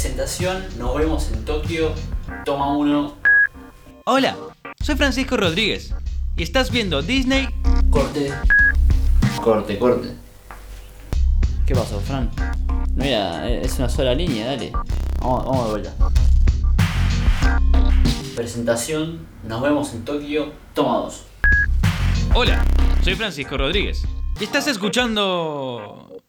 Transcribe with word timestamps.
Presentación, 0.00 0.64
nos 0.78 0.96
vemos 0.96 1.30
en 1.30 1.44
Tokio. 1.44 1.92
Toma 2.46 2.74
uno. 2.74 3.16
Hola, 4.06 4.34
soy 4.82 4.96
Francisco 4.96 5.36
Rodríguez 5.36 5.94
y 6.38 6.42
estás 6.42 6.70
viendo 6.70 7.02
Disney. 7.02 7.46
Corte. 7.90 8.32
Corte, 9.42 9.78
corte. 9.78 10.08
¿Qué 11.66 11.74
pasó, 11.74 12.00
Fran? 12.00 12.30
Mira, 12.94 13.46
es 13.50 13.78
una 13.78 13.90
sola 13.90 14.14
línea, 14.14 14.46
dale. 14.46 14.72
Vamos, 15.20 15.44
vamos 15.44 15.64
de 15.64 15.70
vuelta. 15.70 15.94
Presentación, 18.34 19.26
nos 19.44 19.60
vemos 19.60 19.92
en 19.92 20.02
Tokio. 20.06 20.50
Toma 20.72 20.96
dos. 20.96 21.26
Hola, 22.34 22.64
soy 23.04 23.16
Francisco 23.16 23.58
Rodríguez 23.58 24.02
y 24.40 24.44
estás 24.44 24.66
escuchando. 24.66 26.22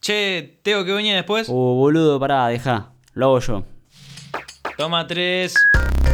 Che, 0.00 0.60
Teo, 0.62 0.84
¿qué 0.84 0.92
venía 0.92 1.16
después? 1.16 1.48
Uh, 1.48 1.52
boludo, 1.52 2.20
pará, 2.20 2.46
deja. 2.46 2.92
Lo 3.18 3.26
hago 3.26 3.40
yo. 3.40 3.64
Toma 4.76 5.04
tres. 5.08 5.52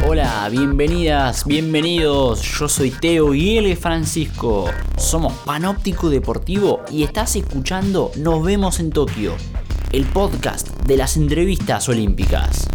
Hola, 0.07 0.49
bienvenidas, 0.49 1.45
bienvenidos. 1.45 2.41
Yo 2.41 2.67
soy 2.67 2.89
Teo 2.89 3.35
y 3.35 3.59
él 3.59 3.67
es 3.67 3.77
Francisco. 3.77 4.65
Somos 4.97 5.33
Panóptico 5.45 6.09
Deportivo 6.09 6.81
y 6.89 7.03
estás 7.03 7.35
escuchando 7.35 8.09
Nos 8.17 8.43
vemos 8.43 8.79
en 8.79 8.89
Tokio, 8.89 9.35
el 9.91 10.05
podcast 10.05 10.69
de 10.87 10.97
las 10.97 11.15
entrevistas 11.15 11.87
olímpicas. 11.89 12.67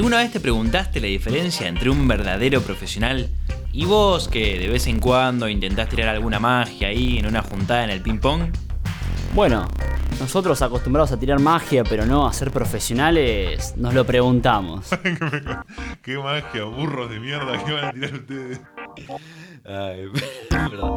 ¿Alguna 0.00 0.16
vez 0.16 0.32
te 0.32 0.40
preguntaste 0.40 0.98
la 0.98 1.08
diferencia 1.08 1.68
entre 1.68 1.90
un 1.90 2.08
verdadero 2.08 2.62
profesional 2.62 3.28
y 3.70 3.84
vos 3.84 4.28
que 4.28 4.58
de 4.58 4.66
vez 4.66 4.86
en 4.86 4.98
cuando 4.98 5.46
intentás 5.46 5.90
tirar 5.90 6.08
alguna 6.08 6.40
magia 6.40 6.88
ahí 6.88 7.18
en 7.18 7.26
una 7.26 7.42
juntada 7.42 7.84
en 7.84 7.90
el 7.90 8.00
ping-pong? 8.00 8.44
Bueno, 9.34 9.68
nosotros 10.18 10.62
acostumbrados 10.62 11.12
a 11.12 11.20
tirar 11.20 11.38
magia 11.38 11.84
pero 11.84 12.06
no 12.06 12.26
a 12.26 12.32
ser 12.32 12.50
profesionales, 12.50 13.74
nos 13.76 13.92
lo 13.92 14.06
preguntamos. 14.06 14.88
Qué 16.02 16.16
magia, 16.16 16.64
burros 16.64 17.10
de 17.10 17.20
mierda 17.20 17.62
que 17.62 17.70
van 17.70 17.84
a 17.84 17.92
tirar 17.92 18.14
ustedes. 18.14 18.60
Ay, 19.66 20.06
perdón. 20.48 20.96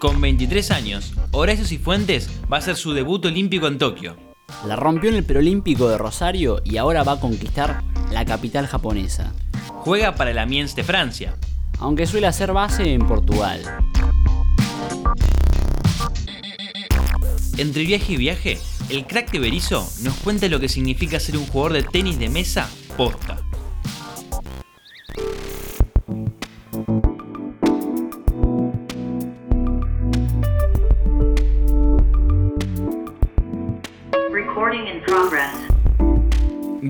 Con 0.00 0.22
23 0.22 0.70
años, 0.70 1.12
Horacio 1.32 1.66
Cifuentes 1.66 2.30
va 2.50 2.56
a 2.56 2.60
hacer 2.60 2.76
su 2.76 2.94
debut 2.94 3.26
olímpico 3.26 3.66
en 3.66 3.76
Tokio. 3.76 4.23
La 4.66 4.76
rompió 4.76 5.10
en 5.10 5.16
el 5.16 5.24
preolímpico 5.24 5.88
de 5.88 5.98
Rosario 5.98 6.60
y 6.64 6.76
ahora 6.76 7.02
va 7.02 7.12
a 7.12 7.20
conquistar 7.20 7.82
la 8.10 8.24
capital 8.24 8.66
japonesa, 8.66 9.32
Juega 9.68 10.14
para 10.14 10.30
el 10.30 10.38
Amiens 10.38 10.74
de 10.74 10.84
Francia. 10.84 11.36
aunque 11.78 12.06
suele 12.06 12.26
hacer 12.26 12.52
base 12.52 12.94
en 12.94 13.06
Portugal. 13.06 13.60
Entre 17.56 17.82
viaje 17.84 18.12
y 18.14 18.16
viaje, 18.16 18.58
el 18.88 19.06
crack 19.06 19.30
de 19.32 19.38
Berizzo 19.38 19.86
nos 20.02 20.14
cuenta 20.18 20.48
lo 20.48 20.60
que 20.60 20.68
significa 20.68 21.20
ser 21.20 21.36
un 21.36 21.46
jugador 21.46 21.72
de 21.74 21.82
tenis 21.82 22.18
de 22.18 22.28
mesa 22.28 22.68
posta. 22.96 23.38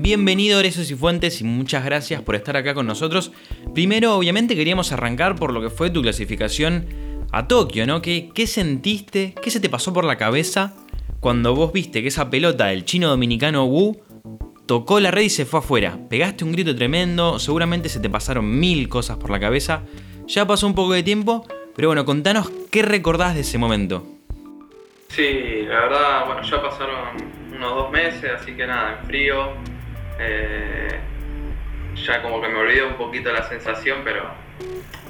Bienvenido 0.05 0.59
Horacio 0.59 0.83
Cifuentes 0.83 1.41
y 1.41 1.45
muchas 1.45 1.83
gracias 1.83 2.21
por 2.21 2.35
estar 2.35 2.55
acá 2.55 2.75
con 2.75 2.85
nosotros. 2.85 3.31
Primero, 3.73 4.13
obviamente 4.13 4.55
queríamos 4.55 4.91
arrancar 4.91 5.33
por 5.33 5.51
lo 5.51 5.63
que 5.63 5.71
fue 5.71 5.89
tu 5.89 6.03
clasificación 6.03 6.85
a 7.31 7.47
Tokio, 7.47 7.87
¿no? 7.87 8.03
¿Qué, 8.03 8.29
qué 8.31 8.45
sentiste? 8.45 9.33
¿Qué 9.41 9.49
se 9.49 9.59
te 9.59 9.67
pasó 9.67 9.93
por 9.93 10.05
la 10.05 10.15
cabeza 10.15 10.75
cuando 11.21 11.55
vos 11.55 11.73
viste 11.73 12.03
que 12.03 12.09
esa 12.09 12.29
pelota 12.29 12.67
del 12.67 12.85
chino 12.85 13.09
dominicano 13.09 13.65
Wu 13.65 13.99
tocó 14.67 14.99
la 14.99 15.09
red 15.09 15.23
y 15.23 15.29
se 15.31 15.43
fue 15.43 15.57
afuera? 15.57 15.97
Pegaste 16.07 16.43
un 16.43 16.51
grito 16.51 16.75
tremendo, 16.75 17.39
seguramente 17.39 17.89
se 17.89 17.99
te 17.99 18.07
pasaron 18.07 18.59
mil 18.59 18.87
cosas 18.87 19.17
por 19.17 19.31
la 19.31 19.39
cabeza. 19.39 19.81
Ya 20.27 20.45
pasó 20.45 20.67
un 20.67 20.75
poco 20.75 20.93
de 20.93 21.01
tiempo, 21.01 21.47
pero 21.75 21.87
bueno, 21.87 22.05
contanos 22.05 22.51
qué 22.69 22.83
recordás 22.83 23.33
de 23.33 23.41
ese 23.41 23.57
momento. 23.57 24.05
Sí, 25.07 25.63
la 25.67 25.79
verdad, 25.79 26.25
bueno, 26.27 26.43
ya 26.43 26.61
pasaron 26.61 26.95
unos 27.55 27.75
dos 27.75 27.91
meses, 27.91 28.29
así 28.39 28.51
que 28.51 28.67
nada, 28.67 28.99
en 29.01 29.07
frío. 29.07 29.74
Eh, 30.19 30.99
ya 31.95 32.21
como 32.21 32.41
que 32.41 32.47
me 32.47 32.59
olvidé 32.59 32.83
un 32.83 32.95
poquito 32.95 33.31
la 33.31 33.43
sensación, 33.43 34.01
pero, 34.03 34.23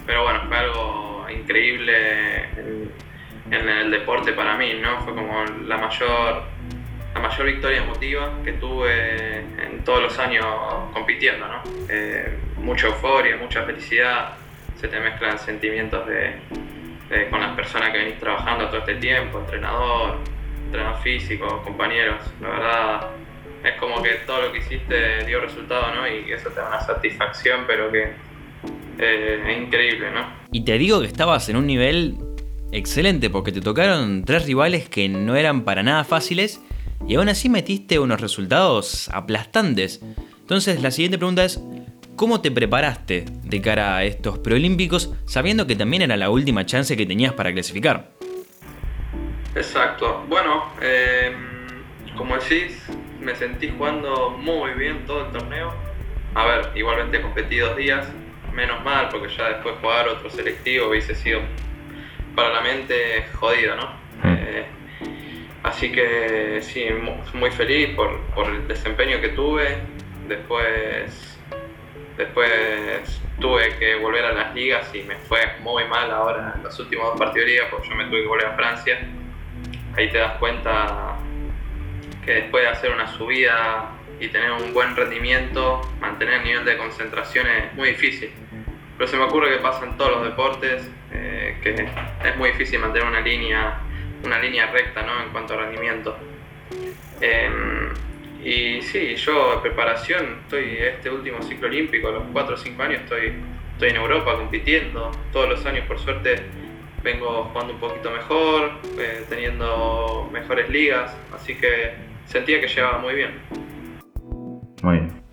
pero 0.06 0.24
bueno, 0.24 0.42
fue 0.48 0.58
algo 0.58 1.26
increíble 1.30 2.44
en, 3.52 3.70
el 3.70 3.92
deporte 3.92 4.34
para 4.34 4.58
mí, 4.58 4.74
¿no? 4.82 5.02
Fue 5.02 5.14
como 5.14 5.44
la 5.66 5.78
mayor, 5.78 6.44
la 7.14 7.20
mayor 7.20 7.46
victoria 7.46 7.84
emotiva 7.84 8.32
que 8.44 8.54
tuve 8.54 9.40
en 9.40 9.84
todos 9.84 10.02
los 10.04 10.20
años 10.20 10.46
compitiendo, 10.94 11.48
¿no? 11.48 11.62
Eh, 11.90 12.38
mucha 12.58 12.88
euforia, 12.88 13.38
mucha 13.38 13.64
felicidad, 13.64 14.34
se 14.80 14.88
te 14.88 15.00
mezclan 15.00 15.38
sentimientos 15.40 16.08
de- 16.08 16.40
con 17.30 17.40
las 17.40 17.56
personas 17.56 17.92
que 17.92 18.00
venís 18.00 18.20
trabajando 18.20 18.68
todo 18.68 18.80
este 18.80 18.96
tiempo, 18.96 19.40
entrenador, 19.40 20.18
entrenador 20.66 21.00
físico, 21.02 21.62
compañeros, 21.64 22.20
la 22.42 22.50
verdad 22.50 23.10
es 23.66 23.80
como 23.80 24.02
que 24.02 24.12
todo 24.26 24.44
lo 24.44 24.52
que 24.52 24.60
hiciste 24.60 25.26
dio 25.26 25.42
resultado, 25.42 25.94
¿no? 25.96 26.08
Y 26.08 26.32
eso 26.32 26.50
te 26.50 26.60
da 26.60 26.68
una 26.68 26.82
satisfacción, 26.82 27.62
pero 27.66 27.92
que 27.92 28.14
eh, 29.00 29.44
es 29.48 29.58
increíble, 29.58 30.12
¿no? 30.12 30.28
Y 30.52 30.64
te 30.64 30.78
digo 30.78 31.02
que 31.02 31.08
estabas 31.08 31.50
en 31.50 31.58
un 31.58 31.66
nivel 31.66 32.16
excelente 32.72 33.30
porque 33.30 33.52
te 33.52 33.62
tocaron 33.62 34.24
tres 34.24 34.46
rivales 34.46 34.88
que 34.88 35.10
no 35.10 35.36
eran 35.36 35.64
para 35.64 35.82
nada 35.82 36.04
fáciles 36.04 36.62
y 37.08 37.16
aún 37.16 37.30
así 37.30 37.50
metiste 37.50 38.00
unos 38.00 38.22
resultados 38.22 39.10
aplastantes. 39.10 40.02
Entonces 40.40 40.82
la 40.82 40.92
siguiente 40.92 41.18
pregunta 41.18 41.44
es, 41.44 41.60
¿cómo 42.16 42.42
te 42.42 42.52
preparaste 42.52 43.26
de 43.44 43.62
cara 43.62 43.98
a 43.98 44.04
estos 44.04 44.40
preolímpicos 44.40 45.12
sabiendo 45.26 45.66
que 45.66 45.76
también 45.76 46.04
era 46.04 46.18
la 46.18 46.30
última 46.30 46.66
chance 46.66 46.96
que 46.96 47.06
tenías 47.06 47.34
para 47.34 47.52
clasificar? 47.52 48.12
Exacto. 49.56 50.26
Bueno, 50.28 50.66
eh, 50.82 51.34
como 52.18 52.38
decís, 52.38 52.78
me 53.26 53.36
sentí 53.36 53.74
jugando 53.76 54.30
muy 54.30 54.72
bien 54.74 55.06
todo 55.06 55.26
el 55.26 55.32
torneo. 55.32 55.74
A 56.36 56.46
ver, 56.46 56.70
igualmente 56.76 57.22
competí 57.22 57.58
dos 57.58 57.76
días, 57.76 58.08
menos 58.54 58.84
mal, 58.84 59.10
porque 59.10 59.34
ya 59.36 59.50
después 59.50 59.76
jugar 59.82 60.08
otro 60.08 60.30
selectivo 60.30 60.90
hubiese 60.90 61.16
sido 61.16 61.42
para 62.36 62.50
la 62.54 62.62
mente 62.62 63.26
jodido, 63.34 63.76
¿no? 63.76 63.90
Eh, 64.24 64.66
así 65.64 65.92
que 65.92 66.60
sí, 66.62 66.88
mu- 66.92 67.18
muy 67.34 67.52
feliz 67.52 67.96
por, 67.96 68.20
por 68.36 68.48
el 68.48 68.68
desempeño 68.68 69.20
que 69.22 69.30
tuve. 69.30 69.78
Después, 70.28 71.40
después 72.18 73.22
tuve 73.40 73.78
que 73.78 73.96
volver 73.96 74.26
a 74.26 74.34
las 74.34 74.56
ligas 74.56 74.94
y 74.94 75.04
me 75.04 75.16
fue 75.16 75.40
muy 75.62 75.86
mal 75.86 76.12
ahora 76.12 76.54
en 76.56 76.64
los 76.64 76.80
últimos 76.80 77.08
dos 77.10 77.20
partidos 77.20 77.46
de 77.48 77.52
liga, 77.54 77.66
porque 77.72 77.90
yo 77.90 77.96
me 77.96 78.06
tuve 78.06 78.22
que 78.22 78.28
volver 78.28 78.48
a 78.48 78.56
Francia 78.56 79.00
ahí 79.98 80.10
te 80.12 80.18
das 80.18 80.34
cuenta 80.40 81.16
que 82.26 82.34
después 82.34 82.64
de 82.64 82.70
hacer 82.70 82.92
una 82.92 83.08
subida 83.08 83.92
y 84.20 84.28
tener 84.30 84.52
un 84.52 84.74
buen 84.74 84.96
rendimiento, 84.96 85.82
mantener 86.00 86.36
el 86.36 86.44
nivel 86.44 86.66
de 86.66 86.78
concentración 86.78 87.48
es 87.48 87.74
muy 87.74 87.90
difícil. 87.90 88.32
Pero 88.98 89.10
se 89.10 89.18
me 89.18 89.24
ocurre 89.24 89.50
que 89.50 89.62
pasa 89.62 89.86
en 89.86 89.98
todos 89.98 90.12
los 90.12 90.24
deportes, 90.24 90.90
eh, 91.12 91.58
que 91.62 91.88
es 92.28 92.38
muy 92.38 92.52
difícil 92.52 92.80
mantener 92.80 93.08
una 93.08 93.22
línea, 93.22 93.80
una 94.24 94.40
línea 94.40 94.72
recta 94.72 95.02
¿no? 95.02 95.22
en 95.22 95.30
cuanto 95.30 95.54
a 95.54 95.58
rendimiento. 95.58 96.18
Em, 97.22 97.94
y 98.44 98.82
sí, 98.82 99.16
yo 99.16 99.56
en 99.56 99.62
preparación, 99.62 100.40
estoy 100.44 100.78
este 100.78 101.10
último 101.10 101.42
ciclo 101.42 101.68
olímpico, 101.68 102.12
los 102.12 102.24
4 102.32 102.56
o 102.56 102.58
5 102.58 102.84
años 102.84 103.02
estoy, 103.02 103.34
estoy 103.74 103.90
en 103.90 103.96
Europa 103.98 104.36
compitiendo, 104.36 105.12
todos 105.32 105.50
los 105.50 105.66
años 105.66 105.86
por 105.88 106.00
suerte 106.00 106.44
vengo 107.04 107.46
jugando 107.52 107.74
un 107.74 107.80
poquito 107.80 108.10
mejor, 108.12 108.72
eh, 108.98 109.26
teniendo 109.30 110.30
mejores 110.32 110.70
ligas, 110.70 111.16
así 111.34 111.56
que 111.56 112.05
sentía 112.26 112.60
que 112.62 112.68
llevaba 112.68 113.00
muy 113.00 113.16
bien. 113.16 113.32
Muy 114.82 114.98
bien. 114.98 115.26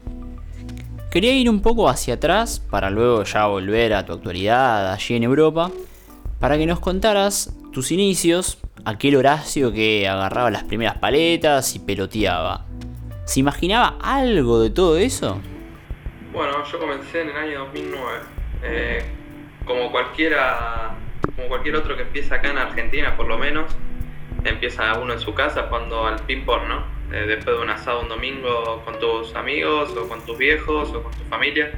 Quería 1.11 1.35
ir 1.35 1.51
un 1.51 1.61
poco 1.61 1.91
hacia 1.91 2.15
atrás 2.15 2.59
para 2.59 2.89
luego 2.89 3.23
ya 3.25 3.47
volver 3.47 3.93
a 3.93 4.07
tu 4.07 4.15
actualidad 4.15 4.93
allí 4.93 5.15
en 5.15 5.25
Europa, 5.25 5.71
para 6.41 6.57
que 6.57 6.65
nos 6.65 6.81
contaras 6.81 7.55
tus 7.71 7.93
inicios, 7.93 8.59
aquel 8.85 9.17
Horacio 9.17 9.73
que 9.73 10.09
agarraba 10.09 10.51
las 10.51 10.65
primeras 10.65 10.97
paletas 10.99 11.75
y 11.75 11.81
peloteaba. 11.81 12.65
¿Se 13.25 13.41
imaginaba 13.41 13.99
algo 14.03 14.61
de 14.61 14.71
todo 14.71 14.97
eso? 14.97 15.41
Bueno, 16.33 16.65
yo 16.65 16.79
comencé 16.79 17.21
en 17.21 17.29
el 17.29 17.37
año 17.37 17.59
2009. 17.67 18.19
Eh, 18.63 19.05
como 19.67 19.91
cualquiera, 19.91 20.97
como 21.37 21.49
cualquier 21.49 21.77
otro 21.77 21.95
que 21.95 22.03
empieza 22.03 22.37
acá 22.37 22.51
en 22.51 22.59
Argentina, 22.59 23.17
por 23.17 23.27
lo 23.27 23.37
menos, 23.39 23.67
empieza 24.63 24.97
uno 24.97 25.13
en 25.13 25.19
su 25.19 25.35
casa 25.35 25.65
jugando 25.65 26.07
al 26.07 26.21
ping-pong, 26.21 26.69
¿no? 26.69 26.85
eh, 27.13 27.27
después 27.27 27.57
de 27.57 27.63
un 27.65 27.71
asado 27.71 28.01
un 28.01 28.09
domingo 28.09 28.81
con 28.85 28.97
tus 29.01 29.35
amigos 29.35 29.91
o 29.97 30.09
con 30.09 30.25
tus 30.25 30.39
viejos 30.39 30.89
o 30.91 31.03
con 31.03 31.13
tu 31.13 31.25
familia. 31.25 31.73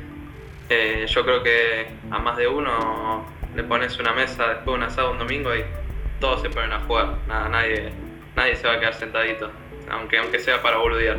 Eh, 0.68 1.06
yo 1.08 1.24
creo 1.24 1.42
que 1.42 1.86
a 2.10 2.18
más 2.18 2.36
de 2.36 2.46
uno 2.46 3.24
le 3.56 3.62
pones 3.64 3.98
una 3.98 4.12
mesa 4.12 4.48
después 4.48 4.66
de 4.66 4.72
un 4.72 4.82
asado 4.82 5.12
un 5.12 5.18
domingo 5.18 5.54
y 5.56 5.64
todos 6.20 6.42
se 6.42 6.50
ponen 6.50 6.72
a 6.72 6.80
jugar. 6.80 7.16
Nada, 7.26 7.48
nadie, 7.48 7.90
nadie 8.36 8.54
se 8.54 8.68
va 8.68 8.74
a 8.74 8.80
quedar 8.80 8.92
sentadito, 8.92 9.50
aunque, 9.90 10.18
aunque 10.18 10.38
sea 10.38 10.60
para 10.60 10.76
boludear. 10.76 11.16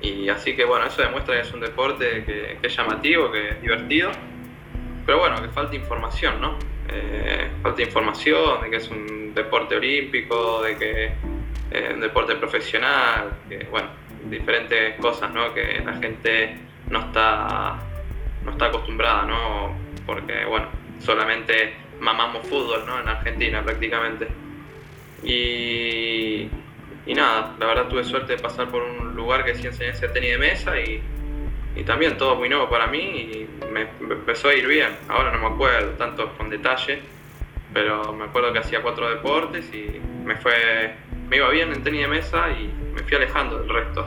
Y 0.00 0.30
así 0.30 0.56
que 0.56 0.64
bueno, 0.64 0.86
eso 0.86 1.02
demuestra 1.02 1.34
que 1.34 1.42
es 1.42 1.52
un 1.52 1.60
deporte 1.60 2.24
que, 2.24 2.56
que 2.58 2.66
es 2.66 2.74
llamativo, 2.74 3.30
que 3.30 3.50
es 3.50 3.60
divertido. 3.60 4.12
Pero 5.04 5.18
bueno, 5.18 5.42
que 5.42 5.48
falta 5.48 5.76
información, 5.76 6.40
¿no? 6.40 6.58
Eh, 6.92 7.48
falta 7.62 7.82
información 7.82 8.62
de 8.62 8.70
que 8.70 8.76
es 8.76 8.90
un 8.90 9.32
deporte 9.34 9.76
olímpico, 9.76 10.62
de 10.62 10.76
que 10.76 11.12
es 11.70 11.94
un 11.94 12.00
deporte 12.00 12.34
profesional, 12.34 13.30
bueno, 13.70 13.88
diferentes 14.24 14.98
cosas, 15.00 15.32
¿no? 15.32 15.54
Que 15.54 15.80
la 15.84 15.94
gente 15.94 16.56
no 16.88 17.00
está, 17.00 17.78
no 18.44 18.50
está 18.50 18.66
acostumbrada, 18.66 19.24
¿no? 19.24 19.76
Porque 20.04 20.44
bueno, 20.46 20.66
solamente 20.98 21.74
mamamos 22.00 22.46
fútbol, 22.48 22.84
¿no? 22.86 23.00
En 23.00 23.08
Argentina 23.08 23.62
prácticamente. 23.62 24.26
Y, 25.22 26.48
y 27.06 27.14
nada, 27.14 27.54
la 27.58 27.66
verdad 27.66 27.88
tuve 27.88 28.02
suerte 28.04 28.36
de 28.36 28.42
pasar 28.42 28.68
por 28.68 28.82
un 28.82 29.14
lugar 29.14 29.44
que 29.44 29.54
sí 29.54 29.66
enseñé 29.66 29.90
a 29.90 30.12
tenis 30.12 30.30
de 30.30 30.38
mesa 30.38 30.80
y, 30.80 31.00
y 31.80 31.84
también 31.84 32.18
todo 32.18 32.36
muy 32.36 32.50
nuevo 32.50 32.68
para 32.68 32.86
mí 32.88 32.98
y 32.98 33.48
me, 33.72 33.88
empezó 34.02 34.48
a 34.48 34.54
ir 34.54 34.66
bien. 34.66 34.90
Ahora 35.08 35.32
no 35.32 35.38
me 35.38 35.54
acuerdo 35.54 35.92
tanto 35.92 36.36
con 36.36 36.50
detalle, 36.50 37.00
pero 37.72 38.12
me 38.12 38.24
acuerdo 38.24 38.52
que 38.52 38.58
hacía 38.58 38.82
cuatro 38.82 39.08
deportes 39.08 39.64
y 39.72 39.98
me 40.24 40.36
fue 40.36 40.94
me 41.30 41.36
iba 41.36 41.48
bien 41.48 41.72
en 41.72 41.82
tenis 41.82 42.02
de 42.02 42.08
mesa 42.08 42.50
y 42.50 42.70
me 42.92 43.02
fui 43.02 43.16
alejando 43.16 43.60
del 43.60 43.70
resto. 43.70 44.04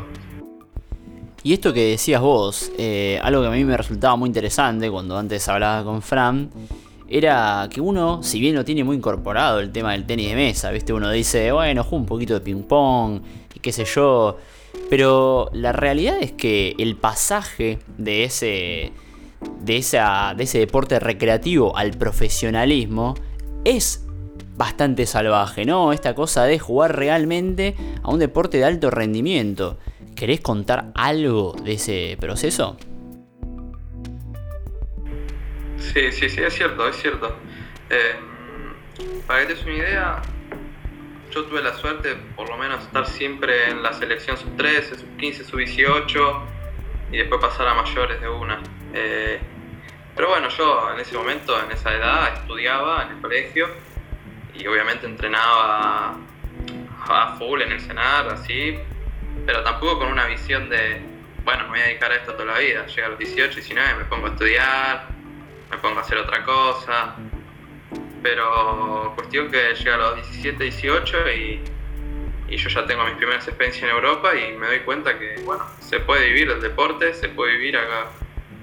Y 1.42 1.54
esto 1.54 1.74
que 1.74 1.90
decías 1.90 2.22
vos, 2.22 2.72
eh, 2.78 3.20
algo 3.24 3.42
que 3.42 3.48
a 3.48 3.52
mí 3.52 3.66
me 3.66 3.75
resultaba 3.75 4.16
muy 4.18 4.28
interesante 4.28 4.92
cuando 4.92 5.18
antes 5.18 5.48
hablaba 5.50 5.84
con 5.84 6.04
Fran, 6.04 6.52
era 7.13 7.68
que 7.69 7.80
uno, 7.80 8.24
si 8.24 8.39
bien 8.39 8.56
lo 8.56 8.65
tiene 8.65 8.83
muy 8.83 8.95
incorporado 8.95 9.60
el 9.60 9.71
tema 9.71 9.92
del 9.92 10.06
tenis 10.06 10.30
de 10.30 10.36
mesa, 10.36 10.71
¿viste? 10.71 10.94
Uno 10.94 11.12
dice, 11.12 11.51
bueno, 11.51 11.83
juego 11.83 11.98
un 11.98 12.06
poquito 12.07 12.33
de 12.33 12.42
ping 12.42 12.63
pong 12.63 13.21
y 13.54 13.60
qué 13.60 13.71
sé 13.71 13.86
yo, 13.86 14.38
pero 14.89 15.51
la 15.54 15.74
realidad 15.74 16.18
es 16.21 16.31
que 16.31 16.75
el 16.80 16.95
pasaje 16.95 17.77
de 18.00 18.24
ese, 18.24 18.92
de 19.62 19.77
esa, 19.77 20.33
de 20.36 20.45
ese 20.45 20.57
deporte 20.57 21.00
recreativo 21.00 21.77
al 21.77 21.92
profesionalismo 21.92 23.13
es 23.63 24.04
bastante 24.57 25.06
salvaje, 25.06 25.65
¿no? 25.65 25.94
Esta 25.94 26.15
cosa 26.15 26.45
de 26.45 26.57
jugar 26.57 26.98
realmente 26.98 27.75
a 28.01 28.10
un 28.10 28.18
deporte 28.18 28.57
de 28.57 28.65
alto 28.65 28.89
rendimiento. 28.89 29.77
¿Querés 30.15 30.42
contar 30.42 30.92
algo 30.95 31.56
de 31.63 31.74
ese 31.74 32.18
proceso? 32.19 32.75
Sí, 35.91 36.12
sí, 36.12 36.30
sí, 36.30 36.41
es 36.41 36.53
cierto, 36.53 36.88
es 36.88 36.95
cierto. 36.95 37.35
Eh, 37.89 38.15
para 39.27 39.41
que 39.41 39.47
te 39.47 39.56
des 39.56 39.63
una 39.63 39.74
idea, 39.74 40.21
yo 41.30 41.44
tuve 41.44 41.62
la 41.62 41.74
suerte 41.75 42.15
por 42.35 42.50
lo 42.50 42.57
menos 42.57 42.83
estar 42.83 43.06
siempre 43.06 43.69
en 43.69 43.83
la 43.83 43.91
selección 43.91 44.38
sub-13, 44.38 44.95
sub-15, 44.97 45.44
sub-18 45.44 46.41
y 47.12 47.18
después 47.18 47.41
pasar 47.41 47.68
a 47.68 47.74
mayores 47.74 48.21
de 48.21 48.30
una. 48.30 48.62
Eh, 48.94 49.39
pero 50.15 50.30
bueno, 50.30 50.47
yo 50.50 50.94
en 50.94 51.00
ese 51.00 51.18
momento, 51.18 51.62
en 51.62 51.71
esa 51.71 51.94
edad, 51.94 52.33
estudiaba 52.33 53.03
en 53.03 53.18
el 53.18 53.21
colegio 53.21 53.68
y 54.53 54.65
obviamente 54.65 55.06
entrenaba 55.06 56.15
a 57.07 57.36
full 57.38 57.62
en 57.62 57.74
el 57.74 57.81
cenar, 57.81 58.29
así, 58.29 58.79
pero 59.45 59.63
tampoco 59.63 60.00
con 60.00 60.07
una 60.07 60.27
visión 60.27 60.69
de, 60.69 61.01
bueno, 61.44 61.63
me 61.65 61.69
voy 61.69 61.79
a 61.81 61.83
dedicar 61.83 62.12
a 62.12 62.15
esto 62.15 62.33
toda 62.33 62.53
la 62.53 62.59
vida. 62.59 62.86
Llega 62.88 63.07
a 63.07 63.09
los 63.09 63.19
18, 63.19 63.56
19, 63.56 63.95
me 63.95 64.06
pongo 64.06 64.27
a 64.27 64.29
estudiar, 64.29 65.13
me 65.74 65.80
pongo 65.80 66.00
a 66.00 66.02
hacer 66.02 66.18
otra 66.18 66.44
cosa. 66.44 67.16
Pero 68.22 69.12
cuestión 69.16 69.52
que 69.52 69.74
llega 69.74 69.96
a 69.96 69.98
los 69.98 70.16
17, 70.16 70.64
18 70.64 71.18
y, 71.31 71.60
y 72.48 72.58
yo 72.58 72.70
ya 72.70 72.86
tengo 72.86 73.04
mis 73.06 73.16
primeras 73.16 73.48
experiencias 73.48 73.90
en 73.90 73.96
Europa 73.96 74.34
y 74.36 74.56
me 74.58 74.68
doy 74.68 74.80
cuenta 74.80 75.18
que, 75.20 75.42
bueno, 75.44 75.66
se 75.80 76.00
puede 76.00 76.28
vivir 76.28 76.50
el 76.50 76.62
deporte, 76.62 77.14
se 77.14 77.30
puede 77.30 77.58
vivir 77.58 77.78
acá, 77.78 78.08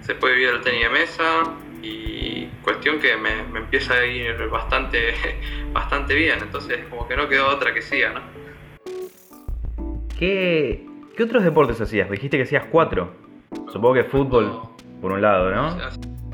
se 0.01 0.15
puede 0.15 0.35
vivir 0.37 0.51
el 0.51 0.61
tenis 0.63 0.83
de 0.83 0.89
mesa 0.89 1.43
y 1.83 2.47
cuestión 2.63 3.01
que 3.01 3.17
me, 3.17 3.43
me 3.45 3.61
empieza 3.61 3.95
a 3.95 4.07
ir 4.07 4.49
bastante, 4.49 5.15
bastante 5.73 6.15
bien. 6.15 6.39
Entonces 6.41 6.79
como 6.89 7.07
que 7.07 7.17
no 7.17 7.29
quedó 7.29 7.49
otra 7.49 7.75
que 7.75 7.83
siga, 7.83 8.13
¿no? 8.15 8.21
¿Qué, 10.19 10.87
¿Qué 11.17 11.23
otros 11.23 11.45
deportes 11.45 11.81
hacías? 11.81 12.11
Dijiste 12.11 12.39
que 12.39 12.45
hacías 12.45 12.65
cuatro. 12.71 13.13
Supongo 13.73 13.95
que 13.95 14.05
fútbol, 14.05 14.63
por 15.01 15.13
un 15.13 15.21
lado, 15.21 15.51
¿no? 15.51 15.77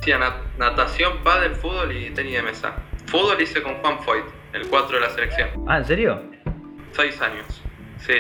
Hacía 0.07 0.19
nat- 0.21 0.57
natación, 0.57 1.19
pádel, 1.25 1.57
fútbol 1.57 1.91
y 1.91 2.11
tenis 2.11 2.35
de 2.35 2.43
mesa. 2.43 2.77
Fútbol 3.07 3.41
hice 3.43 3.61
con 3.61 3.75
Juan 3.79 3.99
Foyt, 4.05 4.25
el 4.53 4.69
4 4.69 4.99
de 4.99 5.01
la 5.01 5.11
selección. 5.11 5.49
Ah, 5.67 5.79
¿en 5.79 5.85
serio? 5.85 6.23
6 6.93 7.21
años, 7.23 7.61
sí. 7.99 8.15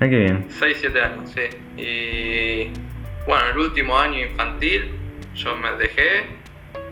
Ah, 0.00 0.08
qué 0.08 0.16
bien. 0.16 0.46
6, 0.50 0.76
7 0.80 1.00
años, 1.00 1.30
sí. 1.30 1.42
Y 1.80 2.72
bueno, 3.28 3.46
el 3.52 3.58
último 3.58 3.96
año 3.96 4.18
infantil 4.26 4.90
yo 5.36 5.54
me 5.54 5.70
dejé. 5.76 6.26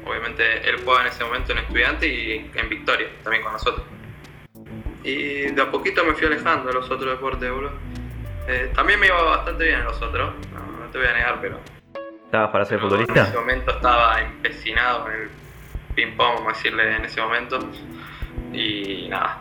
Obviamente 0.07 0.69
él 0.71 0.77
jugaba 0.85 1.01
en 1.03 1.09
ese 1.09 1.25
momento 1.25 1.51
en 1.51 1.59
estudiante 1.59 2.07
y 2.07 2.49
en 2.55 2.69
Victoria, 2.69 3.09
también 3.25 3.43
con 3.43 3.55
nosotros. 3.55 3.85
Y 5.03 5.51
de 5.51 5.61
a 5.63 5.69
poquito 5.69 6.05
me 6.05 6.13
fui 6.15 6.29
alejando 6.29 6.69
de 6.69 6.75
los 6.75 6.89
otros 6.89 7.11
deportes, 7.11 7.51
boludo. 7.51 7.73
Eh, 8.47 8.71
también 8.73 9.01
me 9.01 9.07
iba 9.09 9.21
bastante 9.21 9.65
bien 9.65 9.81
en 9.81 9.85
los 9.87 10.01
otros, 10.01 10.33
no, 10.55 10.85
no 10.85 10.91
te 10.93 10.99
voy 10.99 11.09
a 11.09 11.13
negar, 11.13 11.39
pero 11.41 11.59
¿Estabas 12.27 12.51
para 12.51 12.65
ser 12.65 12.79
pero 12.81 12.95
En 12.97 13.01
ese 13.03 13.07
futbolista? 13.13 13.41
momento 13.41 13.71
estaba 13.71 14.21
empecinado 14.21 15.03
con 15.05 15.13
el 15.13 15.29
ping-pong, 15.95 16.35
vamos 16.39 16.53
a 16.53 16.57
decirle 16.57 16.97
en 16.97 17.05
ese 17.05 17.21
momento. 17.21 17.59
Y 18.53 19.07
nada, 19.09 19.39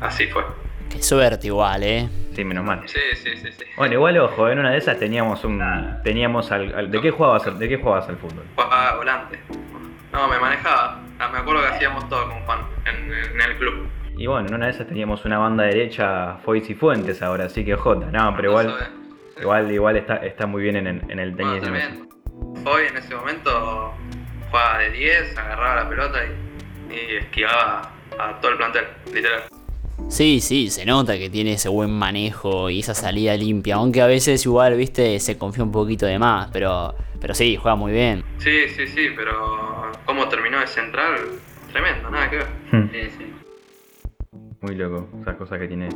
así 0.00 0.26
fue. 0.28 0.44
Qué 0.90 1.02
suerte 1.02 1.48
igual, 1.48 1.82
¿eh? 1.82 2.08
Sí, 2.34 2.44
menos 2.44 2.64
mal. 2.64 2.82
Sí, 2.88 3.00
sí, 3.14 3.36
sí, 3.36 3.50
sí. 3.52 3.64
Bueno, 3.76 3.94
igual 3.94 4.18
ojo, 4.18 4.48
en 4.48 4.58
una 4.60 4.70
de 4.70 4.78
esas 4.78 4.98
teníamos 4.98 5.42
un. 5.44 5.60
Teníamos 6.04 6.52
al, 6.52 6.74
al- 6.74 6.90
¿de 6.90 7.00
qué 7.00 7.10
jugabas 7.10 7.46
al- 7.46 7.58
de 7.58 7.68
qué 7.68 7.76
jugabas 7.78 8.08
al 8.08 8.16
fútbol? 8.18 8.44
Jugaba 8.54 8.96
volante. 8.96 9.40
No, 10.12 10.28
me 10.28 10.38
manejaba. 10.38 11.00
Ah, 11.18 11.28
Me 11.32 11.38
acuerdo 11.38 11.62
que 11.62 11.68
hacíamos 11.68 12.08
todo 12.08 12.28
con 12.28 12.40
Juan 12.42 12.60
en, 12.84 13.12
en 13.12 13.40
el 13.40 13.56
club. 13.56 13.88
Y 14.18 14.26
bueno, 14.26 14.48
en 14.48 14.54
una 14.54 14.66
de 14.66 14.70
esas 14.72 14.86
teníamos 14.86 15.24
una 15.24 15.38
banda 15.38 15.64
derecha 15.64 16.36
Foyts 16.44 16.70
y 16.70 16.74
Fuentes 16.74 17.20
ahora, 17.22 17.46
así 17.46 17.64
que 17.64 17.74
Jota. 17.74 18.06
No, 18.12 18.34
pero 18.36 18.50
igual. 18.50 18.76
Igual, 19.40 19.70
igual 19.72 19.96
está, 19.96 20.16
está 20.16 20.46
muy 20.46 20.62
bien 20.62 20.76
en, 20.76 20.86
el- 20.86 21.10
en 21.10 21.18
el 21.18 21.32
Bueno, 21.32 21.52
tenis 21.52 21.62
de 21.64 21.70
mesa. 21.70 21.88
también. 21.88 22.66
Hoy 22.66 22.82
en 22.88 22.96
ese 22.96 23.14
momento 23.14 23.92
jugaba 24.50 24.78
de 24.78 24.90
10, 24.90 25.36
agarraba 25.38 25.82
la 25.84 25.88
pelota 25.88 26.18
y, 26.24 26.94
y 26.94 27.16
esquivaba 27.16 27.92
a 28.18 28.40
todo 28.40 28.52
el 28.52 28.56
plantel, 28.56 28.84
literal. 29.12 29.42
Sí, 30.08 30.40
sí, 30.40 30.70
se 30.70 30.84
nota 30.84 31.18
que 31.18 31.28
tiene 31.30 31.54
ese 31.54 31.68
buen 31.68 31.90
manejo 31.90 32.70
y 32.70 32.80
esa 32.80 32.94
salida 32.94 33.34
limpia, 33.36 33.76
aunque 33.76 34.00
a 34.02 34.06
veces 34.06 34.44
igual, 34.46 34.76
viste, 34.76 35.18
se 35.20 35.36
confía 35.36 35.64
un 35.64 35.72
poquito 35.72 36.06
de 36.06 36.18
más, 36.18 36.48
pero, 36.52 36.94
pero 37.20 37.34
sí, 37.34 37.56
juega 37.56 37.74
muy 37.76 37.92
bien. 37.92 38.22
Sí, 38.38 38.68
sí, 38.68 38.86
sí, 38.86 39.08
pero 39.16 39.90
cómo 40.04 40.28
terminó 40.28 40.60
de 40.60 40.66
central, 40.66 41.16
tremendo, 41.72 42.10
nada 42.10 42.30
que 42.30 42.36
ver. 42.36 42.46
Hmm. 42.70 42.90
Sí, 42.92 43.00
sí. 43.18 43.32
Muy 44.60 44.74
loco, 44.76 45.08
esas 45.22 45.36
cosas 45.36 45.58
que 45.58 45.66
tiene 45.68 45.88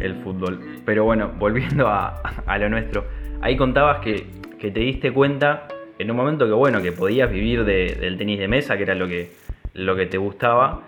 el 0.00 0.14
fútbol. 0.16 0.60
Pero 0.84 1.04
bueno, 1.04 1.32
volviendo 1.38 1.88
a, 1.88 2.20
a 2.46 2.58
lo 2.58 2.68
nuestro. 2.68 3.04
Ahí 3.40 3.56
contabas 3.56 4.00
que, 4.00 4.26
que 4.58 4.70
te 4.70 4.80
diste 4.80 5.12
cuenta 5.12 5.68
en 5.98 6.10
un 6.10 6.16
momento 6.16 6.46
que 6.46 6.52
bueno, 6.52 6.80
que 6.82 6.92
podías 6.92 7.30
vivir 7.30 7.64
de- 7.64 7.96
del 8.00 8.16
tenis 8.18 8.38
de 8.38 8.48
mesa, 8.48 8.76
que 8.76 8.84
era 8.84 8.94
lo 8.94 9.06
que, 9.08 9.30
lo 9.74 9.96
que 9.96 10.06
te 10.06 10.18
gustaba, 10.18 10.82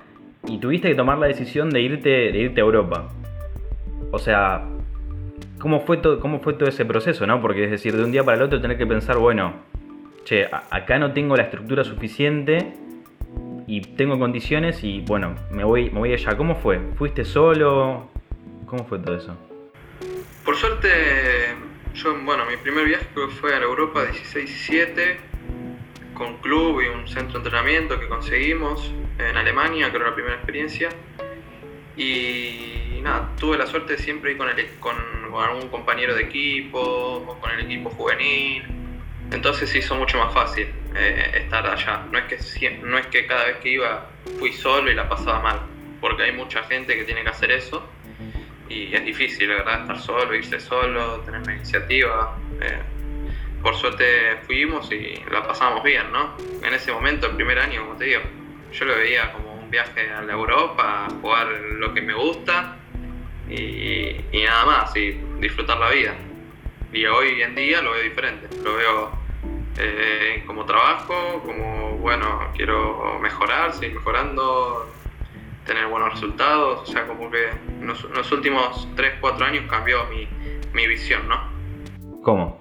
y 0.47 0.59
tuviste 0.59 0.89
que 0.89 0.95
tomar 0.95 1.19
la 1.19 1.27
decisión 1.27 1.71
de 1.71 1.81
irte, 1.81 2.09
de 2.33 2.39
irte 2.39 2.61
a 2.61 2.65
Europa. 2.65 3.09
O 4.13 4.19
sea, 4.19 4.63
¿cómo 5.59 5.81
fue, 5.81 5.97
todo, 5.99 6.19
¿cómo 6.21 6.41
fue 6.41 6.55
todo 6.55 6.69
ese 6.69 6.85
proceso, 6.85 7.27
no? 7.27 7.41
Porque 7.41 7.65
es 7.65 7.71
decir, 7.71 7.97
de 7.97 8.03
un 8.05 8.11
día 8.13 8.25
para 8.25 8.37
el 8.39 8.43
otro 8.45 8.61
tener 8.61 8.79
que 8.79 8.87
pensar, 8.87 9.19
bueno, 9.19 9.53
che, 10.25 10.47
acá 10.71 10.99
no 10.99 11.13
tengo 11.13 11.37
la 11.37 11.45
estructura 11.45 11.85
suficiente 11.85 12.73
y 13.67 13.81
tengo 13.81 14.19
condiciones 14.19 14.83
y 14.83 15.01
bueno, 15.03 15.35
me 15.53 15.65
voy, 15.65 15.91
me 15.91 15.99
voy 15.99 16.13
allá. 16.13 16.37
¿Cómo 16.37 16.57
fue? 16.57 16.79
¿Fuiste 16.97 17.25
solo? 17.25 18.09
¿Cómo 18.71 18.87
fue 18.87 19.01
todo 19.01 19.17
eso? 19.17 19.37
Por 20.45 20.55
suerte, 20.55 21.57
yo, 21.93 22.17
bueno, 22.23 22.47
mi 22.47 22.57
primer 22.57 22.87
viaje 22.87 23.05
fue 23.41 23.53
a 23.53 23.59
Europa 23.59 24.05
16-17, 24.05 25.17
con 26.15 26.37
club 26.37 26.81
y 26.81 26.87
un 26.87 27.09
centro 27.09 27.33
de 27.33 27.39
entrenamiento 27.39 27.99
que 27.99 28.07
conseguimos 28.07 28.93
en 29.19 29.37
Alemania, 29.37 29.91
que 29.91 29.97
era 29.97 30.11
la 30.11 30.15
primera 30.15 30.37
experiencia. 30.37 30.89
Y 31.97 33.01
nada, 33.03 33.31
tuve 33.41 33.59
la 33.59 33.67
suerte 33.67 33.95
de 33.95 33.99
siempre 33.99 34.31
ir 34.31 34.39
con, 34.39 34.49
el, 34.49 34.65
con, 34.79 34.95
con 35.33 35.45
algún 35.45 35.69
compañero 35.69 36.15
de 36.15 36.23
equipo 36.23 36.79
o 36.81 37.41
con 37.41 37.51
el 37.51 37.63
equipo 37.63 37.91
juvenil. 37.91 38.63
Entonces 39.33 39.69
se 39.69 39.79
hizo 39.79 39.97
mucho 39.97 40.17
más 40.17 40.33
fácil 40.33 40.69
eh, 40.95 41.43
estar 41.43 41.67
allá. 41.67 42.07
No 42.13 42.19
es, 42.19 42.25
que, 42.27 42.71
no 42.85 42.99
es 42.99 43.09
que 43.09 43.27
cada 43.27 43.47
vez 43.47 43.57
que 43.57 43.71
iba 43.71 44.07
fui 44.39 44.53
solo 44.53 44.93
y 44.93 44.95
la 44.95 45.09
pasaba 45.09 45.41
mal, 45.41 45.61
porque 46.01 46.23
hay 46.23 46.33
mucha 46.33 46.63
gente 46.63 46.95
que 46.95 47.03
tiene 47.03 47.25
que 47.25 47.31
hacer 47.31 47.51
eso. 47.51 47.85
Y 48.71 48.95
es 48.95 49.05
difícil, 49.05 49.49
verdad, 49.49 49.83
estar 49.83 49.99
solo, 49.99 50.35
irse 50.35 50.61
solo, 50.61 51.21
tener 51.21 51.41
una 51.41 51.57
iniciativa. 51.57 52.37
Eh, 52.61 52.79
por 53.63 53.75
suerte 53.77 54.39
fuimos 54.47 54.91
y 54.91 55.23
la 55.31 55.47
pasamos 55.47 55.83
bien, 55.83 56.11
¿no? 56.13 56.35
En 56.63 56.73
ese 56.73 56.93
momento, 56.93 57.27
el 57.27 57.37
primer 57.37 57.59
año, 57.59 57.83
como 57.83 57.99
te 57.99 58.07
digo, 58.07 58.21
yo 58.73 58.85
lo 58.87 58.95
veía 58.95 59.33
como 59.33 59.53
un 59.55 59.71
viaje 59.71 60.11
a 60.11 60.23
la 60.23 60.33
Europa, 60.33 61.09
jugar 61.21 61.49
lo 61.49 61.93
que 61.93 62.01
me 62.01 62.15
gusta 62.15 62.77
y, 63.49 64.17
y 64.33 64.45
nada 64.45 64.65
más, 64.65 64.97
y 64.97 65.21
disfrutar 65.41 65.79
la 65.79 65.91
vida. 65.91 66.15
Y 66.93 67.05
hoy 67.05 67.43
en 67.43 67.55
día 67.55 67.83
lo 67.83 67.93
veo 67.93 68.03
diferente, 68.03 68.49
lo 68.63 68.77
veo 68.77 69.11
eh, 69.79 70.43
como 70.47 70.65
trabajo, 70.65 71.43
como, 71.45 71.97
bueno, 71.99 72.51
quiero 72.55 73.19
mejorar, 73.21 73.73
seguir 73.73 73.95
mejorando, 73.95 74.93
tener 75.71 75.87
buenos 75.87 76.15
resultados, 76.15 76.81
o 76.81 76.93
sea, 76.93 77.07
como 77.07 77.31
que 77.31 77.49
en 77.49 77.87
los, 77.87 78.03
en 78.03 78.13
los 78.15 78.33
últimos 78.33 78.89
3, 78.97 79.19
4 79.21 79.47
años 79.47 79.65
cambió 79.71 80.05
mi, 80.07 80.27
mi 80.73 80.89
visión, 80.89 81.29
¿no? 81.29 81.49
¿Cómo? 82.23 82.61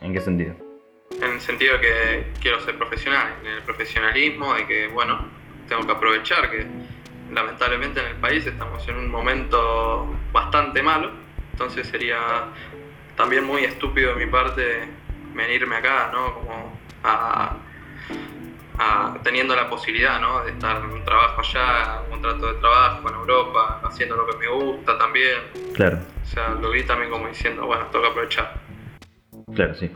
¿En 0.00 0.14
qué 0.14 0.20
sentido? 0.22 0.54
En 1.20 1.32
el 1.32 1.40
sentido 1.42 1.74
de 1.74 1.80
que 1.82 2.32
quiero 2.40 2.58
ser 2.60 2.78
profesional, 2.78 3.34
en 3.42 3.48
el 3.48 3.62
profesionalismo, 3.64 4.54
de 4.54 4.66
que, 4.66 4.88
bueno, 4.88 5.28
tengo 5.68 5.84
que 5.84 5.92
aprovechar 5.92 6.50
que 6.50 6.66
lamentablemente 7.30 8.00
en 8.00 8.06
el 8.06 8.16
país 8.16 8.46
estamos 8.46 8.88
en 8.88 8.96
un 8.96 9.10
momento 9.10 10.08
bastante 10.32 10.82
malo, 10.82 11.10
entonces 11.52 11.86
sería 11.86 12.46
también 13.14 13.44
muy 13.44 13.64
estúpido 13.64 14.14
de 14.14 14.24
mi 14.24 14.32
parte 14.32 14.88
venirme 15.34 15.76
acá, 15.76 16.08
¿no? 16.14 16.32
Como 16.32 16.72
a, 17.04 17.56
a- 18.78 19.16
teniendo 19.22 19.54
la 19.56 19.68
posibilidad, 19.68 20.20
¿no? 20.20 20.42
De 20.44 20.52
estar 20.52 20.76
en 20.82 20.90
un 20.90 21.04
trabajo 21.04 21.40
allá, 21.40 22.00
un 22.04 22.10
contrato 22.10 22.52
de 22.52 22.60
trabajo 22.60 23.08
en 23.08 23.14
Europa, 23.14 23.80
haciendo 23.84 24.16
lo 24.16 24.26
que 24.26 24.36
me 24.36 24.48
gusta 24.48 24.96
también. 24.98 25.38
Claro, 25.74 25.98
O 26.22 26.26
sea, 26.26 26.50
lo 26.50 26.70
vi 26.70 26.82
también 26.84 27.10
como 27.10 27.26
diciendo, 27.28 27.66
bueno, 27.66 27.86
tengo 27.86 28.04
que 28.04 28.10
aprovechar. 28.10 28.54
claro, 29.54 29.74
sí. 29.74 29.90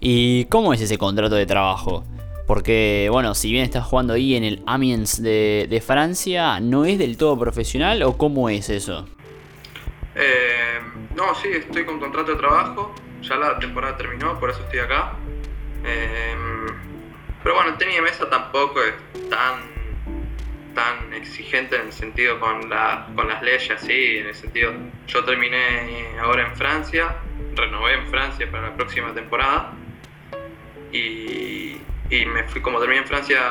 ¿Y 0.00 0.44
cómo 0.46 0.74
es 0.74 0.80
ese 0.80 0.98
contrato 0.98 1.34
de 1.34 1.46
trabajo? 1.46 2.04
Porque, 2.46 3.08
bueno, 3.10 3.34
si 3.34 3.50
bien 3.50 3.64
estás 3.64 3.84
jugando 3.86 4.12
ahí 4.12 4.34
en 4.34 4.44
el 4.44 4.62
Amiens 4.66 5.22
de, 5.22 5.66
de 5.70 5.80
Francia, 5.80 6.60
¿no 6.60 6.84
es 6.84 6.98
del 6.98 7.16
todo 7.16 7.38
profesional 7.38 8.02
o 8.02 8.18
cómo 8.18 8.50
es 8.50 8.68
eso? 8.68 9.08
Eh, 10.14 10.78
no, 11.16 11.34
sí, 11.34 11.48
estoy 11.52 11.84
con 11.86 11.98
contrato 11.98 12.32
de 12.32 12.36
trabajo. 12.38 12.94
Ya 13.22 13.36
la 13.36 13.58
temporada 13.58 13.96
terminó, 13.96 14.38
por 14.38 14.50
eso 14.50 14.60
estoy 14.60 14.80
acá. 14.80 15.12
Eh, 15.86 16.34
pero 17.44 17.56
bueno, 17.56 17.72
el 17.72 17.76
tenis 17.76 17.96
de 17.96 18.00
mesa 18.00 18.30
tampoco 18.30 18.82
es 18.82 18.94
tan, 19.28 19.60
tan 20.74 21.12
exigente 21.12 21.76
en 21.76 21.82
el 21.82 21.92
sentido 21.92 22.40
con, 22.40 22.70
la, 22.70 23.06
con 23.14 23.28
las 23.28 23.42
leyes, 23.42 23.70
así. 23.70 24.16
En 24.16 24.28
el 24.28 24.34
sentido, 24.34 24.72
yo 25.06 25.24
terminé 25.24 26.18
ahora 26.18 26.46
en 26.46 26.56
Francia, 26.56 27.16
renové 27.54 27.96
en 27.96 28.06
Francia 28.06 28.50
para 28.50 28.70
la 28.70 28.74
próxima 28.74 29.12
temporada. 29.12 29.74
Y, 30.90 31.76
y 32.08 32.24
me 32.24 32.44
fui, 32.44 32.62
como 32.62 32.80
terminé 32.80 33.02
en 33.02 33.06
Francia, 33.06 33.42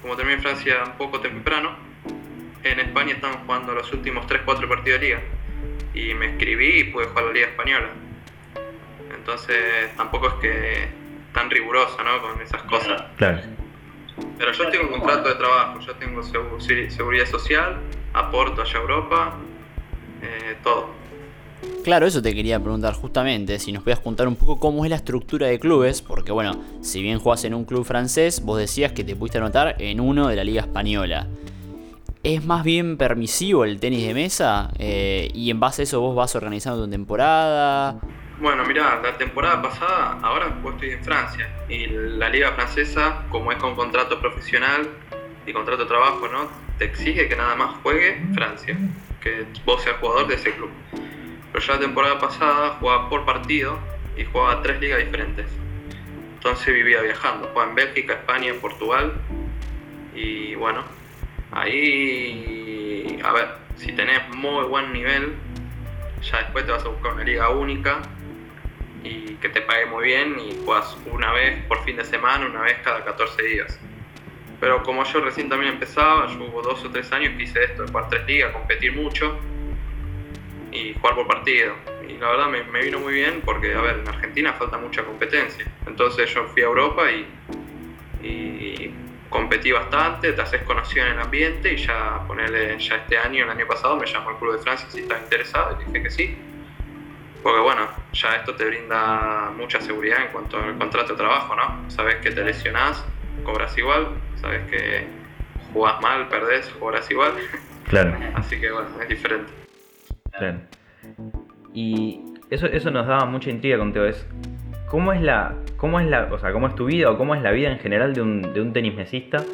como 0.00 0.16
terminé 0.16 0.36
en 0.36 0.42
Francia 0.42 0.84
un 0.86 0.96
poco 0.96 1.20
temprano, 1.20 1.76
en 2.62 2.80
España 2.80 3.12
estamos 3.12 3.36
jugando 3.44 3.74
los 3.74 3.92
últimos 3.92 4.26
3-4 4.26 4.66
partidos 4.66 5.00
de 5.00 5.06
liga 5.06 5.20
y 5.92 6.14
me 6.14 6.26
escribí 6.30 6.80
y 6.80 6.84
pude 6.84 7.04
jugar 7.04 7.26
la 7.26 7.32
Liga 7.32 7.46
Española. 7.48 7.90
Entonces 9.14 9.94
tampoco 9.94 10.28
es 10.28 10.34
que 10.34 11.05
tan 11.36 11.50
riguroso 11.50 11.98
¿no? 12.02 12.22
con 12.22 12.40
esas 12.40 12.62
cosas. 12.62 13.02
Claro. 13.16 13.38
Pero 14.38 14.52
yo 14.52 14.68
tengo 14.70 14.84
un 14.86 15.00
contrato 15.00 15.28
de 15.28 15.34
trabajo, 15.34 15.78
yo 15.80 15.94
tengo 15.96 16.22
sí, 16.58 16.90
seguridad 16.90 17.26
social, 17.26 17.76
aporto 18.14 18.62
allá 18.62 18.78
a 18.78 18.80
Europa, 18.80 19.36
eh, 20.22 20.56
todo. 20.64 20.96
Claro, 21.84 22.06
eso 22.06 22.22
te 22.22 22.34
quería 22.34 22.58
preguntar 22.58 22.94
justamente, 22.94 23.58
si 23.58 23.70
nos 23.70 23.82
podías 23.82 24.00
contar 24.00 24.26
un 24.26 24.36
poco 24.36 24.58
cómo 24.58 24.84
es 24.84 24.90
la 24.90 24.96
estructura 24.96 25.46
de 25.46 25.58
clubes, 25.58 26.00
porque 26.00 26.32
bueno, 26.32 26.58
si 26.80 27.02
bien 27.02 27.18
jugás 27.18 27.44
en 27.44 27.52
un 27.52 27.66
club 27.66 27.84
francés, 27.84 28.42
vos 28.42 28.58
decías 28.58 28.92
que 28.92 29.04
te 29.04 29.14
pudiste 29.14 29.36
anotar 29.38 29.76
en 29.78 30.00
uno 30.00 30.28
de 30.28 30.36
la 30.36 30.44
Liga 30.44 30.62
Española. 30.62 31.28
¿Es 32.22 32.44
más 32.44 32.64
bien 32.64 32.96
permisivo 32.96 33.64
el 33.64 33.78
tenis 33.78 34.06
de 34.06 34.14
mesa? 34.14 34.70
Eh, 34.78 35.30
y 35.34 35.50
en 35.50 35.60
base 35.60 35.82
a 35.82 35.84
eso 35.84 36.00
vos 36.00 36.16
vas 36.16 36.34
organizando 36.34 36.84
tu 36.84 36.90
temporada. 36.90 38.00
Bueno, 38.38 38.66
mira, 38.66 39.00
la 39.02 39.16
temporada 39.16 39.62
pasada, 39.62 40.18
ahora 40.20 40.54
pues 40.60 40.74
estoy 40.74 40.90
en 40.90 41.02
Francia 41.02 41.48
y 41.70 41.86
la 41.86 42.28
liga 42.28 42.52
francesa, 42.52 43.22
como 43.30 43.50
es 43.50 43.56
con 43.56 43.74
contrato 43.74 44.20
profesional 44.20 44.90
y 45.46 45.54
contrato 45.54 45.84
de 45.84 45.88
trabajo, 45.88 46.28
¿no? 46.28 46.50
Te 46.78 46.84
exige 46.84 47.30
que 47.30 47.34
nada 47.34 47.54
más 47.56 47.76
juegue 47.82 48.20
Francia, 48.34 48.76
que 49.22 49.46
vos 49.64 49.82
seas 49.82 49.96
jugador 49.96 50.26
de 50.26 50.34
ese 50.34 50.52
club. 50.52 50.68
Pero 51.50 51.64
ya 51.64 51.72
la 51.74 51.80
temporada 51.80 52.18
pasada 52.18 52.76
jugaba 52.78 53.08
por 53.08 53.24
partido 53.24 53.78
y 54.18 54.26
jugaba 54.26 54.60
tres 54.60 54.80
ligas 54.80 54.98
diferentes. 54.98 55.46
Entonces 56.34 56.74
vivía 56.74 57.00
viajando, 57.00 57.48
jugaba 57.48 57.70
en 57.70 57.74
Bélgica, 57.74 58.12
España, 58.12 58.52
Portugal 58.60 59.14
y 60.14 60.54
bueno, 60.56 60.84
ahí, 61.52 63.18
a 63.24 63.32
ver, 63.32 63.48
si 63.76 63.92
tenés 63.92 64.28
muy 64.34 64.66
buen 64.66 64.92
nivel, 64.92 65.36
ya 66.20 66.40
después 66.40 66.66
te 66.66 66.72
vas 66.72 66.84
a 66.84 66.88
buscar 66.88 67.14
una 67.14 67.24
liga 67.24 67.48
única 67.48 68.02
y 69.06 69.38
que 69.40 69.48
te 69.48 69.60
pague 69.60 69.86
muy 69.86 70.04
bien 70.04 70.36
y 70.38 70.64
juegas 70.64 70.96
una 71.10 71.32
vez 71.32 71.64
por 71.66 71.82
fin 71.84 71.96
de 71.96 72.04
semana, 72.04 72.46
una 72.46 72.62
vez 72.62 72.78
cada 72.82 73.04
14 73.04 73.42
días. 73.42 73.78
Pero 74.60 74.82
como 74.82 75.04
yo 75.04 75.20
recién 75.20 75.48
también 75.48 75.74
empezaba, 75.74 76.26
yo 76.28 76.44
hubo 76.44 76.62
dos 76.62 76.84
o 76.84 76.90
tres 76.90 77.12
años 77.12 77.34
que 77.36 77.44
hice 77.44 77.64
esto, 77.64 77.86
jugar 77.86 78.08
tres 78.08 78.26
ligas, 78.26 78.52
competir 78.52 78.94
mucho 78.94 79.38
y 80.72 80.94
jugar 80.94 81.14
por 81.14 81.26
partido. 81.26 81.74
Y 82.08 82.16
la 82.18 82.30
verdad 82.30 82.48
me, 82.48 82.62
me 82.64 82.82
vino 82.82 82.98
muy 82.98 83.12
bien 83.12 83.42
porque, 83.44 83.74
a 83.74 83.80
ver, 83.80 83.98
en 83.98 84.08
Argentina 84.08 84.52
falta 84.54 84.78
mucha 84.78 85.04
competencia. 85.04 85.66
Entonces 85.86 86.32
yo 86.32 86.44
fui 86.48 86.62
a 86.62 86.66
Europa 86.66 87.10
y, 87.10 87.26
y 88.22 88.94
competí 89.28 89.72
bastante, 89.72 90.32
te 90.32 90.40
haces 90.40 90.62
conocido 90.62 91.06
en 91.06 91.12
el 91.12 91.20
ambiente 91.20 91.72
y 91.72 91.76
ya 91.76 92.22
ponerle, 92.26 92.78
ya 92.78 92.96
este 92.96 93.18
año, 93.18 93.44
el 93.44 93.50
año 93.50 93.66
pasado, 93.66 93.96
me 93.96 94.06
llamó 94.06 94.30
el 94.30 94.36
Club 94.36 94.56
de 94.56 94.62
Francia 94.62 94.88
si 94.90 95.00
estaba 95.00 95.20
interesado 95.20 95.78
y 95.80 95.84
dije 95.84 96.02
que 96.02 96.10
sí. 96.10 96.38
Porque 97.46 97.60
bueno, 97.60 97.82
ya 98.12 98.34
esto 98.34 98.56
te 98.56 98.64
brinda 98.64 99.52
mucha 99.56 99.80
seguridad 99.80 100.20
en 100.20 100.32
cuanto 100.32 100.58
al 100.58 100.76
contrato 100.78 101.12
de 101.12 101.16
trabajo, 101.16 101.54
¿no? 101.54 101.88
Sabes 101.88 102.16
que 102.16 102.32
te 102.32 102.42
lesionás, 102.42 103.06
cobras 103.44 103.78
igual, 103.78 104.08
sabes 104.40 104.68
que 104.68 105.06
jugás 105.72 106.00
mal, 106.00 106.26
perdés, 106.26 106.66
cobras 106.70 107.08
igual. 107.08 107.34
Claro, 107.84 108.18
Así 108.34 108.60
que 108.60 108.72
bueno, 108.72 108.88
es 109.00 109.08
diferente. 109.08 109.52
claro. 110.32 110.58
Y 111.72 112.20
eso, 112.50 112.66
eso 112.66 112.90
nos 112.90 113.06
daba 113.06 113.26
mucha 113.26 113.48
intriga 113.48 113.78
con 113.78 113.92
Teo. 113.92 114.06
Es, 114.06 114.26
¿cómo 114.88 115.12
es 115.12 115.22
la, 115.22 115.54
cómo 115.76 116.00
es 116.00 116.08
la, 116.08 116.24
o 116.24 116.40
sea, 116.40 116.50
cómo 116.52 116.66
es 116.66 116.74
tu 116.74 116.86
vida 116.86 117.12
o 117.12 117.16
cómo 117.16 117.36
es 117.36 117.42
la 117.42 117.52
vida 117.52 117.70
en 117.70 117.78
general 117.78 118.12
de 118.12 118.22
un, 118.22 118.42
de 118.54 118.60
un 118.60 118.72
tenis 118.72 118.96
mesista 118.96 119.44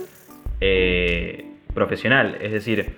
eh, 0.61 1.52
profesional? 1.75 2.39
Es 2.41 2.53
decir, 2.53 2.97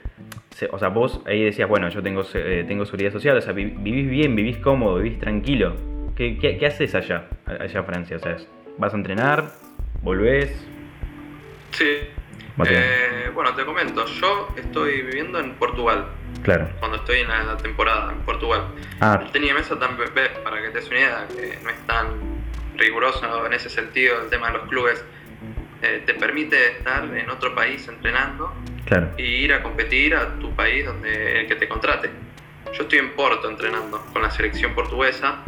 o 0.71 0.78
sea, 0.78 0.88
vos 0.88 1.21
ahí 1.26 1.43
decías, 1.43 1.69
bueno, 1.69 1.88
yo 1.88 2.02
tengo, 2.02 2.23
eh, 2.35 2.64
tengo 2.66 2.85
seguridad 2.87 3.12
social, 3.12 3.37
o 3.37 3.40
sea, 3.40 3.52
vi- 3.52 3.75
vivís 3.76 4.09
bien, 4.09 4.35
vivís 4.37 4.57
cómodo, 4.59 4.97
vivís 4.99 5.19
tranquilo. 5.19 5.75
¿Qué, 6.16 6.38
qué, 6.38 6.59
qué 6.59 6.66
haces 6.66 6.95
allá, 6.95 7.28
allá 7.47 7.81
en 7.81 7.87
Francia? 7.87 8.16
O 8.16 8.21
sea, 8.21 8.37
¿vas 8.78 8.93
a 8.95 8.97
entrenar? 8.97 9.50
¿Volvés? 10.02 10.66
Sí. 11.73 11.99
Eh, 12.66 13.31
bueno, 13.35 13.52
te 13.54 13.64
comento, 13.64 14.07
yo 14.07 14.49
estoy 14.57 15.02
viviendo 15.02 15.40
en 15.40 15.54
Portugal, 15.54 16.07
Claro. 16.45 16.69
cuando 16.78 16.99
estoy 16.99 17.21
en 17.21 17.28
la 17.28 17.57
temporada 17.57 18.12
en 18.12 18.19
Portugal. 18.21 18.62
Ah, 19.00 19.21
El 19.25 19.33
tenis 19.33 19.49
de 19.49 19.54
mesa 19.54 19.76
también, 19.78 20.09
para 20.45 20.62
que 20.62 20.69
te 20.69 20.78
des 20.78 20.88
una 20.88 20.99
idea, 21.00 21.26
que 21.28 21.59
no 21.64 21.71
es 21.71 21.87
tan 21.87 22.07
riguroso 22.76 23.45
en 23.47 23.52
ese 23.54 23.69
sentido 23.71 24.23
el 24.23 24.31
tema 24.31 24.52
de 24.52 24.59
los 24.59 24.69
clubes. 24.69 25.04
Eh, 25.85 26.03
te 26.07 26.14
permite 26.14 26.79
estar 26.79 27.05
en 27.14 27.29
otro 27.29 27.55
país 27.55 27.87
entrenando 27.88 28.55
claro. 28.87 29.11
y 29.19 29.23
ir 29.23 29.53
a 29.53 29.62
competir 29.62 30.14
a 30.14 30.38
tu 30.38 30.50
país 30.55 30.87
donde 30.87 31.41
el 31.41 31.47
que 31.47 31.57
te 31.57 31.69
contrate. 31.69 32.11
Yo 32.73 32.85
estoy 32.85 33.00
en 33.00 33.11
Porto 33.11 33.50
entrenando 33.50 34.00
con 34.11 34.23
la 34.23 34.31
selección 34.31 34.75
portuguesa 34.75 35.43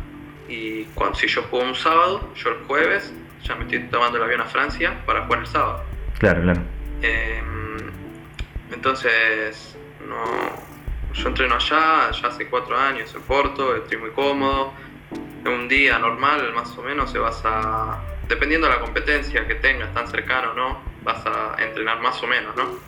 y 0.46 0.84
cuando, 0.94 1.16
si 1.16 1.26
yo 1.26 1.42
juego 1.44 1.64
un 1.64 1.74
sábado, 1.74 2.34
yo 2.34 2.50
el 2.50 2.56
jueves 2.66 3.14
ya 3.44 3.54
me 3.54 3.64
estoy 3.64 3.78
tomando 3.84 4.18
el 4.18 4.24
avión 4.24 4.42
a 4.42 4.44
Francia 4.44 4.94
para 5.06 5.24
jugar 5.24 5.40
el 5.40 5.46
sábado. 5.46 5.84
Claro, 6.18 6.42
claro. 6.42 6.60
Eh, 7.00 7.42
entonces, 8.72 9.74
no, 10.06 10.22
yo 11.14 11.28
entreno 11.28 11.54
allá, 11.54 12.10
ya 12.10 12.28
hace 12.28 12.46
cuatro 12.48 12.76
años 12.76 13.14
en 13.14 13.22
Porto, 13.22 13.74
estoy 13.74 13.96
muy 13.96 14.10
cómodo. 14.10 14.74
Un 15.46 15.66
día 15.66 15.98
normal, 15.98 16.52
más 16.54 16.76
o 16.76 16.82
menos, 16.82 17.10
se 17.10 17.18
vas 17.18 17.40
a. 17.44 18.02
Dependiendo 18.28 18.66
de 18.66 18.74
la 18.74 18.80
competencia 18.80 19.46
que 19.46 19.54
tengas, 19.56 19.92
tan 19.94 20.08
cercano 20.08 20.50
o 20.50 20.54
no, 20.54 20.82
vas 21.02 21.24
a 21.26 21.56
entrenar 21.58 22.00
más 22.00 22.20
o 22.22 22.26
menos, 22.26 22.56
¿no? 22.56 22.78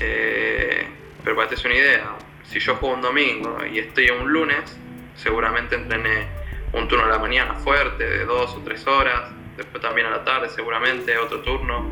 Eh, 0.00 0.86
pero 1.22 1.36
para 1.36 1.48
que 1.48 1.54
te 1.54 1.62
des 1.62 1.64
una 1.64 1.74
idea, 1.74 2.16
si 2.44 2.58
yo 2.58 2.74
juego 2.76 2.96
un 2.96 3.02
domingo 3.02 3.58
y 3.64 3.78
estoy 3.78 4.10
un 4.10 4.32
lunes, 4.32 4.76
seguramente 5.14 5.76
entrené 5.76 6.26
un 6.72 6.88
turno 6.88 7.04
a 7.04 7.08
la 7.08 7.18
mañana 7.18 7.54
fuerte, 7.54 8.04
de 8.04 8.24
dos 8.24 8.54
o 8.54 8.62
tres 8.64 8.86
horas, 8.86 9.30
después 9.56 9.82
también 9.82 10.08
a 10.08 10.10
la 10.10 10.24
tarde, 10.24 10.48
seguramente 10.48 11.16
otro 11.18 11.40
turno, 11.40 11.86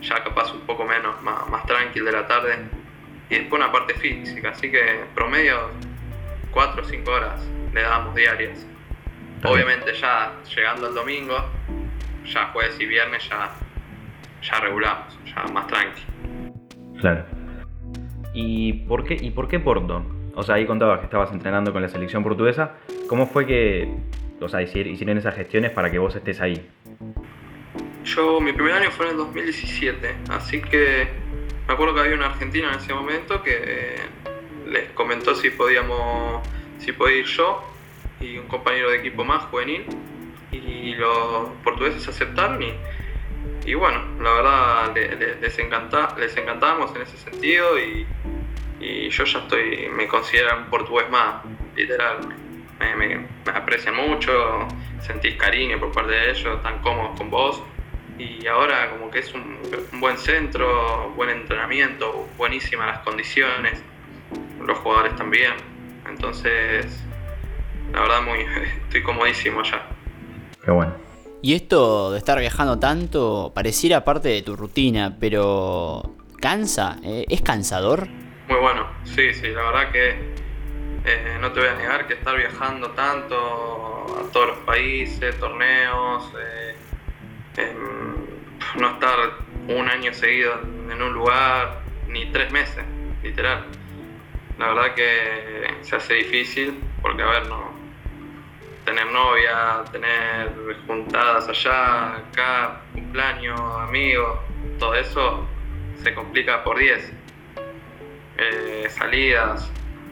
ya 0.00 0.24
capaz 0.24 0.52
un 0.52 0.62
poco 0.62 0.84
menos, 0.84 1.22
más, 1.22 1.48
más 1.48 1.64
tranquil 1.66 2.04
de 2.04 2.12
la 2.12 2.26
tarde, 2.26 2.56
y 3.30 3.36
después 3.36 3.60
una 3.62 3.70
parte 3.70 3.94
física, 3.94 4.50
así 4.50 4.70
que 4.70 5.04
promedio 5.14 5.70
4 6.50 6.82
o 6.82 6.84
5 6.84 7.10
horas 7.10 7.40
le 7.72 7.82
damos 7.82 8.14
diarias. 8.14 8.66
Obviamente 9.44 9.94
ya 9.94 10.32
llegando 10.54 10.88
el 10.88 10.94
domingo, 10.94 11.44
ya 12.26 12.46
jueves 12.52 12.78
y 12.80 12.86
viernes 12.86 13.28
ya, 13.28 13.50
ya 14.42 14.60
regulamos, 14.60 15.18
ya 15.24 15.44
más 15.52 15.66
tranqui. 15.66 16.02
Claro. 17.00 17.24
¿Y 18.34 18.72
por 18.84 19.04
qué, 19.04 19.16
y 19.20 19.30
por 19.30 19.48
qué 19.48 19.58
Porto? 19.60 20.04
O 20.34 20.42
sea, 20.42 20.54
ahí 20.54 20.66
contabas 20.66 21.00
que 21.00 21.04
estabas 21.04 21.30
entrenando 21.32 21.72
con 21.72 21.82
la 21.82 21.88
selección 21.88 22.22
portuguesa. 22.22 22.76
¿Cómo 23.08 23.26
fue 23.26 23.46
que 23.46 23.94
o 24.40 24.48
sea, 24.48 24.60
hici- 24.62 24.86
hicieron 24.90 25.18
esas 25.18 25.34
gestiones 25.36 25.70
para 25.70 25.90
que 25.90 25.98
vos 25.98 26.16
estés 26.16 26.40
ahí? 26.40 26.66
Yo, 28.04 28.40
mi 28.40 28.52
primer 28.52 28.72
año 28.72 28.90
fue 28.90 29.06
en 29.06 29.12
el 29.12 29.18
2017, 29.18 30.14
así 30.30 30.60
que 30.60 31.06
me 31.68 31.74
acuerdo 31.74 31.94
que 31.94 32.00
había 32.00 32.14
una 32.16 32.26
argentina 32.26 32.70
en 32.72 32.78
ese 32.78 32.92
momento 32.92 33.42
que 33.42 33.96
les 34.66 34.90
comentó 34.90 35.34
si 35.34 35.50
podíamos, 35.50 36.46
si 36.78 36.92
podía 36.92 37.18
ir 37.18 37.26
yo 37.26 37.62
y 38.20 38.38
un 38.38 38.48
compañero 38.48 38.90
de 38.90 38.98
equipo 38.98 39.24
más 39.24 39.44
juvenil 39.44 39.84
y 40.52 40.94
los 40.94 41.48
portugueses 41.64 42.06
aceptaron 42.06 42.62
y, 43.64 43.74
bueno, 43.74 44.02
la 44.20 44.32
verdad 44.32 44.94
le- 44.94 45.16
le- 45.16 45.40
les, 45.40 45.58
encanta, 45.58 46.14
les 46.18 46.36
encantamos 46.36 46.94
en 46.96 47.02
ese 47.02 47.16
sentido 47.16 47.78
y, 47.78 48.06
yo 49.10 49.24
ya 49.24 49.38
estoy, 49.40 49.88
me 49.90 50.08
considero 50.08 50.56
un 50.58 50.64
portugués 50.66 51.08
más, 51.10 51.36
literal. 51.76 52.18
Me, 52.80 52.96
me- 52.96 53.26
aprecian 53.54 53.94
mucho, 53.94 54.66
sentís 55.00 55.36
cariño 55.36 55.78
por 55.78 55.92
parte 55.92 56.12
de 56.12 56.30
ellos, 56.30 56.56
están 56.56 56.80
cómodos 56.80 57.16
con 57.18 57.30
vos 57.30 57.62
y 58.18 58.46
ahora 58.46 58.90
como 58.90 59.10
que 59.10 59.20
es 59.20 59.32
un, 59.34 59.58
un 59.92 60.00
buen 60.00 60.18
centro, 60.18 61.10
buen 61.16 61.30
entrenamiento, 61.30 62.28
buenísimas 62.36 62.86
las 62.88 62.98
condiciones, 63.00 63.80
los 64.60 64.78
jugadores 64.78 65.14
también, 65.16 65.52
entonces 66.08 67.04
la 67.92 68.00
verdad 68.00 68.22
muy 68.22 68.38
estoy 68.84 69.02
comodísimo 69.02 69.60
allá. 69.60 69.82
Qué 70.64 70.70
bueno. 70.70 70.94
Y 71.42 71.54
esto 71.54 72.12
de 72.12 72.18
estar 72.18 72.38
viajando 72.38 72.78
tanto 72.78 73.50
pareciera 73.52 74.04
parte 74.04 74.28
de 74.28 74.42
tu 74.42 74.54
rutina, 74.54 75.16
pero 75.18 76.14
¿cansa? 76.40 76.98
Eh, 77.02 77.26
¿Es 77.28 77.42
cansador? 77.42 78.06
Muy 78.48 78.60
bueno, 78.60 78.86
sí, 79.04 79.34
sí, 79.34 79.48
la 79.48 79.62
verdad 79.62 79.90
que 79.90 80.10
eh, 81.04 81.38
no 81.40 81.50
te 81.50 81.60
voy 81.60 81.68
a 81.68 81.74
negar 81.74 82.06
que 82.06 82.14
estar 82.14 82.36
viajando 82.36 82.90
tanto 82.90 83.36
a 84.20 84.32
todos 84.32 84.48
los 84.48 84.58
países, 84.58 85.36
torneos, 85.40 86.32
eh, 86.38 86.76
em, 87.56 88.80
no 88.80 88.90
estar 88.90 89.18
un 89.68 89.88
año 89.88 90.14
seguido 90.14 90.60
en 90.90 91.02
un 91.02 91.12
lugar, 91.12 91.80
ni 92.06 92.26
tres 92.26 92.52
meses, 92.52 92.84
literal. 93.24 93.64
La 94.60 94.68
verdad 94.68 94.94
que 94.94 95.78
se 95.80 95.96
hace 95.96 96.14
difícil 96.14 96.78
porque, 97.00 97.22
a 97.22 97.26
ver, 97.26 97.48
no 97.48 97.81
tener 98.84 99.06
novia, 99.06 99.84
tener 99.92 100.50
juntadas 100.86 101.48
allá, 101.48 102.16
acá, 102.16 102.80
cumpleaños, 102.92 103.60
amigos, 103.80 104.38
todo 104.78 104.94
eso 104.94 105.46
se 106.02 106.14
complica 106.14 106.64
por 106.64 106.78
10 106.78 107.12
eh, 108.38 108.86
salidas. 108.90 109.70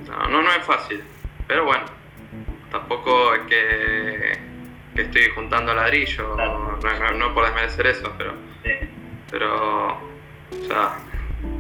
No, 0.08 0.28
no, 0.28 0.42
no 0.42 0.50
es 0.52 0.64
fácil. 0.64 1.02
Pero 1.46 1.64
bueno, 1.64 1.84
tampoco 2.70 3.34
es 3.34 3.40
que, 3.42 4.38
que 4.94 5.02
estoy 5.02 5.30
juntando 5.34 5.74
ladrillo, 5.74 6.36
no, 6.36 6.76
no- 6.76 7.10
no 7.12 7.34
por 7.34 7.44
desmerecer 7.46 7.86
eso, 7.88 8.12
pero, 8.16 8.34
pero 9.30 9.86
o 9.88 10.66
sea, 10.66 10.98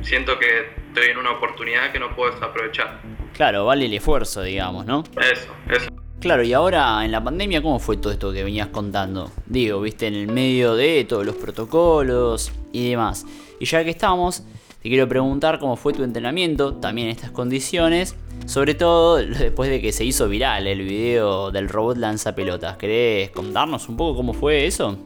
siento 0.02 0.38
que 0.38 0.70
estoy 0.88 1.08
en 1.08 1.18
una 1.18 1.32
oportunidad 1.32 1.90
que 1.92 1.98
no 1.98 2.14
puedo 2.14 2.32
desaprovechar. 2.32 3.00
Claro, 3.34 3.66
vale 3.66 3.86
el 3.86 3.94
esfuerzo, 3.94 4.42
digamos, 4.42 4.86
¿no? 4.86 5.02
Eso, 5.20 5.52
eso. 5.68 5.88
Claro, 6.20 6.42
y 6.42 6.52
ahora 6.52 7.02
en 7.02 7.12
la 7.12 7.24
pandemia, 7.24 7.62
¿cómo 7.62 7.78
fue 7.78 7.96
todo 7.96 8.12
esto 8.12 8.30
que 8.30 8.44
venías 8.44 8.68
contando? 8.68 9.32
Digo, 9.46 9.80
viste, 9.80 10.06
en 10.06 10.14
el 10.14 10.26
medio 10.26 10.74
de 10.74 11.06
todos 11.08 11.24
los 11.24 11.34
protocolos 11.34 12.52
y 12.72 12.90
demás. 12.90 13.24
Y 13.58 13.64
ya 13.64 13.82
que 13.84 13.88
estamos, 13.88 14.44
te 14.82 14.90
quiero 14.90 15.08
preguntar 15.08 15.58
cómo 15.58 15.76
fue 15.76 15.94
tu 15.94 16.04
entrenamiento, 16.04 16.74
también 16.74 17.08
en 17.08 17.16
estas 17.16 17.30
condiciones, 17.30 18.16
sobre 18.44 18.74
todo 18.74 19.16
después 19.16 19.70
de 19.70 19.80
que 19.80 19.92
se 19.92 20.04
hizo 20.04 20.28
viral 20.28 20.66
el 20.66 20.82
video 20.82 21.50
del 21.50 21.70
robot 21.70 21.96
lanzapelotas. 21.96 22.76
¿Querés 22.76 23.30
contarnos 23.30 23.88
un 23.88 23.96
poco 23.96 24.18
cómo 24.18 24.34
fue 24.34 24.66
eso? 24.66 24.98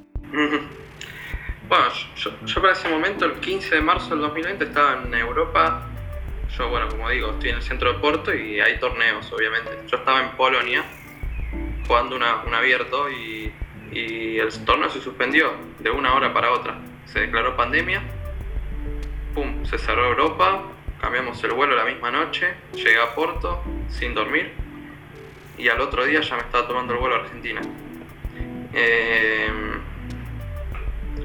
Bueno, 1.68 1.84
yo, 2.16 2.60
para 2.60 2.72
ese 2.72 2.88
momento, 2.88 3.24
el 3.24 3.34
15 3.34 3.76
de 3.76 3.80
marzo 3.80 4.10
del 4.10 4.18
2020, 4.18 4.64
estaba 4.64 5.00
en 5.06 5.14
Europa. 5.14 5.86
Yo, 6.58 6.68
bueno, 6.70 6.88
como 6.88 7.08
digo, 7.08 7.30
estoy 7.30 7.50
en 7.50 7.56
el 7.56 7.62
centro 7.62 7.92
de 7.92 8.00
Porto 8.00 8.34
y 8.34 8.58
hay 8.58 8.80
torneos, 8.80 9.32
obviamente. 9.32 9.70
Yo 9.88 9.98
estaba 9.98 10.20
en 10.20 10.36
Polonia 10.36 10.84
jugando 11.86 12.16
una- 12.16 12.42
un 12.46 12.54
abierto 12.54 13.10
y, 13.10 13.52
el 13.92 14.48
torneo 14.64 14.90
se 14.90 15.00
suspendió 15.00 15.52
de 15.78 15.90
una 15.90 16.14
hora 16.14 16.32
para 16.34 16.50
otra. 16.50 16.76
Se 17.06 17.20
declaró 17.20 17.56
pandemia, 17.56 18.02
pum, 19.34 19.64
se 19.64 19.78
cerró 19.78 20.06
Europa, 20.08 20.62
cambiamos 21.00 21.42
el 21.44 21.52
vuelo 21.52 21.76
la 21.76 21.84
misma 21.84 22.10
noche, 22.10 22.54
llegué 22.74 22.98
a 23.00 23.14
Porto 23.14 23.62
sin 23.90 24.12
dormir 24.14 24.52
y 25.56 25.68
al 25.68 25.80
otro 25.80 26.04
día 26.04 26.20
ya 26.22 26.34
me 26.36 26.42
estaba 26.42 26.66
tomando 26.66 26.92
el 26.94 26.98
vuelo 26.98 27.16
a 27.16 27.18
Argentina. 27.20 27.60
Em, 28.72 29.80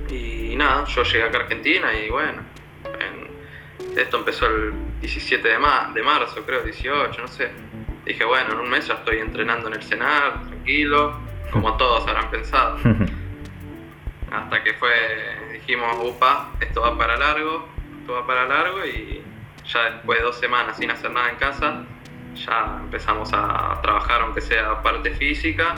y 0.09 0.55
nada, 0.55 0.85
yo 0.85 1.03
llegué 1.03 1.23
acá 1.23 1.39
a 1.39 1.41
Argentina 1.41 1.93
y 1.93 2.09
bueno, 2.09 2.43
en- 2.99 3.97
esto 3.97 4.17
empezó 4.17 4.45
el 4.45 4.73
17 5.01 5.47
de, 5.47 5.57
ma- 5.57 5.91
de 5.93 6.03
marzo, 6.03 6.43
creo, 6.45 6.61
18, 6.61 7.19
no 7.21 7.27
sé. 7.27 7.49
Dije, 8.05 8.23
bueno, 8.25 8.53
en 8.53 8.59
un 8.59 8.69
mes 8.69 8.87
ya 8.87 8.95
estoy 8.95 9.17
entrenando 9.19 9.67
en 9.69 9.75
el 9.75 9.83
Senar, 9.83 10.41
tranquilo, 10.69 11.13
como 11.51 11.75
todos 11.77 12.08
habrán 12.08 12.29
pensado. 12.29 12.77
Hasta 14.32 14.63
que 14.63 14.73
fue, 14.73 14.91
dijimos, 15.53 15.97
upa, 16.03 16.49
esto 16.60 16.82
va 16.82 16.95
para 16.95 17.17
largo, 17.17 17.67
esto 17.99 18.13
va 18.13 18.27
para 18.27 18.45
largo 18.45 18.86
y 18.86 19.23
ya 19.65 19.91
después 19.91 20.19
de 20.19 20.25
dos 20.25 20.39
semanas 20.39 20.77
sin 20.77 20.91
hacer 20.91 21.12
nada 21.12 21.29
en 21.32 21.38
casa, 21.38 21.84
ya 22.36 22.77
empezamos 22.82 23.32
a 23.34 23.79
trabajar 23.82 24.21
aunque 24.21 24.41
sea 24.41 24.82
parte 24.84 25.12
física. 25.15 25.75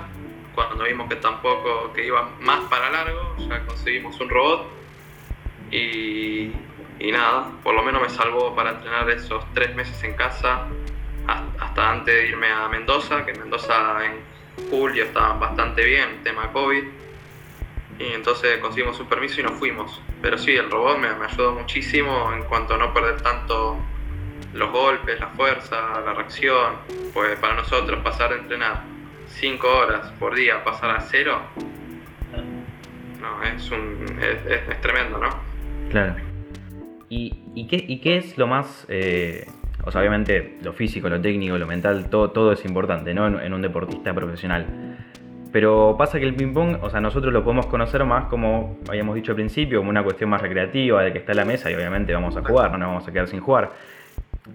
Cuando 0.53 0.83
vimos 0.83 1.07
que 1.07 1.15
tampoco, 1.15 1.93
que 1.93 2.05
iba 2.05 2.29
más 2.41 2.59
para 2.69 2.89
largo, 2.89 3.37
ya 3.47 3.65
conseguimos 3.65 4.19
un 4.19 4.29
robot 4.29 4.67
y, 5.71 6.51
y 6.99 7.11
nada, 7.13 7.49
por 7.63 7.73
lo 7.73 7.83
menos 7.83 8.01
me 8.01 8.09
salvó 8.09 8.53
para 8.53 8.71
entrenar 8.71 9.09
esos 9.09 9.45
tres 9.53 9.73
meses 9.73 10.03
en 10.03 10.13
casa 10.15 10.67
hasta, 11.27 11.91
antes 11.91 12.13
de 12.13 12.27
irme 12.27 12.51
a 12.51 12.67
Mendoza, 12.67 13.23
que 13.23 13.31
en 13.31 13.39
Mendoza 13.39 14.03
en 14.03 14.30
julio 14.69 15.03
estaban 15.05 15.39
bastante 15.39 15.83
bien, 15.83 16.21
tema 16.23 16.51
COVID. 16.51 16.83
Y 17.99 18.13
entonces 18.13 18.57
conseguimos 18.59 18.99
un 18.99 19.07
permiso 19.07 19.41
y 19.41 19.43
nos 19.43 19.53
fuimos. 19.53 20.01
Pero 20.21 20.37
sí, 20.37 20.55
el 20.55 20.69
robot 20.71 20.97
me, 20.97 21.07
ayudó 21.07 21.53
muchísimo 21.53 22.31
en 22.33 22.43
cuanto 22.43 22.73
a 22.73 22.77
no 22.77 22.93
perder 22.93 23.21
tanto 23.21 23.77
los 24.53 24.71
golpes, 24.71 25.19
la 25.19 25.27
fuerza, 25.27 26.01
la 26.03 26.13
reacción. 26.13 26.75
Pues 27.13 27.37
para 27.39 27.55
nosotros 27.55 27.99
pasar 28.03 28.31
de 28.31 28.37
entrenar 28.39 28.83
5 29.27 29.67
horas 29.67 30.11
por 30.19 30.35
día 30.35 30.55
a 30.57 30.63
pasar 30.63 30.89
a 30.91 31.01
cero, 31.01 31.41
no, 33.19 33.43
es, 33.43 33.69
un, 33.71 34.19
es, 34.19 34.45
es- 34.51 34.69
es 34.69 34.81
tremendo, 34.81 35.19
¿no? 35.19 35.29
Claro. 35.89 36.15
¿Y, 37.09 37.43
y 37.53 37.67
qué, 37.67 37.75
y 37.87 37.99
qué 38.01 38.17
es 38.17 38.37
lo 38.37 38.47
más... 38.47 38.85
eh, 38.89 39.45
o 39.83 39.91
sea, 39.91 40.01
obviamente 40.01 40.57
lo 40.63 40.73
físico, 40.73 41.09
lo 41.09 41.19
técnico, 41.19 41.57
lo 41.57 41.67
mental, 41.67 42.09
todo, 42.09 42.31
todo 42.31 42.51
es 42.51 42.63
importante, 42.65 43.13
¿no? 43.13 43.27
En, 43.27 43.39
en 43.39 43.53
un 43.53 43.61
deportista 43.61 44.13
profesional. 44.13 44.65
Pero 45.51 45.95
pasa 45.97 46.17
que 46.19 46.25
el 46.25 46.33
ping-pong, 46.33 46.77
o 46.81 46.89
sea, 46.89 47.01
nosotros 47.01 47.33
lo 47.33 47.43
podemos 47.43 47.65
conocer 47.65 48.05
más 48.05 48.25
como 48.25 48.79
habíamos 48.87 49.15
dicho 49.15 49.33
al 49.33 49.35
principio, 49.35 49.79
como 49.79 49.89
una 49.89 50.03
cuestión 50.03 50.29
más 50.29 50.41
recreativa, 50.41 51.03
de 51.03 51.11
que 51.11 51.19
está 51.19 51.33
en 51.33 51.37
la 51.39 51.45
mesa 51.45 51.69
y 51.69 51.75
obviamente 51.75 52.13
vamos 52.13 52.37
a 52.37 52.41
jugar, 52.41 52.71
no 52.71 52.77
nos 52.77 52.87
vamos 52.87 53.07
a 53.07 53.11
quedar 53.11 53.27
sin 53.27 53.41
jugar. 53.41 53.71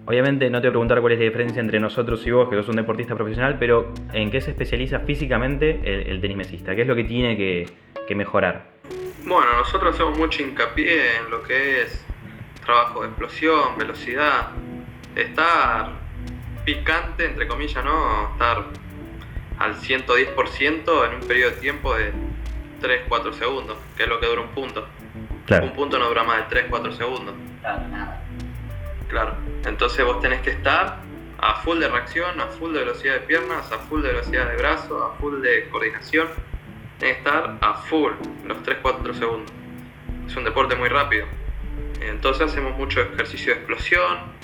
Obviamente 0.07 0.49
no 0.49 0.61
te 0.61 0.69
voy 0.69 0.71
a 0.71 0.73
preguntar 0.73 1.01
cuál 1.01 1.13
es 1.13 1.19
la 1.19 1.27
diferencia 1.27 1.61
entre 1.61 1.79
nosotros 1.81 2.27
y 2.27 2.31
vos, 2.31 2.49
que 2.49 2.57
sos 2.57 2.69
un 2.71 2.77
deportista 2.77 3.15
profesional, 3.15 3.57
pero 3.59 3.93
¿en 4.13 4.31
qué 4.31 4.41
se 4.41 4.53
especializa 4.53 5.01
físicamente 5.01 5.81
el, 5.85 6.09
el 6.09 6.21
tenis 6.21 6.37
mesista? 6.39 6.75
¿Qué 6.75 6.83
es 6.83 6.89
lo 6.89 6.97
que 6.97 7.05
tiene 7.05 7.37
que, 7.37 7.67
que 8.09 8.15
mejorar? 8.15 8.65
Bueno, 9.25 9.47
nosotros 9.59 9.95
hacemos 9.95 10.19
mucho 10.19 10.43
hincapié 10.43 11.17
en 11.19 11.31
lo 11.31 11.43
que 11.43 11.83
es 11.83 12.07
trabajo 12.65 13.03
de 13.03 13.09
explosión, 13.09 13.77
velocidad, 13.79 14.49
estar 15.17 15.91
picante, 16.65 17.27
entre 17.27 17.49
comillas, 17.49 17.85
¿no? 17.85 18.33
Estar 18.33 18.65
al 19.59 19.75
110% 19.75 21.09
en 21.09 21.15
un 21.15 21.27
periodo 21.27 21.51
de 21.53 21.57
tiempo 21.57 21.95
de 21.95 22.13
3-4 22.83 23.33
segundos, 23.33 23.79
que 23.97 24.03
es 24.03 24.09
lo 24.09 24.21
que 24.21 24.27
dura 24.27 24.43
un 24.43 24.49
punto. 24.49 24.87
Un 25.51 25.73
punto 25.73 25.99
no 25.99 26.09
dura 26.09 26.25
más 26.25 26.49
de 26.49 26.69
3-4 26.69 26.97
segundos. 26.97 27.35
Claro. 29.09 29.35
Entonces 29.65 30.05
vos 30.05 30.21
tenés 30.21 30.41
que 30.43 30.51
estar 30.51 30.99
a 31.39 31.55
full 31.57 31.79
de 31.79 31.89
reacción, 31.89 32.41
a 32.41 32.47
full 32.49 32.73
de 32.73 32.81
velocidad 32.81 33.15
de 33.15 33.21
piernas, 33.21 33.71
a 33.73 33.79
full 33.79 34.03
de 34.03 34.09
velocidad 34.09 34.49
de 34.49 34.57
brazo, 34.57 35.05
a 35.05 35.15
full 35.19 35.41
de 35.41 35.69
coordinación. 35.71 36.29
Tenés 36.99 37.17
que 37.17 37.21
estar 37.21 37.57
a 37.61 37.75
full 37.75 38.13
los 38.45 38.59
3-4 38.59 39.15
segundos. 39.15 39.53
Es 40.27 40.37
un 40.37 40.45
deporte 40.45 40.75
muy 40.75 40.89
rápido. 40.89 41.27
Entonces 42.01 42.51
hacemos 42.51 42.77
mucho 42.77 43.01
ejercicio 43.01 43.53
de 43.55 43.61
explosión, 43.61 44.36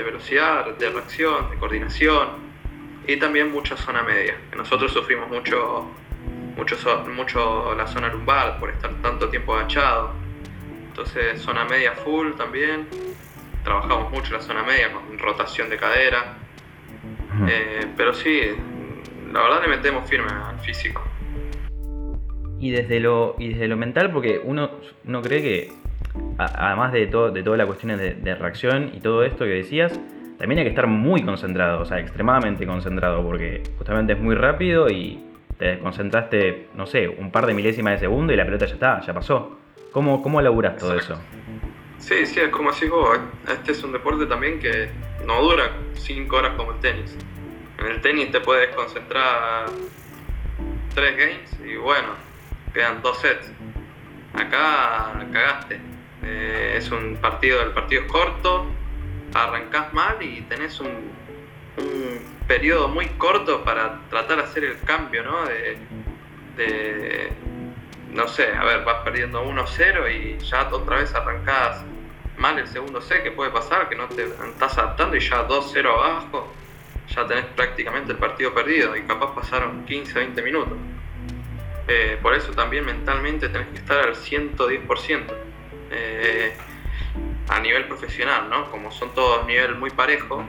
de 0.00 0.06
velocidad, 0.06 0.76
de 0.78 0.90
reacción, 0.90 1.50
de 1.50 1.56
coordinación. 1.56 2.50
y 3.06 3.16
también 3.16 3.50
mucha 3.50 3.76
zona 3.76 4.02
media. 4.02 4.36
Nosotros 4.56 4.92
sufrimos 4.92 5.28
mucho, 5.28 5.90
mucho, 6.56 6.76
mucho 7.14 7.74
la 7.74 7.86
zona 7.86 8.08
lumbar 8.08 8.60
por 8.60 8.70
estar 8.70 8.92
tanto 9.02 9.28
tiempo 9.28 9.54
agachado. 9.54 10.12
Entonces 10.88 11.40
zona 11.40 11.64
media 11.64 11.92
full 11.92 12.32
también. 12.36 12.86
Trabajamos 13.64 14.10
mucho 14.12 14.32
la 14.34 14.40
zona 14.40 14.62
media 14.62 14.92
con 14.92 15.18
rotación 15.18 15.70
de 15.70 15.76
cadera. 15.76 16.36
Eh, 17.48 17.86
pero 17.96 18.14
sí, 18.14 18.42
la 19.32 19.42
verdad 19.42 19.62
le 19.62 19.68
metemos 19.68 20.08
firme 20.08 20.30
al 20.30 20.60
físico. 20.60 21.02
Y 22.58 22.70
desde 22.70 23.00
lo, 23.00 23.34
y 23.38 23.48
desde 23.48 23.66
lo 23.66 23.76
mental, 23.76 24.12
porque 24.12 24.40
uno, 24.44 24.70
uno 25.04 25.22
cree 25.22 25.42
que, 25.42 25.72
además 26.38 26.92
de, 26.92 27.06
todo, 27.06 27.30
de 27.30 27.42
todas 27.42 27.58
las 27.58 27.66
cuestiones 27.66 27.98
de, 27.98 28.14
de 28.14 28.34
reacción 28.34 28.90
y 28.94 29.00
todo 29.00 29.24
esto 29.24 29.44
que 29.44 29.50
decías, 29.50 29.98
también 30.38 30.60
hay 30.60 30.64
que 30.64 30.70
estar 30.70 30.86
muy 30.86 31.22
concentrado, 31.22 31.82
o 31.82 31.84
sea, 31.84 31.98
extremadamente 31.98 32.66
concentrado, 32.66 33.22
porque 33.22 33.62
justamente 33.76 34.14
es 34.14 34.18
muy 34.18 34.34
rápido 34.34 34.88
y 34.88 35.22
te 35.58 35.66
desconcentraste, 35.66 36.68
no 36.74 36.86
sé, 36.86 37.06
un 37.08 37.30
par 37.30 37.44
de 37.44 37.52
milésimas 37.52 37.92
de 37.92 37.98
segundo 37.98 38.32
y 38.32 38.36
la 38.36 38.46
pelota 38.46 38.64
ya 38.64 38.72
está, 38.72 39.00
ya 39.02 39.12
pasó. 39.12 39.58
¿Cómo, 39.92 40.22
cómo 40.22 40.40
laburás 40.40 40.78
todo 40.78 40.96
eso? 40.96 41.20
Sí, 41.98 42.24
sí, 42.24 42.40
es 42.40 42.48
como 42.48 42.72
decís 42.72 42.88
vos, 42.88 43.18
este 43.46 43.72
es 43.72 43.84
un 43.84 43.92
deporte 43.92 44.24
también 44.24 44.58
que 44.58 44.88
no 45.26 45.42
dura 45.42 45.72
5 45.92 46.34
horas 46.34 46.52
como 46.56 46.72
el 46.72 46.80
tenis. 46.80 47.14
En 47.78 47.86
el 47.86 48.00
tenis 48.00 48.30
te 48.30 48.40
puedes 48.40 48.74
concentrar 48.74 49.66
3 50.94 51.16
games 51.18 51.56
y 51.70 51.76
bueno, 51.76 52.08
quedan 52.72 53.02
2 53.02 53.18
sets. 53.18 53.52
Acá 54.32 55.12
cagaste. 55.30 55.89
Eh, 56.22 56.74
es 56.76 56.90
un 56.90 57.16
partido, 57.16 57.62
el 57.62 57.70
partido 57.72 58.02
es 58.02 58.08
corto, 58.10 58.66
arrancás 59.34 59.92
mal 59.92 60.16
y 60.22 60.42
tenés 60.42 60.80
un, 60.80 60.88
un 61.78 62.20
periodo 62.46 62.88
muy 62.88 63.06
corto 63.06 63.64
para 63.64 64.00
tratar 64.10 64.38
de 64.38 64.42
hacer 64.44 64.64
el 64.64 64.80
cambio, 64.80 65.22
¿no? 65.22 65.44
De, 65.46 65.78
de- 66.56 67.32
no 68.12 68.26
sé, 68.26 68.52
a 68.52 68.64
ver, 68.64 68.84
vas 68.84 69.02
perdiendo 69.04 69.42
1-0 69.44 70.10
y 70.12 70.38
ya 70.44 70.68
otra 70.72 70.96
vez 70.96 71.14
arrancás 71.14 71.84
mal 72.36 72.58
el 72.58 72.66
segundo 72.66 73.00
set, 73.00 73.22
que 73.22 73.30
puede 73.30 73.50
pasar, 73.50 73.88
que 73.88 73.94
no 73.94 74.08
te 74.08 74.24
estás 74.24 74.76
adaptando 74.78 75.14
y 75.16 75.20
ya 75.20 75.46
2-0 75.46 75.86
abajo, 75.86 76.52
ya 77.14 77.24
tenés 77.26 77.44
prácticamente 77.46 78.10
el 78.12 78.18
partido 78.18 78.52
perdido 78.52 78.96
y 78.96 79.02
capaz 79.02 79.32
pasaron 79.34 79.86
15-20 79.86 80.42
minutos. 80.42 80.76
Eh, 81.86 82.18
por 82.20 82.34
eso 82.34 82.52
también 82.52 82.84
mentalmente 82.84 83.48
tenés 83.48 83.68
que 83.68 83.76
estar 83.76 83.98
al 84.00 84.14
110%. 84.16 85.22
Eh, 85.90 86.56
a 87.48 87.60
nivel 87.60 87.86
profesional, 87.86 88.48
¿no? 88.48 88.70
Como 88.70 88.90
son 88.90 89.14
todos 89.14 89.46
nivel 89.46 89.74
muy 89.76 89.90
parejo, 89.90 90.44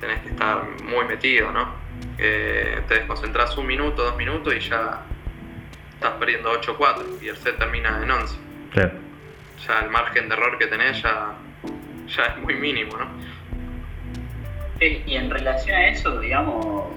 tenés 0.00 0.20
que 0.20 0.30
estar 0.30 0.64
muy 0.82 1.04
metido, 1.04 1.52
¿no? 1.52 1.74
Eh, 2.18 2.82
te 2.88 2.94
desconcentras 2.94 3.56
un 3.56 3.66
minuto, 3.66 4.02
dos 4.02 4.16
minutos 4.16 4.54
y 4.54 4.60
ya 4.60 5.02
estás 5.94 6.12
perdiendo 6.18 6.52
8-4 6.60 7.22
y 7.22 7.28
el 7.28 7.36
set 7.36 7.58
termina 7.58 8.00
en 8.02 8.10
11. 8.10 8.36
Claro. 8.72 8.92
Ya 9.66 9.80
el 9.80 9.90
margen 9.90 10.28
de 10.28 10.34
error 10.34 10.58
que 10.58 10.66
tenés 10.66 11.02
ya, 11.02 11.34
ya 12.08 12.24
es 12.24 12.36
muy 12.38 12.54
mínimo, 12.54 12.96
¿no? 12.96 13.06
Sí, 14.80 15.02
y 15.06 15.14
en 15.14 15.30
relación 15.30 15.76
a 15.76 15.88
eso, 15.88 16.18
digamos, 16.18 16.88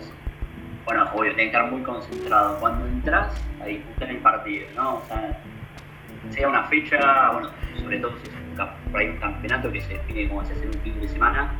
bueno, 0.86 1.10
obvio, 1.14 1.32
tenés 1.32 1.36
que 1.36 1.46
estar 1.58 1.72
muy 1.72 1.82
concentrado. 1.82 2.60
Cuando 2.60 2.86
entras 2.86 3.32
a 3.62 3.66
disputar 3.66 4.10
el 4.10 4.18
partido, 4.18 4.68
¿no? 4.76 4.96
O 4.96 5.04
sea, 5.08 5.40
sea 6.32 6.50
una 6.50 6.64
fecha, 6.66 7.32
bueno, 7.32 7.50
sobre 7.82 8.00
todo 8.00 8.14
si 8.24 8.30
es 8.30 8.36
un, 8.36 9.18
campeonato 9.18 9.72
que 9.72 9.82
se 9.82 9.94
define 9.94 10.30
como 10.30 10.46
se 10.46 10.54
hace 10.54 10.64
en 10.64 10.70
un 10.70 10.82
fin 10.82 11.02
de 11.02 11.08
semana, 11.08 11.54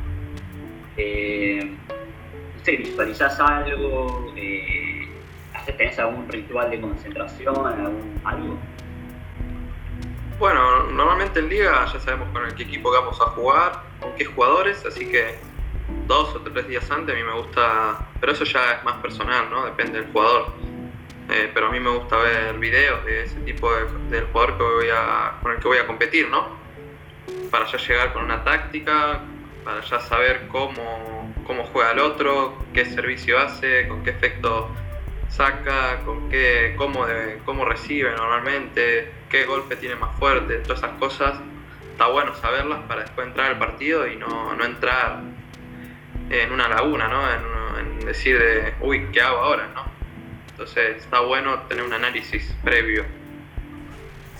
eh, 0.96 1.74
no 2.66 2.76
visualizás 2.78 3.38
algo, 3.40 4.32
eh, 4.36 5.08
tenés 5.76 5.98
algún 5.98 6.28
ritual 6.28 6.70
de 6.70 6.80
concentración, 6.80 7.66
algún, 7.66 8.20
algo. 8.24 8.56
Bueno, 10.38 10.84
normalmente 10.92 11.40
en 11.40 11.48
liga 11.48 11.86
ya 11.92 12.00
sabemos 12.00 12.28
con 12.30 12.44
el 12.44 12.54
qué 12.54 12.64
equipo 12.64 12.90
vamos 12.92 13.20
a 13.20 13.24
jugar, 13.30 13.82
con 14.00 14.14
qué 14.16 14.24
jugadores, 14.24 14.84
así 14.84 15.06
que 15.06 15.38
dos 16.06 16.34
o 16.34 16.40
tres 16.40 16.68
días 16.68 16.90
antes 16.90 17.14
a 17.14 17.18
mí 17.18 17.24
me 17.24 17.32
gusta, 17.32 17.98
pero 18.20 18.32
eso 18.32 18.44
ya 18.44 18.72
es 18.74 18.84
más 18.84 18.96
personal, 18.96 19.48
¿no? 19.50 19.64
Depende 19.64 20.00
del 20.00 20.12
jugador. 20.12 20.52
Eh, 21.28 21.50
pero 21.52 21.66
a 21.66 21.70
mí 21.70 21.80
me 21.80 21.90
gusta 21.90 22.16
ver 22.18 22.56
videos 22.58 23.04
de 23.04 23.24
ese 23.24 23.40
tipo 23.40 23.72
de, 23.74 23.86
del 24.10 24.26
jugador 24.26 24.56
con 25.42 25.52
el 25.52 25.58
que 25.58 25.68
voy 25.68 25.78
a 25.78 25.86
competir, 25.86 26.28
¿no? 26.28 26.56
Para 27.50 27.66
ya 27.66 27.78
llegar 27.78 28.12
con 28.12 28.24
una 28.24 28.44
táctica, 28.44 29.20
para 29.64 29.80
ya 29.80 30.00
saber 30.00 30.46
cómo, 30.48 31.34
cómo 31.44 31.64
juega 31.64 31.92
el 31.92 31.98
otro, 31.98 32.56
qué 32.72 32.84
servicio 32.84 33.38
hace, 33.38 33.88
con 33.88 34.04
qué 34.04 34.10
efecto 34.10 34.70
saca, 35.28 36.00
con 36.04 36.28
qué, 36.28 36.74
cómo, 36.76 37.04
cómo 37.44 37.64
recibe 37.64 38.12
normalmente, 38.12 39.10
qué 39.28 39.44
golpe 39.44 39.74
tiene 39.74 39.96
más 39.96 40.16
fuerte, 40.18 40.58
todas 40.58 40.78
esas 40.78 40.92
cosas. 40.98 41.40
Está 41.90 42.06
bueno 42.06 42.34
saberlas 42.36 42.80
para 42.86 43.00
después 43.00 43.26
entrar 43.26 43.48
al 43.48 43.58
partido 43.58 44.06
y 44.06 44.16
no, 44.16 44.54
no 44.54 44.64
entrar 44.64 45.22
en 46.30 46.52
una 46.52 46.68
laguna, 46.68 47.08
¿no? 47.08 47.28
En, 47.32 47.98
en 47.98 48.06
decir 48.06 48.38
de, 48.38 48.74
uy, 48.80 49.08
¿qué 49.12 49.20
hago 49.20 49.38
ahora? 49.38 49.68
¿no? 49.74 49.95
Entonces 50.56 50.96
está 50.96 51.20
bueno 51.20 51.60
tener 51.68 51.84
un 51.84 51.92
análisis 51.92 52.50
previo. 52.64 53.04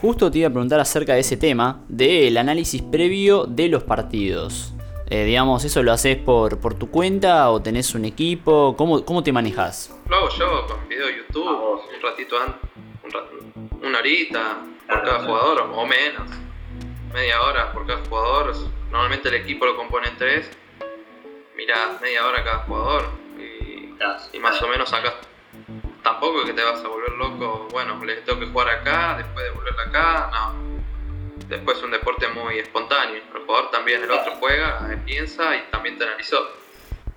Justo 0.01 0.31
te 0.31 0.39
iba 0.39 0.49
a 0.49 0.51
preguntar 0.51 0.81
acerca 0.81 1.13
de 1.13 1.21
ese 1.21 1.37
tema, 1.37 1.85
del 1.89 2.39
análisis 2.39 2.81
previo 2.81 3.45
de 3.45 3.69
los 3.69 3.83
partidos. 3.83 4.73
Eh, 5.11 5.25
digamos, 5.25 5.63
¿eso 5.67 5.83
lo 5.83 5.93
haces 5.93 6.17
por, 6.17 6.59
por 6.59 6.73
tu 6.73 6.91
cuenta 6.91 7.51
o 7.51 7.61
tenés 7.61 7.95
un 7.95 8.07
equipo? 8.07 8.75
¿Cómo, 8.79 9.05
cómo 9.05 9.23
te 9.23 9.31
manejas? 9.31 9.95
Lo 10.09 10.17
hago 10.17 10.31
yo 10.31 10.67
con 10.67 10.89
video 10.89 11.07
de 11.07 11.19
YouTube, 11.19 11.83
un 11.95 12.03
ratito 12.03 12.37
antes, 12.41 12.71
un 13.05 13.87
una 13.87 13.99
horita 13.99 14.63
por 14.89 15.03
cada 15.05 15.23
jugador 15.23 15.71
o, 15.75 15.85
menos, 15.85 16.31
media 17.13 17.43
hora 17.43 17.73
por 17.73 17.87
cada 17.87 18.03
jugador. 18.07 18.57
Normalmente 18.91 19.29
el 19.29 19.35
equipo 19.35 19.67
lo 19.67 19.77
compone 19.77 20.09
en 20.09 20.17
tres, 20.17 20.51
mirás 21.59 22.01
media 22.01 22.27
hora 22.27 22.43
cada 22.43 22.59
jugador 22.61 23.05
y, 23.39 23.93
y 24.33 24.41
más 24.41 24.63
o 24.63 24.69
menos 24.69 24.91
acá. 24.95 25.13
Tampoco 26.07 26.43
es 26.43 26.47
que 26.47 26.53
te 26.53 26.63
vas 26.63 26.85
a 26.85 26.87
volver 26.87 27.11
loco, 27.19 27.67
bueno, 27.73 27.99
le 28.05 28.15
tengo 28.19 28.39
que 28.39 28.47
jugar 28.47 28.69
acá, 28.69 29.17
después 29.17 29.45
devolverla 29.45 29.83
acá, 29.89 30.31
no. 30.33 31.49
Después 31.49 31.79
es 31.79 31.83
un 31.83 31.91
deporte 31.91 32.29
muy 32.29 32.61
espontáneo. 32.61 33.17
El 33.35 33.45
jugador 33.45 33.73
también, 33.73 34.05
el 34.05 34.11
otro 34.13 34.35
juega, 34.39 34.89
piensa 35.05 35.57
y 35.57 35.69
también 35.73 35.99
te 35.99 36.05
analizó. 36.05 36.37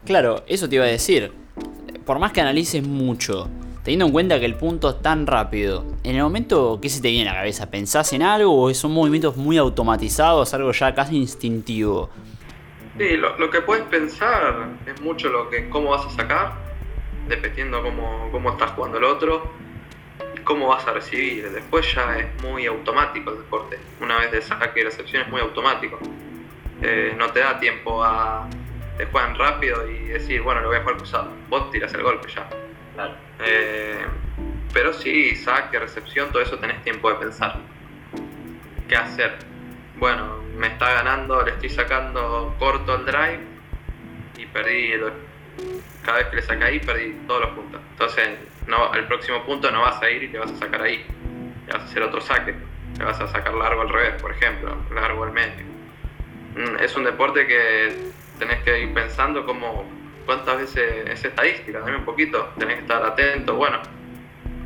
Claro, 0.08 0.44
eso 0.48 0.68
te 0.68 0.78
iba 0.78 0.86
a 0.86 0.88
decir. 0.88 1.32
Por 2.04 2.18
más 2.18 2.32
que 2.32 2.42
analices 2.42 2.82
mucho, 2.82 3.48
teniendo 3.84 4.08
en 4.08 4.12
cuenta 4.12 4.40
que 4.40 4.48
el 4.48 4.56
punto 4.56 4.90
es 4.90 5.02
tan 5.04 5.28
rápido, 5.28 5.86
en 6.04 6.16
el 6.16 6.24
momento, 6.24 6.80
¿qué 6.82 6.90
se 6.90 7.00
te 7.00 7.12
viene 7.12 7.30
a 7.30 7.34
la 7.34 7.40
cabeza? 7.42 7.70
¿Pensás 7.70 8.12
en 8.14 8.24
algo 8.24 8.60
o 8.60 8.74
son 8.74 8.92
movimientos 8.92 9.38
muy 9.38 9.60
automatizados, 9.60 10.52
algo 10.56 10.72
ya 10.72 10.96
casi 10.96 11.16
instintivo? 11.16 12.10
Sí, 12.98 13.18
lo, 13.18 13.38
lo 13.38 13.52
que 13.52 13.62
puedes 13.62 13.86
pensar 13.86 14.68
es 14.88 15.00
mucho 15.00 15.30
lo 15.30 15.48
que 15.52 15.70
cómo 15.70 15.92
vas 15.92 16.08
a 16.08 16.10
sacar, 16.10 16.69
dependiendo 17.30 17.82
cómo, 17.82 18.30
cómo 18.32 18.52
estás 18.52 18.72
jugando 18.72 18.98
el 18.98 19.06
otro 19.06 19.52
y 20.36 20.40
cómo 20.40 20.68
vas 20.68 20.86
a 20.88 20.92
recibir. 20.94 21.50
Después 21.52 21.94
ya 21.94 22.18
es 22.18 22.44
muy 22.44 22.66
automático 22.66 23.32
el 23.32 23.38
deporte. 23.38 23.80
Una 24.02 24.18
vez 24.20 24.32
de 24.32 24.42
saque 24.42 24.82
y 24.82 24.84
recepción 24.84 25.24
es 25.24 25.30
muy 25.30 25.40
automático. 25.40 26.00
Eh, 26.82 27.14
no 27.18 27.32
te 27.32 27.40
da 27.40 27.60
tiempo 27.60 28.04
a 28.04 28.48
te 28.98 29.06
juegan 29.06 29.36
rápido 29.36 29.90
y 29.90 30.08
decir, 30.08 30.42
bueno, 30.42 30.60
lo 30.60 30.68
voy 30.68 30.78
a 30.78 30.82
jugar 30.82 30.98
cruzado. 30.98 31.32
Vos 31.48 31.72
tiras 31.72 31.94
el 31.94 32.04
golpe 32.04 32.28
ya. 32.30 32.50
Claro. 32.96 33.14
Eh, 33.40 34.06
pero 34.74 34.92
sí, 34.94 35.36
saque, 35.38 35.80
recepción, 35.80 36.32
todo 36.32 36.42
eso 36.42 36.58
tenés 36.60 36.84
tiempo 36.84 37.10
de 37.10 37.16
pensar. 37.16 37.60
¿Qué 38.90 38.96
hacer? 38.98 39.38
Bueno, 39.96 40.40
me 40.58 40.68
está 40.68 40.94
ganando, 40.94 41.42
le 41.44 41.52
estoy 41.52 41.70
sacando 41.70 42.56
corto 42.60 42.96
el 42.96 43.06
drive 43.06 43.40
y 44.38 44.46
perdí. 44.48 44.92
el- 44.92 45.29
cada 46.10 46.22
vez 46.24 46.30
que 46.30 46.36
le 46.38 46.42
saca 46.42 46.66
ahí, 46.66 46.80
perdí 46.80 47.14
todos 47.28 47.42
los 47.42 47.50
puntos. 47.52 47.82
Entonces, 47.92 48.30
no, 48.66 48.92
al 48.92 49.06
próximo 49.06 49.44
punto 49.46 49.70
no 49.70 49.82
vas 49.82 50.02
a 50.02 50.10
ir 50.10 50.24
y 50.24 50.28
te 50.30 50.40
vas 50.40 50.52
a 50.52 50.56
sacar 50.56 50.82
ahí. 50.82 51.06
Le 51.68 51.74
vas 51.74 51.84
a 51.84 51.86
hacer 51.86 52.02
otro 52.02 52.20
saque. 52.20 52.56
Le 52.98 53.06
vas 53.06 53.20
a 53.20 53.28
sacar 53.28 53.54
largo 53.54 53.82
al 53.82 53.90
revés, 53.90 54.20
por 54.20 54.32
ejemplo, 54.32 54.76
largo 54.92 55.24
al 55.24 55.32
medio. 55.32 55.66
Mm, 56.56 56.80
Es 56.84 56.96
un 56.96 57.04
deporte 57.04 57.46
que 57.46 57.96
tenés 58.40 58.64
que 58.64 58.80
ir 58.80 58.92
pensando 58.92 59.46
como 59.46 59.88
cuántas 60.26 60.58
veces 60.58 61.10
es 61.12 61.26
estadística, 61.26 61.78
también 61.78 62.00
un 62.00 62.06
poquito, 62.06 62.54
tenés 62.58 62.78
que 62.78 62.82
estar 62.82 63.06
atento. 63.06 63.54
Bueno, 63.54 63.80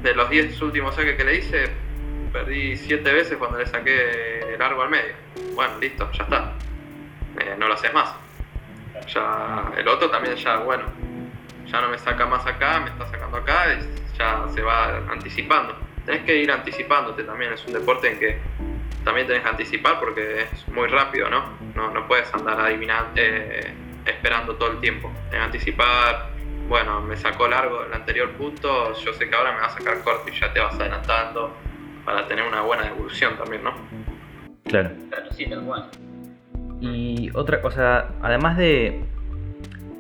de 0.02 0.16
los 0.16 0.30
10 0.30 0.62
últimos 0.62 0.96
saques 0.96 1.18
que 1.18 1.26
le 1.26 1.36
hice, 1.36 1.70
perdí 2.32 2.78
7 2.78 3.12
veces 3.12 3.38
cuando 3.38 3.58
le 3.58 3.66
saqué 3.66 4.56
largo 4.58 4.82
al 4.82 4.90
medio. 4.90 5.14
Bueno, 5.56 5.74
listo, 5.82 6.10
ya 6.14 6.24
está. 6.24 6.54
Eh, 7.42 7.56
no 7.58 7.68
lo 7.68 7.74
haces 7.74 7.94
más. 7.94 8.16
Ya 9.14 9.74
el 9.76 9.88
otro 9.90 10.10
también 10.10 10.36
ya, 10.36 10.60
bueno, 10.60 10.86
ya 11.74 11.82
no 11.82 11.90
me 11.90 11.98
saca 11.98 12.28
más 12.28 12.46
acá, 12.46 12.80
me 12.82 12.92
está 12.92 13.08
sacando 13.08 13.38
acá 13.38 13.74
y 13.74 14.18
ya 14.18 14.46
se 14.54 14.62
va 14.62 14.98
anticipando. 15.12 15.76
Tenés 16.06 16.24
que 16.24 16.38
ir 16.38 16.52
anticipándote 16.52 17.24
también, 17.24 17.54
es 17.54 17.66
un 17.66 17.74
deporte 17.74 18.12
en 18.12 18.20
que 18.20 18.38
también 19.04 19.26
tenés 19.26 19.42
que 19.42 19.50
anticipar 19.50 20.00
porque 20.00 20.44
es 20.44 20.68
muy 20.68 20.88
rápido, 20.88 21.30
¿no? 21.30 21.44
No, 21.76 21.92
no 21.92 22.08
puedes 22.08 22.32
andar 22.34 22.60
adivinando, 22.60 23.10
eh, 23.16 23.74
esperando 24.06 24.56
todo 24.56 24.72
el 24.72 24.80
tiempo. 24.82 25.12
Tenés 25.32 25.32
que 25.32 25.38
anticipar, 25.38 26.30
bueno, 26.70 27.02
me 27.02 27.18
sacó 27.18 27.48
largo 27.48 27.84
el 27.86 27.94
anterior 27.94 28.30
punto, 28.34 28.94
yo 29.00 29.14
sé 29.14 29.28
que 29.28 29.36
ahora 29.36 29.54
me 29.54 29.62
va 29.62 29.66
a 29.66 29.70
sacar 29.72 30.04
corto 30.04 30.30
y 30.30 30.40
ya 30.40 30.54
te 30.54 30.60
vas 30.60 30.76
adelantando 30.76 31.56
para 32.06 32.28
tener 32.28 32.46
una 32.46 32.62
buena 32.62 32.88
evolución 32.88 33.36
también, 33.36 33.64
¿no? 33.64 33.74
Claro. 34.66 34.92
Claro, 35.10 35.32
sí, 35.32 35.48
tal 35.48 35.64
cual. 35.64 35.90
Y 36.82 37.32
otra 37.34 37.62
cosa, 37.62 38.10
además 38.22 38.58
de. 38.58 39.04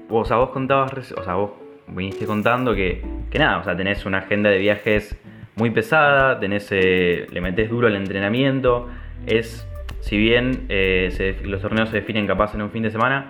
O 0.09 0.23
sea, 0.25 0.37
vos 0.37 0.51
contabas, 0.51 1.11
o 1.13 1.23
sea, 1.23 1.33
vos 1.33 1.62
viniste 1.87 2.25
contando 2.25 2.73
que, 2.75 3.01
que 3.29 3.39
nada, 3.39 3.59
o 3.59 3.63
sea, 3.63 3.75
tenés 3.75 4.05
una 4.05 4.19
agenda 4.19 4.49
de 4.49 4.57
viajes 4.57 5.17
muy 5.55 5.69
pesada, 5.69 6.39
tenés, 6.39 6.67
eh, 6.71 7.27
le 7.31 7.41
metés 7.41 7.69
duro 7.69 7.87
al 7.87 7.95
entrenamiento, 7.95 8.89
es, 9.25 9.67
si 9.99 10.17
bien 10.17 10.65
eh, 10.69 11.39
los 11.43 11.61
torneos 11.61 11.89
se 11.89 11.97
definen 11.97 12.27
capaz 12.27 12.55
en 12.55 12.61
un 12.61 12.71
fin 12.71 12.83
de 12.83 12.91
semana, 12.91 13.27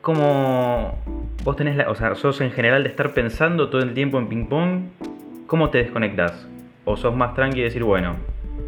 ¿cómo 0.00 0.98
vos 1.42 1.56
tenés 1.56 1.86
o 1.86 1.94
sea, 1.94 2.14
sos 2.14 2.40
en 2.40 2.50
general 2.50 2.82
de 2.82 2.88
estar 2.88 3.12
pensando 3.12 3.68
todo 3.68 3.82
el 3.82 3.92
tiempo 3.94 4.18
en 4.18 4.28
ping 4.28 4.46
pong, 4.46 4.88
¿cómo 5.46 5.70
te 5.70 5.78
desconectás? 5.78 6.48
¿O 6.84 6.96
sos 6.96 7.14
más 7.14 7.34
tranqui 7.34 7.60
y 7.60 7.62
decir, 7.64 7.84
bueno, 7.84 8.16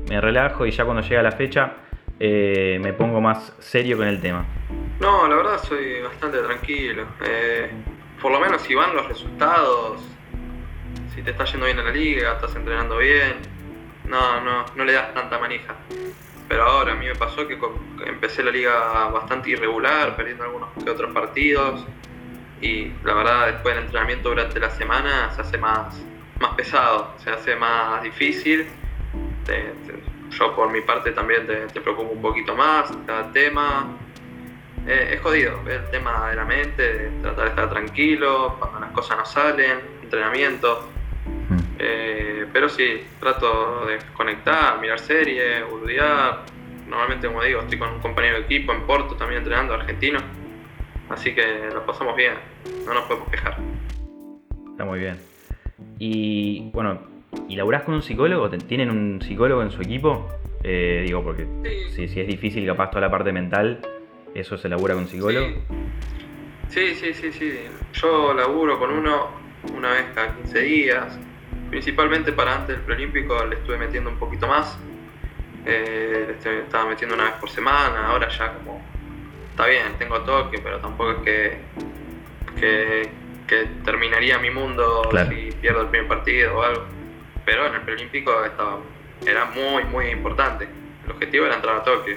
me 0.09 0.21
relajo 0.21 0.67
y 0.67 0.71
ya 0.71 0.85
cuando 0.85 1.03
llega 1.03 1.23
la 1.23 1.33
fecha 1.33 1.75
eh, 2.19 2.79
me 2.83 2.93
pongo 2.93 3.21
más 3.21 3.55
serio 3.59 3.97
con 3.97 4.07
el 4.07 4.21
tema? 4.21 4.45
No, 5.01 5.29
la 5.29 5.37
verdad 5.37 5.59
soy 5.63 6.01
bastante 6.03 6.39
tranquilo. 6.39 7.05
Por 8.21 8.33
lo 8.33 8.41
menos 8.41 8.63
si 8.63 8.75
van 8.75 8.95
los 8.95 9.07
resultados, 9.09 10.01
si 11.15 11.23
te 11.23 11.31
está 11.31 11.45
yendo 11.45 11.67
bien 11.67 11.79
en 11.79 11.85
la 11.85 11.91
liga, 11.91 12.33
estás 12.35 12.55
entrenando 12.55 12.99
bien, 12.99 13.37
no, 14.05 14.41
no, 14.41 14.65
no 14.75 14.85
le 14.85 14.93
das 14.93 15.13
tanta 15.15 15.39
manija. 15.39 15.75
Pero 16.49 16.63
ahora 16.63 16.93
a 16.93 16.95
mí 16.95 17.07
me 17.07 17.15
pasó 17.15 17.47
que 17.49 17.59
empecé 18.07 18.43
la 18.43 18.51
liga 18.51 19.09
bastante 19.09 19.51
irregular, 19.51 20.15
perdiendo 20.15 20.45
algunos 20.45 20.69
que 20.73 20.89
otros 20.89 21.13
partidos. 21.13 21.85
Y 22.61 22.93
la 23.05 23.15
verdad 23.15 23.47
después 23.47 23.75
del 23.75 23.85
entrenamiento 23.85 24.29
durante 24.29 24.61
la 24.61 24.71
semana 24.71 25.33
se 25.35 25.41
hace 25.41 25.59
más, 25.59 26.01
más 26.39 26.55
pesado, 26.55 27.15
se 27.19 27.31
hace 27.31 27.57
más 27.57 28.03
difícil. 28.03 28.67
Yo 30.31 30.55
por 30.55 30.71
mi 30.71 30.81
parte 30.83 31.13
también 31.13 31.47
te, 31.47 31.67
te 31.67 31.81
preocupo 31.81 32.13
un 32.13 32.23
poquito 32.23 32.55
más 32.55 32.93
cada 33.07 33.33
tema. 33.33 33.97
Eh, 34.87 35.15
es 35.15 35.21
jodido, 35.21 35.59
el 35.69 35.91
tema 35.91 36.31
de 36.31 36.37
la 36.37 36.45
mente, 36.45 36.83
de 36.83 37.11
tratar 37.23 37.45
de 37.45 37.51
estar 37.51 37.71
tranquilo, 37.71 38.57
cuando 38.59 38.81
las 38.81 38.91
cosas 38.93 39.19
no 39.19 39.25
salen, 39.27 39.79
entrenamiento. 40.03 40.89
Eh, 41.79 42.47
pero 42.53 42.69
sí, 42.69 43.03
trato 43.21 43.85
de 43.87 43.99
conectar, 44.15 44.81
mirar 44.81 44.99
series, 45.01 45.69
boludear. 45.69 46.45
Normalmente, 46.89 47.27
como 47.27 47.43
digo, 47.43 47.61
estoy 47.63 47.79
con 47.79 47.91
un 47.95 48.01
compañero 48.01 48.37
de 48.37 48.43
equipo 48.45 48.73
en 48.73 48.83
Porto 48.83 49.17
también 49.17 49.39
entrenando, 49.39 49.75
argentino. 49.75 50.21
Así 51.11 51.35
que 51.35 51.69
lo 51.73 51.85
pasamos 51.85 52.17
bien, 52.17 52.35
no 52.87 52.95
nos 52.95 53.05
podemos 53.05 53.29
quejar. 53.29 53.57
Está 54.71 54.85
muy 54.85 55.01
bien. 55.01 55.19
Y 55.99 56.71
bueno, 56.73 57.01
¿y 57.49 57.57
laburás 57.57 57.83
con 57.83 57.95
un 57.95 58.03
psicólogo? 58.03 58.49
¿Te- 58.51 58.59
¿Tienen 58.59 58.91
un 58.91 59.21
psicólogo 59.21 59.63
en 59.63 59.71
su 59.71 59.83
equipo? 59.83 60.29
Eh, 60.63 61.03
digo, 61.07 61.23
porque 61.23 61.47
Sí. 61.65 61.93
si, 61.93 62.09
si 62.09 62.21
es 62.21 62.27
difícil, 62.27 62.67
capaz 62.67 62.91
toda 62.91 63.03
la 63.03 63.11
parte 63.11 63.33
mental, 63.33 63.81
eso 64.41 64.57
se 64.59 64.69
labura 64.69 64.95
con 64.95 65.07
psicólogo. 65.09 65.47
Sí, 66.69 66.95
sí, 66.95 67.15
sí, 67.15 67.33
sí. 67.33 67.51
sí. 67.53 67.59
Yo 67.95 68.35
laburo 68.35 68.79
con 68.79 68.91
uno 68.91 69.29
una 69.77 69.93
vez 69.93 70.07
cada 70.15 70.35
15 70.35 70.61
días. 70.61 71.19
Principalmente 71.71 72.33
para 72.33 72.55
antes 72.57 72.77
del 72.77 72.85
preolímpico 72.85 73.45
le 73.47 73.57
estuve 73.57 73.79
metiendo 73.79 74.11
un 74.11 74.19
poquito 74.19 74.47
más. 74.47 74.79
Eh, 75.65 76.37
le 76.45 76.61
estaba 76.61 76.87
metiendo 76.87 77.15
una 77.15 77.25
vez 77.25 77.35
por 77.35 77.51
semana. 77.51 78.09
Ahora 78.09 78.29
ya 78.29 78.53
como... 78.55 78.81
Está 79.51 79.67
bien, 79.67 79.95
tengo 79.99 80.21
toque, 80.21 80.59
pero 80.59 80.79
tampoco 80.81 81.13
es 81.13 81.19
que, 81.25 81.59
que, 82.61 83.09
que 83.47 83.65
terminaría 83.85 84.39
mi 84.39 84.51
mundo 84.51 85.07
Claro. 85.11 85.31
si 85.31 85.51
pierdo 85.61 85.81
el 85.83 85.89
primer 85.89 86.09
partido 86.09 86.59
o 86.59 86.63
algo. 86.63 86.85
Pero 87.47 87.67
en 87.67 87.75
el 87.75 87.81
preolímpico 87.81 88.45
estaba, 88.45 88.79
era 89.25 89.47
muy, 89.47 89.85
muy 89.85 90.09
importante. 90.09 90.69
El 91.05 91.11
objetivo 91.13 91.47
era 91.47 91.55
entrar 91.55 91.77
a 91.77 91.85
Tokio. 91.85 92.17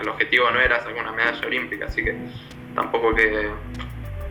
El 0.00 0.08
objetivo 0.08 0.50
no 0.50 0.60
era 0.60 0.80
sacar 0.80 1.02
una 1.02 1.12
medalla 1.12 1.46
olímpica, 1.46 1.86
así 1.86 2.02
que 2.04 2.16
tampoco 2.74 3.14
que, 3.14 3.50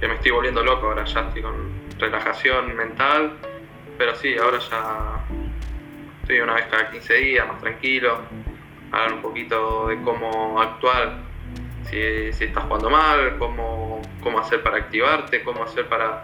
me 0.01 0.15
estoy 0.15 0.31
volviendo 0.31 0.63
loco, 0.63 0.87
ahora 0.87 1.05
ya 1.05 1.21
estoy 1.21 1.41
con 1.43 1.53
relajación 1.99 2.75
mental, 2.75 3.37
pero 3.97 4.15
sí, 4.15 4.35
ahora 4.37 4.57
ya 4.57 5.23
estoy 6.21 6.39
una 6.39 6.55
vez 6.55 6.65
cada 6.65 6.89
15 6.89 7.13
días, 7.13 7.47
más 7.47 7.61
tranquilo, 7.61 8.19
hablar 8.91 9.13
un 9.13 9.21
poquito 9.21 9.87
de 9.87 10.01
cómo 10.01 10.59
actuar, 10.59 11.19
si, 11.89 12.33
si 12.33 12.45
estás 12.45 12.63
jugando 12.63 12.89
mal, 12.89 13.37
cómo, 13.37 14.01
cómo 14.21 14.39
hacer 14.39 14.63
para 14.63 14.77
activarte, 14.77 15.43
cómo 15.43 15.63
hacer 15.63 15.87
para, 15.87 16.23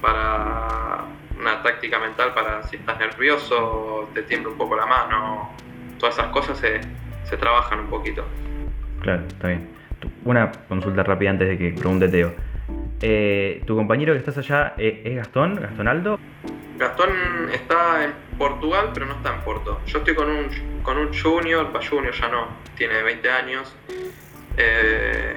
para 0.00 1.04
una 1.38 1.62
táctica 1.62 1.98
mental 1.98 2.32
para 2.32 2.62
si 2.62 2.76
estás 2.76 2.98
nervioso, 2.98 4.08
te 4.14 4.22
tiembla 4.22 4.50
un 4.50 4.58
poco 4.58 4.76
la 4.76 4.86
mano, 4.86 5.54
todas 5.98 6.16
esas 6.18 6.32
cosas 6.32 6.58
se, 6.58 6.80
se 7.28 7.36
trabajan 7.36 7.80
un 7.80 7.86
poquito. 7.86 8.24
Claro, 9.00 9.22
está 9.26 9.48
bien. 9.48 9.68
Una 10.24 10.50
consulta 10.68 11.02
rápida 11.02 11.30
antes 11.30 11.48
de 11.48 11.58
que 11.58 11.70
pregunte 11.72 12.08
Teo. 12.08 12.32
Eh, 13.00 13.62
¿Tu 13.66 13.76
compañero 13.76 14.12
que 14.12 14.18
estás 14.18 14.38
allá 14.38 14.74
eh, 14.78 15.02
es 15.04 15.16
Gastón? 15.16 15.56
¿Gastón 15.56 15.88
Aldo? 15.88 16.18
Gastón 16.78 17.10
está 17.52 18.04
en 18.04 18.12
Portugal, 18.38 18.90
pero 18.92 19.06
no 19.06 19.14
está 19.14 19.34
en 19.34 19.40
Porto. 19.40 19.80
Yo 19.86 19.98
estoy 19.98 20.14
con 20.14 20.30
un, 20.30 20.48
con 20.82 20.98
un 20.98 21.10
junior, 21.12 21.74
va 21.74 21.80
junior 21.84 22.12
ya 22.12 22.28
no, 22.28 22.48
tiene 22.76 23.02
20 23.02 23.30
años, 23.30 23.74
eh, 24.56 25.36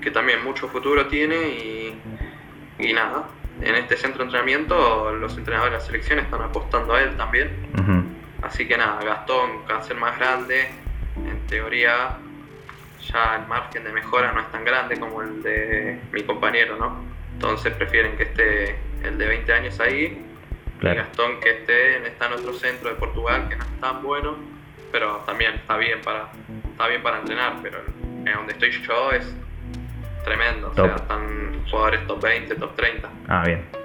que 0.00 0.10
también 0.10 0.42
mucho 0.44 0.68
futuro 0.68 1.06
tiene 1.06 1.36
y, 1.36 2.00
y 2.78 2.92
nada. 2.92 3.28
En 3.62 3.74
este 3.74 3.96
centro 3.96 4.20
de 4.20 4.24
entrenamiento 4.24 5.12
los 5.12 5.36
entrenadores 5.36 5.72
de 5.72 5.78
la 5.78 5.84
selección 5.84 6.18
están 6.18 6.40
apostando 6.40 6.94
a 6.94 7.02
él 7.02 7.16
también. 7.16 7.50
Así 8.42 8.66
que 8.66 8.76
nada, 8.78 9.02
Gastón, 9.04 9.50
ser 9.82 9.96
más 9.96 10.18
grande, 10.18 10.68
en 11.26 11.46
teoría 11.46 12.16
ya 13.12 13.36
el 13.36 13.48
margen 13.48 13.84
de 13.84 13.92
mejora 13.92 14.32
no 14.32 14.40
es 14.40 14.50
tan 14.50 14.64
grande 14.64 14.98
como 14.98 15.22
el 15.22 15.42
de 15.42 15.98
mi 16.12 16.22
compañero, 16.22 16.76
¿no? 16.76 17.04
Entonces 17.34 17.72
prefieren 17.74 18.16
que 18.16 18.24
esté 18.24 18.78
el 19.02 19.18
de 19.18 19.26
20 19.26 19.52
años 19.52 19.80
ahí 19.80 20.26
y. 20.82 20.86
Gastón 20.86 21.40
que 21.40 21.50
esté 21.50 21.96
en, 21.98 22.06
está 22.06 22.26
en 22.26 22.34
otro 22.34 22.52
centro 22.54 22.90
de 22.90 22.96
Portugal 22.96 23.48
que 23.48 23.56
no 23.56 23.64
es 23.64 23.80
tan 23.80 24.02
bueno, 24.02 24.36
pero 24.92 25.18
también 25.26 25.54
está 25.54 25.76
bien 25.76 26.00
para, 26.00 26.30
está 26.70 26.88
bien 26.88 27.02
para 27.02 27.18
entrenar, 27.18 27.54
pero 27.62 27.78
en 28.02 28.24
donde 28.24 28.52
estoy 28.52 28.70
yo 28.70 29.12
es 29.12 29.34
tremendo, 30.24 30.70
o 30.70 30.74
sea, 30.74 30.96
están 30.96 31.64
jugadores 31.70 32.06
top 32.06 32.22
20, 32.22 32.54
top 32.54 32.76
30. 32.76 33.08
Ah, 33.28 33.44
bien. 33.46 33.79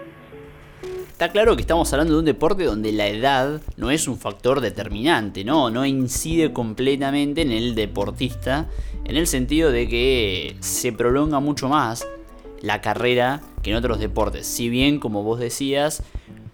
Está 1.16 1.32
claro 1.32 1.56
que 1.56 1.62
estamos 1.62 1.94
hablando 1.94 2.12
de 2.16 2.20
un 2.20 2.26
deporte 2.26 2.66
donde 2.66 2.92
la 2.92 3.08
edad 3.08 3.62
no 3.78 3.90
es 3.90 4.10
un 4.10 4.18
factor 4.18 4.60
determinante, 4.60 5.46
¿no? 5.46 5.70
No 5.70 5.86
incide 5.86 6.52
completamente 6.52 7.42
en 7.42 7.54
el 7.54 7.74
deportista, 7.74 8.68
en 9.06 9.16
el 9.16 9.26
sentido 9.26 9.72
de 9.72 9.88
que 9.88 10.58
se 10.60 10.92
prolonga 10.92 11.40
mucho 11.40 11.70
más 11.70 12.06
la 12.62 12.82
carrera 12.82 13.42
que 13.64 13.70
en 13.72 13.78
otros 13.78 13.98
deportes. 14.00 14.46
Si 14.46 14.68
bien, 14.68 15.00
como 15.00 15.24
vos 15.24 15.40
decías, 15.40 16.04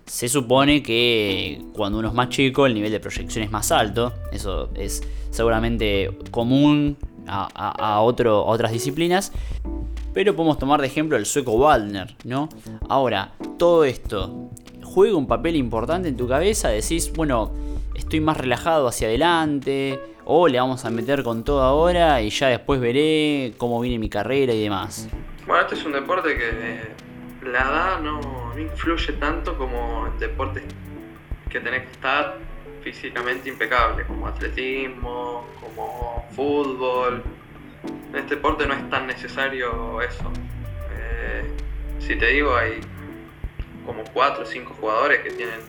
se 0.06 0.30
supone 0.30 0.84
que 0.84 1.64
cuando 1.74 1.98
uno 1.98 2.10
es 2.10 2.14
más 2.14 2.30
chico 2.30 2.68
el 2.68 2.76
nivel 2.76 2.92
de 2.92 3.00
proyección 3.00 3.44
es 3.44 3.50
más 3.50 3.72
alto, 3.72 4.14
eso 4.32 4.70
es 4.76 5.02
seguramente 5.32 6.12
común 6.30 6.98
a, 7.26 7.48
a- 7.56 8.00
otras 8.02 8.72
disciplinas, 8.72 9.32
pero 10.14 10.36
podemos 10.36 10.58
tomar 10.58 10.82
de 10.82 10.88
ejemplo 10.88 11.18
el 11.18 11.26
sueco 11.26 11.54
Waldner, 11.54 12.16
¿no? 12.24 12.50
Ahora, 12.90 13.34
todo 13.58 13.84
esto 13.84 14.50
juega 14.84 15.16
un 15.16 15.28
papel 15.28 15.56
importante 15.56 16.10
en 16.10 16.18
tu 16.18 16.28
cabeza, 16.28 16.70
decís, 16.70 17.12
bueno, 17.14 17.52
estoy 17.96 18.20
más 18.20 18.38
relajado 18.38 18.88
hacia 18.88 19.08
adelante, 19.08 20.00
o 20.26 20.48
le 20.48 20.60
vamos 20.60 20.86
a 20.86 20.90
meter 20.90 21.24
con 21.24 21.44
todo 21.44 21.62
ahora 21.62 22.22
y 22.22 22.30
ya 22.30 22.48
después 22.48 22.80
veré 22.80 23.54
cómo 23.58 23.80
viene 23.82 24.00
mi 24.00 24.10
carrera 24.10 24.54
y 24.54 24.64
demás. 24.64 25.10
Bueno, 25.48 25.64
este 25.64 25.76
es 25.76 25.86
un 25.86 25.94
deporte 25.94 26.38
que 26.38 27.50
la 27.50 27.60
edad 27.60 28.00
no, 28.02 28.22
no 28.22 28.60
influye 28.60 29.14
tanto 29.14 29.58
como 29.58 30.08
en 30.08 30.20
deportes 30.20 30.64
que 31.50 31.60
tenés 31.60 31.84
que 31.84 31.92
estar 31.92 32.38
físicamente 32.84 33.50
impecable, 33.50 34.06
como 34.06 34.28
atletismo, 34.28 35.46
como 35.60 36.26
fútbol. 36.36 37.24
En 37.84 38.16
este 38.16 38.36
deporte 38.36 38.66
no 38.66 38.74
es 38.74 38.90
tan 38.90 39.08
necesario 39.08 40.02
eso. 40.02 40.32
Eh, 40.98 41.44
si 42.00 42.16
te 42.16 42.28
digo, 42.28 42.56
hay 42.56 42.82
como 43.86 44.04
4 44.14 44.44
o 44.44 44.46
5 44.46 44.74
jugadores 44.80 45.22
que 45.22 45.32
tienen 45.32 45.60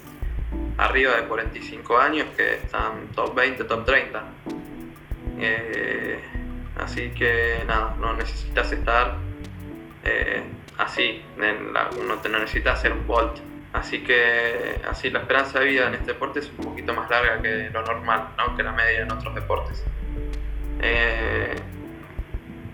arriba 0.76 1.16
de 1.16 1.24
45 1.24 1.98
años 1.98 2.26
que 2.36 2.54
están 2.54 3.08
top 3.14 3.34
20, 3.34 3.64
top 3.64 3.84
30. 3.84 4.24
Eh, 5.38 6.20
así 6.76 7.10
que 7.10 7.62
nada, 7.66 7.96
no 7.98 8.14
necesitas 8.14 8.70
estar 8.72 9.16
eh, 10.04 10.42
así, 10.78 11.22
uno 12.00 12.16
te 12.18 12.28
no 12.28 12.38
necesita 12.38 12.72
hacer 12.72 12.92
un 12.92 13.06
volt. 13.06 13.38
Así 13.72 14.02
que 14.04 14.80
así 14.86 15.08
la 15.10 15.20
esperanza 15.20 15.60
de 15.60 15.64
vida 15.64 15.88
en 15.88 15.94
este 15.94 16.12
deporte 16.12 16.40
es 16.40 16.50
un 16.50 16.64
poquito 16.64 16.92
más 16.92 17.08
larga 17.08 17.40
que 17.40 17.70
lo 17.72 17.82
normal, 17.82 18.28
¿no? 18.36 18.54
que 18.54 18.62
la 18.62 18.72
media 18.72 19.00
en 19.00 19.12
otros 19.12 19.34
deportes. 19.34 19.82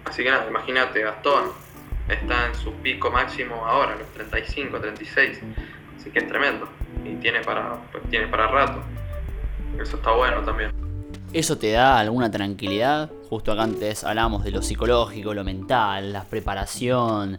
Así 0.09 0.23
que 0.23 0.31
nada, 0.31 0.47
imagínate, 0.49 1.03
Gastón, 1.03 1.53
está 2.09 2.47
en 2.47 2.55
su 2.55 2.73
pico 2.75 3.11
máximo 3.11 3.64
ahora, 3.66 3.97
los 3.97 4.09
35, 4.14 4.81
36. 4.81 5.40
Así 5.99 6.11
que 6.11 6.21
es 6.21 6.29
tremendo. 6.29 6.68
Y 7.05 7.14
tiene 7.16 7.40
para, 7.40 7.77
pues, 7.92 8.05
tiene 8.11 8.27
para 8.29 8.49
rato. 8.49 8.83
Eso 9.81 9.97
está 9.97 10.12
bueno 10.12 10.42
también. 10.42 10.73
¿Eso 11.33 11.59
te 11.59 11.73
da 11.73 11.99
alguna 11.99 12.31
tranquilidad? 12.31 13.11
Justo 13.29 13.53
acá 13.53 13.64
antes 13.64 14.03
hablamos 14.03 14.44
de 14.44 14.51
lo 14.51 14.62
psicológico, 14.62 15.35
lo 15.35 15.44
mental, 15.44 16.12
la 16.12 16.25
preparación. 16.25 17.38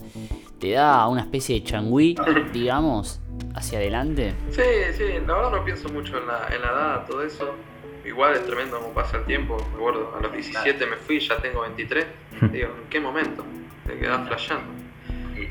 ¿Te 0.60 0.72
da 0.72 1.08
una 1.08 1.22
especie 1.22 1.60
de 1.60 1.64
changüí, 1.66 2.16
digamos, 2.54 3.20
hacia 3.56 3.80
adelante? 3.80 4.36
Sí, 4.52 4.62
sí, 4.96 5.06
la 5.26 5.34
verdad 5.34 5.52
no 5.52 5.66
pienso 5.66 5.90
mucho 5.90 6.18
en 6.20 6.28
la, 6.28 6.48
en 6.54 6.62
la 6.62 6.68
edad, 6.68 7.06
todo 7.08 7.24
eso. 7.24 7.56
Igual 8.06 8.36
es 8.36 8.46
tremendo 8.46 8.80
cómo 8.80 8.94
pasa 8.94 9.18
el 9.18 9.26
tiempo. 9.26 9.58
Me 9.72 9.76
acuerdo, 9.76 10.16
a 10.18 10.22
los 10.22 10.32
17 10.32 10.86
me 10.86 10.96
fui, 10.98 11.20
ya 11.20 11.38
tengo 11.38 11.62
23. 11.62 12.06
Digo, 12.52 12.70
¿en 12.82 12.90
qué 12.90 13.00
momento? 13.00 13.46
Te 13.86 13.98
quedás 13.98 14.28
flasheando. 14.28 14.72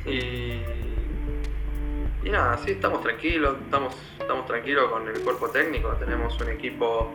Y, 0.06 0.62
y 2.24 2.30
nada, 2.30 2.58
sí, 2.58 2.72
estamos 2.72 3.02
tranquilos, 3.02 3.56
estamos, 3.64 3.96
estamos 4.18 4.46
tranquilos 4.46 4.90
con 4.90 5.08
el 5.08 5.20
cuerpo 5.20 5.50
técnico. 5.50 5.90
Tenemos 5.94 6.40
un 6.40 6.50
equipo 6.50 7.14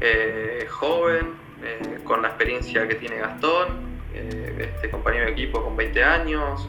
eh, 0.00 0.66
joven, 0.70 1.34
eh, 1.62 2.00
con 2.04 2.22
la 2.22 2.28
experiencia 2.28 2.86
que 2.86 2.96
tiene 2.96 3.16
Gastón, 3.16 3.98
eh, 4.14 4.72
este 4.74 4.90
compañero 4.90 5.26
de 5.26 5.32
equipo 5.32 5.62
con 5.62 5.76
20 5.76 6.04
años. 6.04 6.68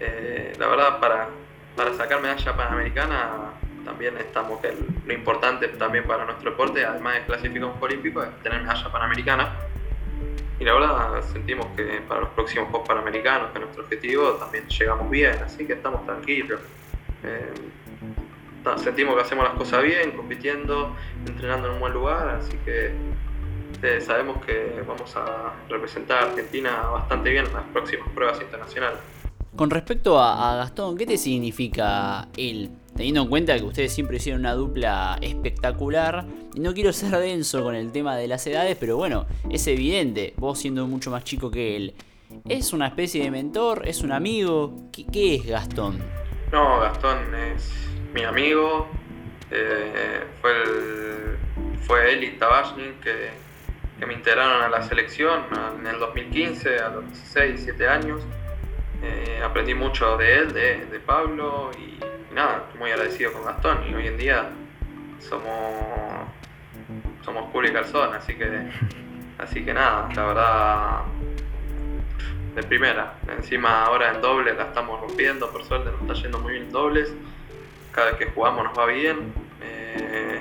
Eh, 0.00 0.52
la 0.58 0.66
verdad, 0.68 1.00
para, 1.00 1.28
para 1.76 1.94
sacar 1.94 2.20
medalla 2.20 2.56
panamericana 2.56 3.47
también 3.88 4.18
estamos, 4.18 4.60
lo 5.06 5.12
importante 5.14 5.66
también 5.68 6.06
para 6.06 6.26
nuestro 6.26 6.50
deporte, 6.50 6.84
además 6.84 7.14
de 7.14 7.24
clasificar 7.24 7.64
un 7.64 7.82
olímpico, 7.82 8.22
es 8.22 8.28
tener 8.42 8.60
medalla 8.60 8.92
panamericana. 8.92 9.56
Y 10.60 10.64
la 10.64 10.74
verdad 10.74 11.22
sentimos 11.32 11.66
que 11.74 12.02
para 12.06 12.20
los 12.20 12.30
próximos 12.30 12.68
Juegos 12.68 12.86
Panamericanos, 12.86 13.50
que 13.50 13.58
es 13.58 13.60
nuestro 13.60 13.84
objetivo, 13.84 14.32
también 14.32 14.68
llegamos 14.68 15.08
bien, 15.08 15.38
así 15.42 15.66
que 15.66 15.72
estamos 15.72 16.04
tranquilos. 16.04 16.60
Eh, 17.24 17.54
sentimos 18.76 19.14
que 19.14 19.22
hacemos 19.22 19.44
las 19.44 19.54
cosas 19.54 19.82
bien, 19.82 20.10
compitiendo, 20.10 20.94
entrenando 21.26 21.68
en 21.68 21.74
un 21.74 21.80
buen 21.80 21.94
lugar, 21.94 22.28
así 22.28 22.58
que 22.66 22.92
eh, 23.82 24.00
sabemos 24.02 24.44
que 24.44 24.82
vamos 24.86 25.16
a 25.16 25.54
representar 25.70 26.24
a 26.24 26.26
Argentina 26.26 26.82
bastante 26.90 27.30
bien 27.30 27.46
en 27.46 27.54
las 27.54 27.64
próximas 27.72 28.08
pruebas 28.10 28.38
internacionales. 28.42 28.98
Con 29.56 29.70
respecto 29.70 30.18
a, 30.18 30.52
a 30.52 30.56
Gastón, 30.56 30.98
¿qué 30.98 31.06
te 31.06 31.16
significa 31.16 32.28
él? 32.36 32.70
Teniendo 32.98 33.22
en 33.22 33.28
cuenta 33.28 33.56
que 33.56 33.62
ustedes 33.62 33.92
siempre 33.92 34.16
hicieron 34.16 34.40
una 34.40 34.54
dupla 34.54 35.20
espectacular. 35.22 36.26
Y 36.52 36.58
no 36.58 36.74
quiero 36.74 36.92
ser 36.92 37.12
denso 37.12 37.62
con 37.62 37.76
el 37.76 37.92
tema 37.92 38.16
de 38.16 38.26
las 38.26 38.44
edades, 38.48 38.76
pero 38.78 38.96
bueno, 38.96 39.24
es 39.48 39.68
evidente, 39.68 40.34
vos 40.36 40.58
siendo 40.58 40.84
mucho 40.88 41.08
más 41.12 41.22
chico 41.22 41.48
que 41.48 41.76
él. 41.76 41.94
¿Es 42.48 42.72
una 42.72 42.88
especie 42.88 43.22
de 43.22 43.30
mentor? 43.30 43.86
¿Es 43.86 44.02
un 44.02 44.10
amigo? 44.10 44.74
¿Qué, 44.90 45.36
es 45.36 45.46
Gastón? 45.46 46.00
No, 46.50 46.80
Gastón 46.80 47.18
es 47.36 47.70
mi 48.12 48.24
amigo. 48.24 48.88
eh, 49.52 50.24
fue, 51.86 52.12
él 52.12 52.24
y 52.24 52.30
Tabashnik 52.32 52.98
que, 52.98 53.30
me 54.04 54.12
integraron 54.12 54.60
a 54.60 54.68
la 54.68 54.82
selección 54.82 55.44
en 55.78 55.86
el 55.86 56.00
2015, 56.00 56.78
a 56.80 56.88
los 56.88 57.06
16, 57.06 57.64
17 57.64 57.88
años. 57.88 58.22
Eh, 59.04 59.40
aprendí 59.44 59.74
mucho 59.74 60.16
de 60.16 60.38
él, 60.38 60.52
de, 60.52 60.98
Pablo 61.06 61.70
y 61.78 62.07
nada, 62.38 62.66
muy 62.78 62.90
agradecido 62.92 63.32
con 63.32 63.44
Gastón. 63.44 63.78
Y 63.90 63.94
hoy 63.94 64.06
en 64.06 64.16
día 64.16 64.48
somos, 65.18 65.74
somos 67.24 67.50
culo 67.50 67.68
y 67.68 67.72
calzón, 67.72 68.14
así 68.14 68.34
que, 68.36 68.48
así 69.38 69.64
que 69.64 69.74
nada, 69.74 70.08
la 70.14 70.24
verdad 70.24 71.00
de 72.54 72.62
primera. 72.62 73.14
Encima 73.36 73.84
ahora 73.84 74.12
en 74.14 74.20
doble 74.22 74.54
la 74.54 74.64
estamos 74.64 75.00
rompiendo, 75.00 75.50
por 75.50 75.64
suerte 75.64 75.90
nos 75.90 76.00
está 76.02 76.14
yendo 76.14 76.38
muy 76.38 76.52
bien 76.52 76.64
en 76.64 76.72
dobles. 76.72 77.12
Cada 77.92 78.10
vez 78.10 78.16
que 78.16 78.26
jugamos 78.26 78.64
nos 78.64 78.78
va 78.78 78.86
bien. 78.86 79.32
Eh, 79.60 80.40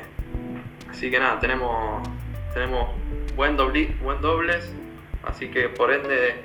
así 0.91 1.09
que 1.09 1.19
nada, 1.19 1.39
tenemos, 1.39 2.07
tenemos 2.53 2.91
buen, 3.35 3.57
dobli- 3.57 3.97
buen 4.01 4.21
dobles. 4.21 4.71
Así 5.23 5.49
que 5.49 5.67
por 5.67 5.91
ende 5.91 6.35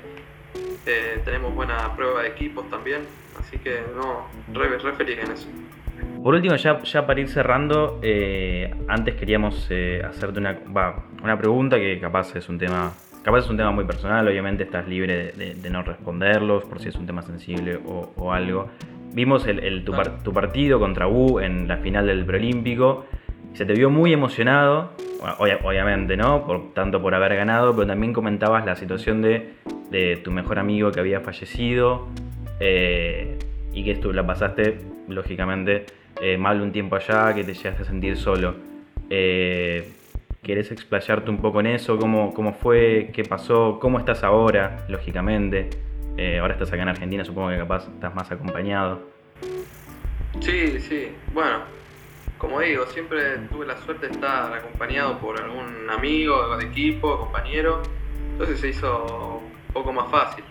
eh, 0.87 1.21
tenemos 1.23 1.53
buena 1.53 1.95
prueba 1.95 2.23
de 2.23 2.29
equipos 2.29 2.67
también. 2.71 3.05
Así 3.39 3.57
que 3.57 3.81
no, 3.95 4.27
re, 4.57 4.77
re 4.77 4.93
feliz 4.93 5.17
en 5.23 5.31
eso. 5.31 5.47
Por 6.23 6.35
último, 6.35 6.55
ya, 6.55 6.81
ya 6.83 7.05
para 7.05 7.19
ir 7.19 7.27
cerrando, 7.27 7.99
eh, 8.01 8.73
antes 8.87 9.15
queríamos 9.15 9.67
eh, 9.69 10.01
hacerte 10.07 10.39
una, 10.39 10.57
va, 10.75 11.03
una 11.21 11.37
pregunta 11.37 11.77
que 11.77 11.99
capaz 11.99 12.35
es 12.35 12.47
un 12.49 12.57
tema. 12.57 12.93
Capaz 13.23 13.39
es 13.39 13.49
un 13.49 13.55
tema 13.57 13.71
muy 13.71 13.85
personal, 13.85 14.27
obviamente 14.27 14.63
estás 14.63 14.85
libre 14.87 15.15
de, 15.15 15.31
de- 15.31 15.55
de 15.55 15.69
no 15.69 15.81
responderlos 15.81 16.65
por 16.65 16.79
si 16.81 16.89
es 16.89 16.95
un 16.95 17.05
tema 17.05 17.21
sensible 17.21 17.77
o, 17.85 18.11
o 18.17 18.33
algo. 18.33 18.67
Vimos 19.13 19.45
el, 19.47 19.59
el- 19.59 19.85
tu, 19.85 19.91
par- 19.93 20.23
tu 20.23 20.33
partido 20.33 20.77
contra 20.79 21.07
U 21.07 21.39
en 21.39 21.67
la 21.67 21.77
final 21.77 22.07
del 22.07 22.25
preolímpico. 22.25 23.05
Se 23.53 23.65
te 23.65 23.73
vio 23.73 23.89
muy 23.89 24.11
emocionado, 24.11 24.91
bueno, 25.39 25.57
obviamente, 25.63 26.17
¿no? 26.17 26.45
Por, 26.45 26.73
tanto 26.73 27.01
por 27.01 27.15
haber 27.15 27.35
ganado, 27.35 27.73
pero 27.75 27.87
también 27.87 28.11
comentabas 28.11 28.65
la 28.65 28.75
situación 28.75 29.21
de, 29.21 29.53
de 29.89 30.17
tu 30.17 30.31
mejor 30.31 30.59
amigo 30.59 30.91
que 30.91 30.99
había 30.99 31.21
fallecido 31.21 32.07
eh, 32.59 33.37
y 33.73 33.83
que 33.83 33.95
tú 33.95 34.13
la 34.13 34.25
pasaste, 34.25 34.79
lógicamente, 35.07 35.85
eh, 36.21 36.37
mal 36.37 36.61
un 36.61 36.71
tiempo 36.71 36.95
allá, 36.95 37.33
que 37.33 37.43
te 37.43 37.53
llegaste 37.53 37.83
a 37.83 37.85
sentir 37.85 38.17
solo. 38.17 38.55
Eh, 39.09 39.91
¿Querés 40.41 40.71
explayarte 40.71 41.29
un 41.29 41.37
poco 41.37 41.61
en 41.61 41.67
eso? 41.67 41.97
¿Cómo, 41.97 42.33
cómo 42.33 42.53
fue? 42.53 43.11
¿Qué 43.13 43.23
pasó? 43.23 43.79
¿Cómo 43.81 43.97
estás 43.97 44.23
ahora, 44.23 44.85
lógicamente? 44.89 45.69
Eh, 46.17 46.39
ahora 46.39 46.53
estás 46.53 46.71
acá 46.71 46.81
en 46.83 46.89
Argentina, 46.89 47.23
supongo 47.23 47.49
que 47.49 47.57
capaz 47.57 47.87
estás 47.87 48.13
más 48.13 48.29
acompañado. 48.31 49.01
Sí, 50.41 50.79
sí. 50.79 51.15
Bueno, 51.33 51.59
como 52.37 52.59
digo, 52.59 52.85
siempre 52.87 53.37
tuve 53.49 53.65
la 53.65 53.77
suerte 53.77 54.07
de 54.07 54.13
estar 54.13 54.53
acompañado 54.53 55.17
por 55.19 55.41
algún 55.41 55.89
amigo 55.89 56.57
de 56.57 56.65
equipo, 56.65 57.17
compañero. 57.17 57.81
Entonces 58.33 58.59
se 58.59 58.69
hizo 58.69 59.41
un 59.67 59.73
poco 59.73 59.93
más 59.93 60.11
fácil. 60.11 60.43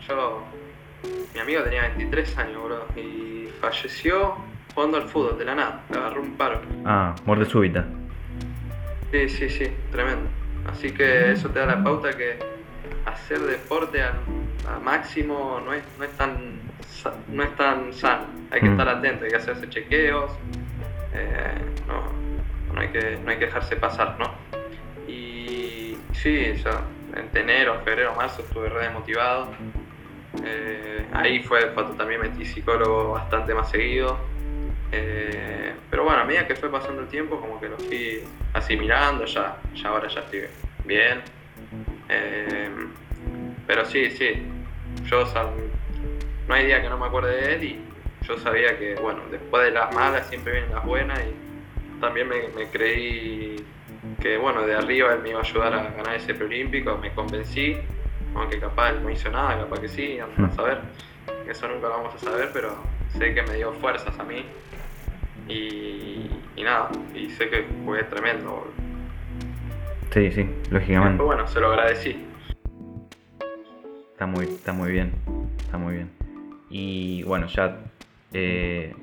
Mi 1.35 1.41
amigo 1.41 1.63
tenía 1.63 1.83
23 1.83 2.39
años, 2.39 2.65
bro, 2.65 2.87
y 2.97 3.49
falleció 3.61 4.37
jugando 4.75 4.97
al 4.99 5.09
fútbol 5.09 5.39
de 5.39 5.45
la 5.45 5.55
nada. 5.55 5.81
Le 5.91 5.99
agarró 5.99 6.23
un 6.23 6.33
paro. 6.37 6.61
Ah, 6.85 7.15
muerte 7.25 7.47
súbita. 7.47 7.85
Sí, 9.11 9.29
sí, 9.29 9.49
sí, 9.49 9.67
tremendo. 9.91 10.29
Así 10.71 10.93
que 10.93 11.33
eso 11.33 11.49
te 11.51 11.59
da 11.59 11.67
la 11.67 11.83
pauta 11.85 12.17
que 12.17 12.39
hacer 13.07 13.41
deporte 13.41 14.03
al, 14.03 14.15
al 14.73 14.81
máximo 14.81 15.61
no 15.65 15.73
es, 15.73 15.83
no 15.99 16.05
es 16.05 16.11
tan 16.13 16.61
no 17.29 17.43
es 17.43 17.55
tan 17.57 17.93
sano. 17.93 18.27
Hay 18.51 18.61
que 18.61 18.69
Mm. 18.69 18.73
estar 18.73 18.89
atento, 18.89 19.25
hay 19.25 19.31
que 19.31 19.37
hacerse 19.37 19.69
chequeos, 19.69 20.31
eh, 21.15 21.55
no, 21.89 22.03
no 22.73 22.81
hay 22.81 22.89
que, 22.89 23.19
no 23.25 23.31
hay 23.31 23.39
que 23.39 23.47
dejarse 23.47 23.75
pasar, 23.77 24.17
¿no? 24.21 24.31
Y 25.11 25.97
sí, 26.13 26.53
yo 26.63 26.71
en 27.17 27.37
enero, 27.37 27.81
febrero, 27.85 28.15
marzo 28.15 28.43
estuve 28.43 28.69
re 28.69 28.85
desmotivado. 28.85 29.49
Eh, 30.45 31.07
ahí 31.13 31.43
fue 31.43 31.73
cuando 31.75 31.95
también 31.95 32.21
metí 32.21 32.45
psicólogo 32.45 33.13
bastante 33.13 33.55
más 33.55 33.71
seguido. 33.71 34.19
Eh, 34.91 35.75
pero 35.91 36.05
bueno, 36.05 36.21
a 36.21 36.25
medida 36.25 36.47
que 36.47 36.55
fue 36.55 36.71
pasando 36.71 37.03
el 37.03 37.09
tiempo, 37.09 37.41
como 37.41 37.61
que 37.61 37.69
lo 37.69 37.79
fui 37.79 38.23
asimilando, 38.53 39.25
ya, 39.25 39.57
ya 39.75 39.89
ahora 39.89 40.09
ya 40.09 40.21
estoy 40.21 40.45
bien. 40.85 41.23
Eh, 42.09 42.71
pero 43.67 43.85
sí, 43.85 44.11
sí, 44.11 44.43
yo 45.05 45.25
no 46.49 46.55
hay 46.55 46.67
día 46.67 46.83
que 46.83 46.89
no 46.89 46.99
me 46.99 47.07
acuerde 47.07 47.37
de 47.37 47.55
él 47.55 47.65
y 47.65 47.81
yo 48.27 48.39
sabía 48.39 48.79
que, 48.79 48.95
bueno, 48.97 49.21
después 49.31 49.65
de 49.65 49.71
las 49.71 49.95
malas 49.95 50.27
siempre 50.29 50.53
vienen 50.53 50.73
las 50.73 50.85
buenas 50.85 51.21
y 51.21 52.01
también 52.01 52.29
me, 52.29 52.49
me 52.49 52.67
creí 52.69 53.57
que, 54.21 54.37
bueno, 54.37 54.63
de 54.67 54.75
arriba 54.75 55.15
él 55.15 55.21
me 55.23 55.31
iba 55.31 55.41
a 55.41 55.43
ayudar 55.43 55.75
a 55.75 55.91
ganar 55.91 56.17
ese 56.17 56.35
preolímpico, 56.35 56.99
me 56.99 57.13
convencí, 57.13 57.77
aunque 58.35 58.59
capaz 58.59 58.93
no 58.93 59.11
hizo 59.11 59.31
nada, 59.31 59.59
capaz 59.59 59.81
que 59.81 59.89
sí, 59.89 60.19
anda 60.19 60.49
a 60.49 60.57
saber, 60.57 60.79
eso 61.49 61.69
nunca 61.69 61.89
lo 61.89 61.95
vamos 61.99 62.15
a 62.15 62.19
saber, 62.19 62.51
pero 62.53 62.75
sé 63.19 63.35
que 63.35 63.43
me 63.43 63.55
dio 63.55 63.73
fuerzas 63.75 64.19
a 64.19 64.25
mí 64.25 64.45
y, 65.49 66.31
y 66.57 66.63
nada, 66.63 66.91
y 67.15 67.29
sé 67.31 67.49
que 67.49 67.65
fue 67.85 68.03
tremendo. 68.05 68.51
boludo. 68.51 68.73
Sí, 70.11 70.31
sí, 70.31 70.47
lógicamente. 70.71 71.15
Pero 71.17 71.27
bueno, 71.27 71.47
se 71.47 71.61
lo 71.61 71.69
agradecí. 71.73 72.25
Está 74.13 74.27
muy, 74.27 74.45
está 74.45 74.73
muy 74.73 74.93
bien. 74.93 75.13
Está 75.59 75.79
muy 75.79 75.95
bien. 75.95 76.11
Y 76.71 77.23
bueno, 77.25 77.47
ya. 77.47 77.79
eh, 78.33 78.95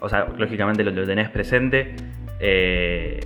o 0.00 0.08
sea, 0.08 0.26
lógicamente 0.36 0.84
lo, 0.84 0.92
lo 0.92 1.04
tenés 1.06 1.28
presente. 1.28 1.96
Eh, 2.40 3.20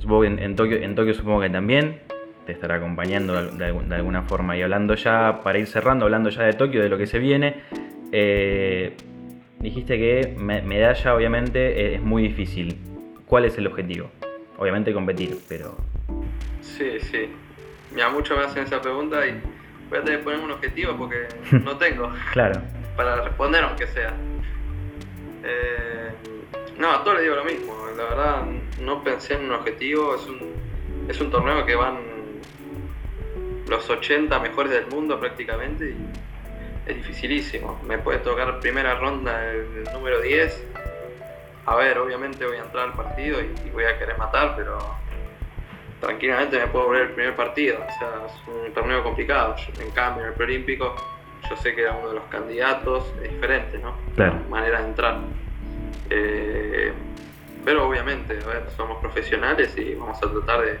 supongo 0.00 0.22
que 0.22 0.26
en, 0.26 0.38
en 0.40 0.56
Tokio, 0.56 0.76
en 0.78 0.94
Tokio 0.96 1.14
supongo 1.14 1.40
que 1.40 1.50
también 1.50 2.00
te 2.50 2.54
estará 2.54 2.76
acompañando 2.76 3.40
de, 3.52 3.64
alguna 3.94 4.22
forma. 4.22 4.56
Y 4.56 4.62
hablando 4.62 4.94
ya, 4.94 5.40
para 5.44 5.58
ir 5.58 5.66
cerrando, 5.68 6.04
hablando 6.06 6.30
ya 6.30 6.42
de 6.42 6.52
Tokio, 6.54 6.82
de 6.82 6.88
lo 6.88 6.98
que 6.98 7.06
se 7.06 7.18
viene. 7.20 7.62
eh, 8.12 8.96
dijiste 9.60 9.96
que 9.98 10.34
me- 10.36 10.62
medalla 10.62 11.14
obviamente 11.14 11.80
eh, 11.80 11.94
es 11.94 12.02
muy 12.02 12.22
difícil. 12.24 12.76
¿Cuál 13.26 13.44
es 13.44 13.56
el 13.58 13.66
objetivo? 13.68 14.10
Obviamente 14.58 14.92
competir, 14.92 15.38
pero. 15.48 15.76
Sí, 16.60 16.98
sí. 17.00 17.30
Mira, 17.94 18.08
muchos 18.08 18.36
me 18.36 18.44
hacen 18.44 18.64
esa 18.64 18.80
pregunta 18.82 19.24
y 19.26 19.40
voy 19.88 19.98
a 20.00 20.02
tener 20.02 20.18
que 20.18 20.24
ponerme 20.24 20.46
un 20.46 20.50
objetivo 20.52 20.96
porque 20.96 21.28
no 21.64 21.76
tengo 21.76 22.12
Claro. 22.32 22.60
para 22.96 23.22
responder 23.22 23.62
aunque 23.62 23.86
sea. 23.86 24.12
Eh, 25.44 26.10
no, 26.78 26.90
a 26.90 27.04
todos 27.04 27.16
les 27.18 27.24
digo 27.24 27.36
lo 27.36 27.44
mismo, 27.44 27.74
la 27.96 28.04
verdad 28.04 28.42
no 28.82 29.04
pensé 29.04 29.34
en 29.34 29.44
un 29.44 29.52
objetivo, 29.52 30.14
es 30.16 30.26
un, 30.26 30.38
es 31.08 31.20
un 31.20 31.30
torneo 31.30 31.64
que 31.64 31.74
van 31.76 31.96
los 33.70 33.88
80 33.88 34.38
mejores 34.40 34.72
del 34.72 34.86
mundo 34.88 35.18
prácticamente 35.18 35.90
y 35.90 36.90
es 36.90 36.96
dificilísimo. 36.96 37.80
Me 37.86 37.98
puede 37.98 38.18
tocar 38.18 38.58
primera 38.60 38.96
ronda 38.96 39.50
el, 39.50 39.86
el 39.86 39.92
número 39.92 40.20
10. 40.20 40.66
A 41.66 41.76
ver, 41.76 41.98
obviamente 41.98 42.44
voy 42.44 42.56
a 42.56 42.62
entrar 42.64 42.88
al 42.88 42.94
partido 42.94 43.40
y, 43.40 43.54
y 43.66 43.70
voy 43.70 43.84
a 43.84 43.96
querer 43.96 44.18
matar, 44.18 44.54
pero 44.56 44.76
tranquilamente 46.00 46.58
me 46.58 46.66
puedo 46.66 46.86
volver 46.86 47.02
el 47.02 47.10
primer 47.12 47.36
partido. 47.36 47.78
O 47.78 47.98
sea, 47.98 48.26
es 48.26 48.48
un 48.48 48.72
torneo 48.74 49.04
complicado. 49.04 49.54
Yo, 49.56 49.82
en 49.82 49.90
cambio, 49.92 50.24
en 50.24 50.30
el 50.30 50.34
preolímpico 50.34 50.96
yo 51.48 51.56
sé 51.56 51.74
que 51.74 51.82
era 51.82 51.92
uno 51.92 52.08
de 52.08 52.14
los 52.14 52.24
candidatos, 52.24 53.12
es 53.22 53.30
diferente, 53.30 53.78
¿no? 53.78 53.94
Claro. 54.14 54.34
La 54.34 54.48
manera 54.48 54.80
de 54.80 54.88
entrar. 54.88 55.18
Eh, 56.10 56.92
pero 57.64 57.88
obviamente, 57.88 58.38
a 58.42 58.46
ver, 58.46 58.64
somos 58.76 58.98
profesionales 58.98 59.76
y 59.76 59.94
vamos 59.94 60.18
a 60.22 60.30
tratar 60.30 60.62
de, 60.62 60.78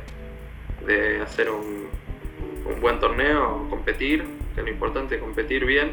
de 0.86 1.22
hacer 1.22 1.50
un, 1.50 1.89
un 2.64 2.80
buen 2.80 2.98
torneo, 3.00 3.66
competir, 3.70 4.24
que 4.54 4.62
lo 4.62 4.68
importante 4.68 5.16
es 5.16 5.20
competir 5.20 5.64
bien 5.64 5.90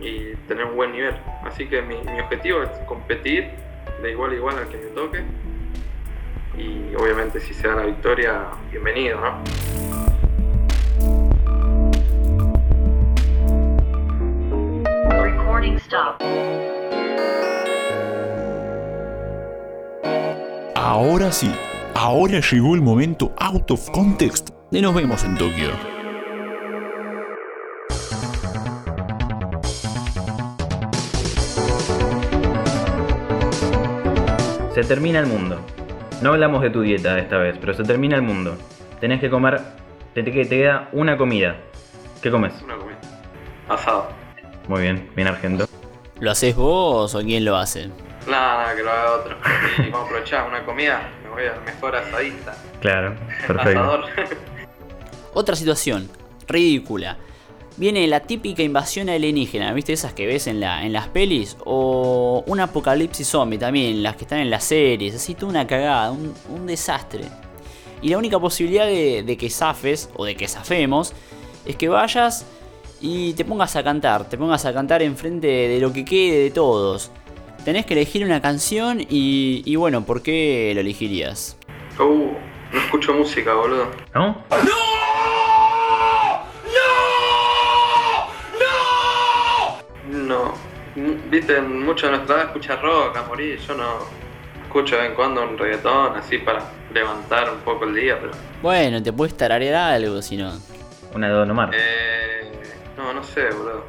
y 0.00 0.34
tener 0.48 0.64
un 0.64 0.76
buen 0.76 0.92
nivel. 0.92 1.14
Así 1.44 1.66
que 1.66 1.82
mi, 1.82 1.96
mi 2.02 2.20
objetivo 2.20 2.62
es 2.62 2.70
competir 2.86 3.50
de 4.02 4.10
igual 4.10 4.32
a 4.32 4.34
igual 4.34 4.58
al 4.58 4.68
que 4.68 4.76
me 4.76 4.86
toque. 4.86 5.22
Y 6.56 6.94
obviamente 6.94 7.40
si 7.40 7.54
se 7.54 7.68
da 7.68 7.76
la 7.76 7.86
victoria, 7.86 8.46
bienvenido, 8.70 9.20
¿no? 9.20 9.42
Recording. 15.22 15.78
Ahora 20.74 21.30
sí, 21.30 21.54
ahora 21.94 22.40
llegó 22.40 22.74
el 22.74 22.80
momento 22.80 23.32
out 23.38 23.70
of 23.70 23.90
context 23.90 24.59
de 24.70 24.80
nos 24.80 24.94
vemos 24.94 25.24
en 25.24 25.36
Tokio. 25.36 25.70
Se 34.74 34.84
termina 34.84 35.18
el 35.18 35.26
mundo. 35.26 35.60
No 36.22 36.30
hablamos 36.30 36.62
de 36.62 36.70
tu 36.70 36.82
dieta 36.82 37.18
esta 37.18 37.38
vez, 37.38 37.56
pero 37.58 37.74
se 37.74 37.82
termina 37.82 38.16
el 38.16 38.22
mundo. 38.22 38.56
Tenés 39.00 39.20
que 39.20 39.28
comer. 39.28 39.60
Te, 40.14 40.22
te, 40.22 40.30
te 40.30 40.48
queda 40.48 40.88
una 40.92 41.16
comida. 41.16 41.56
¿Qué 42.22 42.30
comes? 42.30 42.54
Una 42.62 42.76
comida. 42.76 42.98
Asado. 43.68 44.08
Muy 44.68 44.82
bien, 44.82 45.10
bien 45.16 45.26
argento. 45.26 45.66
¿Lo 46.20 46.30
haces 46.30 46.54
vos 46.54 47.14
o 47.14 47.20
quién 47.20 47.44
lo 47.44 47.56
hace? 47.56 47.88
Nada, 48.28 48.58
nada, 48.58 48.76
que 48.76 48.82
lo 48.82 48.90
haga 48.90 49.12
otro. 49.12 49.36
Y 49.78 49.82
vamos 49.90 50.00
a 50.00 50.04
aprovechar 50.04 50.48
una 50.48 50.64
comida, 50.64 51.08
me 51.24 51.30
voy 51.30 51.46
al 51.46 51.60
mejor 51.62 51.96
asadista. 51.96 52.54
Claro, 52.80 53.14
perfecto. 53.46 53.80
Asador. 53.80 54.04
Otra 55.32 55.56
situación, 55.56 56.08
ridícula. 56.48 57.16
Viene 57.76 58.06
la 58.08 58.20
típica 58.20 58.62
invasión 58.62 59.08
alienígena, 59.08 59.72
¿viste? 59.72 59.92
Esas 59.92 60.12
que 60.12 60.26
ves 60.26 60.46
en, 60.48 60.60
la, 60.60 60.84
en 60.84 60.92
las 60.92 61.08
pelis. 61.08 61.56
O 61.64 62.44
un 62.46 62.60
apocalipsis 62.60 63.26
zombie 63.26 63.58
también, 63.58 64.02
las 64.02 64.16
que 64.16 64.24
están 64.24 64.40
en 64.40 64.50
las 64.50 64.64
series. 64.64 65.14
Así 65.14 65.34
toda 65.34 65.50
una 65.50 65.66
cagada, 65.66 66.10
un, 66.10 66.34
un 66.50 66.66
desastre. 66.66 67.24
Y 68.02 68.08
la 68.08 68.18
única 68.18 68.38
posibilidad 68.38 68.86
de, 68.86 69.22
de 69.22 69.36
que 69.36 69.48
zafes, 69.48 70.10
o 70.16 70.24
de 70.24 70.34
que 70.34 70.48
zafemos, 70.48 71.14
es 71.64 71.76
que 71.76 71.88
vayas 71.88 72.44
y 73.00 73.32
te 73.34 73.44
pongas 73.44 73.76
a 73.76 73.82
cantar. 73.82 74.28
Te 74.28 74.36
pongas 74.36 74.66
a 74.66 74.74
cantar 74.74 75.00
enfrente 75.02 75.46
de 75.46 75.80
lo 75.80 75.92
que 75.92 76.04
quede 76.04 76.42
de 76.42 76.50
todos. 76.50 77.10
Tenés 77.64 77.86
que 77.86 77.94
elegir 77.94 78.24
una 78.24 78.42
canción 78.42 79.00
y, 79.00 79.62
y 79.64 79.76
bueno, 79.76 80.04
¿por 80.04 80.22
qué 80.22 80.72
lo 80.74 80.80
elegirías? 80.80 81.56
Uh, 81.98 82.32
no 82.72 82.80
escucho 82.80 83.14
música, 83.14 83.54
boludo. 83.54 83.90
¿No? 84.14 84.26
No. 84.50 84.89
Viste, 91.30 91.60
mucho 91.60 92.06
de 92.06 92.16
nuestra 92.16 92.36
edad 92.36 92.46
escucha 92.46 92.76
rock 92.76 93.16
a 93.16 93.22
morir. 93.22 93.56
Yo 93.60 93.74
no 93.74 93.98
escucho 94.64 94.96
de 94.96 95.02
vez 95.02 95.10
en 95.10 95.16
cuando 95.16 95.42
un 95.44 95.56
reggaetón 95.56 96.16
así 96.16 96.38
para 96.38 96.64
levantar 96.92 97.52
un 97.52 97.60
poco 97.60 97.84
el 97.84 97.94
día, 97.94 98.18
pero. 98.20 98.32
Bueno, 98.60 99.00
te 99.00 99.12
puedes 99.12 99.36
tararear 99.36 99.92
algo 99.92 100.20
si 100.22 100.36
no. 100.36 100.52
Una 101.14 101.28
de 101.28 101.34
Don 101.34 101.50
Omar. 101.52 101.70
Eh, 101.72 102.50
no, 102.96 103.12
no 103.12 103.22
sé, 103.22 103.44
boludo. 103.50 103.84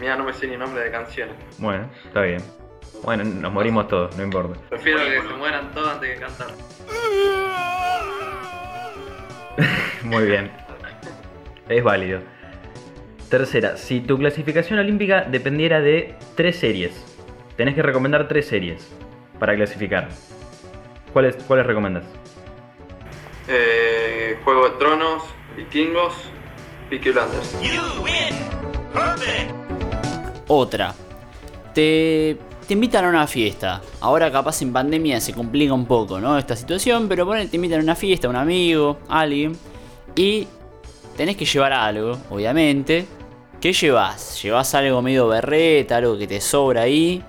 Mira, 0.00 0.16
no 0.16 0.24
me 0.24 0.32
sé 0.32 0.46
ni 0.46 0.56
nombre 0.56 0.82
de 0.82 0.90
canciones. 0.90 1.34
Bueno, 1.58 1.90
está 2.06 2.22
bien. 2.22 2.42
Bueno, 3.02 3.24
nos 3.24 3.52
morimos 3.52 3.86
todos, 3.88 4.16
no 4.16 4.22
importa. 4.22 4.58
Prefiero 4.70 4.98
que 5.00 5.28
se 5.28 5.34
mueran 5.34 5.72
todos 5.72 5.88
antes 5.88 6.14
que 6.14 6.20
cantar. 6.20 6.48
Muy 10.04 10.24
bien. 10.24 10.50
Es 11.68 11.84
válido. 11.84 12.20
Tercera, 13.32 13.78
si 13.78 14.00
tu 14.00 14.18
clasificación 14.18 14.78
olímpica 14.78 15.22
dependiera 15.22 15.80
de 15.80 16.16
tres 16.34 16.56
series, 16.56 16.92
tenés 17.56 17.74
que 17.74 17.80
recomendar 17.80 18.28
tres 18.28 18.46
series 18.46 18.86
para 19.38 19.54
clasificar. 19.54 20.10
¿Cuáles, 21.14 21.36
cuáles 21.36 21.64
recomendas? 21.64 22.04
Eh, 23.48 24.36
Juego 24.44 24.68
de 24.68 24.76
Tronos, 24.76 25.22
Vikingos, 25.56 26.12
Peaky 26.90 27.10
Blinders. 27.10 27.56
Otra. 30.46 30.94
Te, 31.72 32.36
te 32.68 32.74
invitan 32.74 33.06
a 33.06 33.08
una 33.08 33.26
fiesta. 33.26 33.80
Ahora 34.02 34.30
capaz 34.30 34.60
en 34.60 34.74
pandemia 34.74 35.22
se 35.22 35.32
complica 35.32 35.72
un 35.72 35.86
poco, 35.86 36.20
¿no? 36.20 36.36
Esta 36.36 36.54
situación, 36.54 37.08
pero 37.08 37.24
bueno, 37.24 37.48
te 37.48 37.56
invitan 37.56 37.80
a 37.80 37.82
una 37.82 37.94
fiesta, 37.94 38.28
un 38.28 38.36
amigo, 38.36 38.98
alguien. 39.08 39.56
Y 40.16 40.46
tenés 41.16 41.38
que 41.38 41.46
llevar 41.46 41.72
algo, 41.72 42.18
obviamente. 42.28 43.06
¿Qué 43.62 43.72
llevas? 43.72 44.42
¿Llevas 44.42 44.74
algo 44.74 45.00
medio 45.02 45.28
berreta, 45.28 45.98
algo 45.98 46.18
que 46.18 46.26
te 46.26 46.40
sobra 46.40 46.80
ahí? 46.82 47.22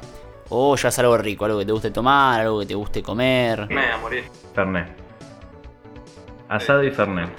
¿O 0.49 0.75
llevas 0.75 0.97
algo 0.97 1.15
rico, 1.15 1.45
algo 1.45 1.59
que 1.59 1.65
te 1.67 1.71
guste 1.71 1.91
tomar, 1.91 2.41
algo 2.41 2.59
que 2.61 2.65
te 2.65 2.73
guste 2.73 3.03
comer? 3.03 3.67
Me 3.69 3.85
a 3.91 3.97
morir. 3.99 4.23
Fernet. 4.55 4.87
Asado 6.49 6.83
y 6.83 6.89
Fernet. 6.89 7.29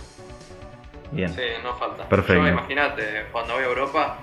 Bien. 1.11 1.29
Sí, 1.29 1.43
no 1.65 1.75
falta. 1.75 2.09
Perfecto. 2.09 2.47
Imagínate, 2.47 3.27
cuando 3.33 3.55
voy 3.55 3.65
a 3.65 3.67
Europa, 3.67 4.19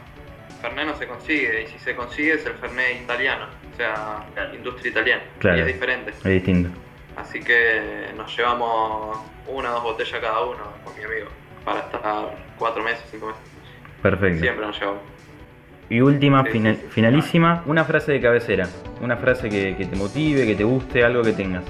Fernet 0.61 0.87
no 0.87 0.95
se 0.95 1.05
consigue, 1.05 1.63
y 1.63 1.67
si 1.67 1.77
se 1.79 1.93
consigue 1.93 2.35
es 2.35 2.45
el 2.45 2.53
Fernet 2.53 3.01
italiano, 3.01 3.47
o 3.73 3.75
sea, 3.75 4.25
industria 4.53 4.91
italiana, 4.91 5.23
Claro. 5.39 5.57
y 5.57 5.61
es 5.61 5.67
diferente. 5.67 6.11
Es 6.11 6.23
distinto. 6.23 6.69
Así 7.17 7.41
que 7.41 8.09
nos 8.15 8.33
llevamos 8.37 9.19
una 9.47 9.71
o 9.71 9.73
dos 9.73 9.83
botellas 9.83 10.21
cada 10.21 10.45
uno 10.45 10.63
con 10.85 10.97
mi 10.97 11.03
amigo, 11.03 11.27
para 11.65 11.81
estar 11.81 12.37
cuatro 12.57 12.81
meses, 12.83 13.03
cinco 13.11 13.27
meses. 13.27 13.50
Perfecto. 14.01 14.41
Siempre 14.41 14.65
nos 14.65 14.79
llevamos. 14.79 15.01
Y 15.89 16.01
última, 16.01 16.43
Sí, 16.45 16.49
fina- 16.51 16.73
sí, 16.75 16.79
sí. 16.83 16.87
finalísima, 16.89 17.63
una 17.65 17.83
frase 17.83 18.13
de 18.13 18.21
cabecera. 18.21 18.67
Una 19.01 19.17
frase 19.17 19.49
que, 19.49 19.75
que 19.75 19.85
te 19.85 19.95
motive, 19.95 20.45
que 20.45 20.55
te 20.55 20.63
guste, 20.63 21.03
algo 21.03 21.21
que 21.21 21.33
tengas. 21.33 21.63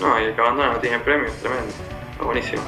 No, 0.00 0.20
y 0.20 0.24
el 0.24 0.34
que 0.34 0.40
abandona 0.40 0.72
no 0.72 0.78
tiene 0.78 0.98
premio, 0.98 1.28
tremendo. 1.40 1.72
Está 2.12 2.24
buenísimo. 2.24 2.62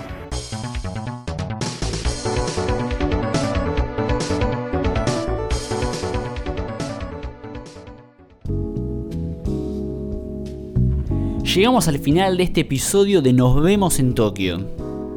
Llegamos 11.43 11.89
al 11.89 11.99
final 11.99 12.37
de 12.37 12.45
este 12.45 12.61
episodio 12.61 13.23
de 13.23 13.33
Nos 13.33 13.61
vemos 13.63 13.99
en 13.99 14.15
Tokio. 14.15 14.67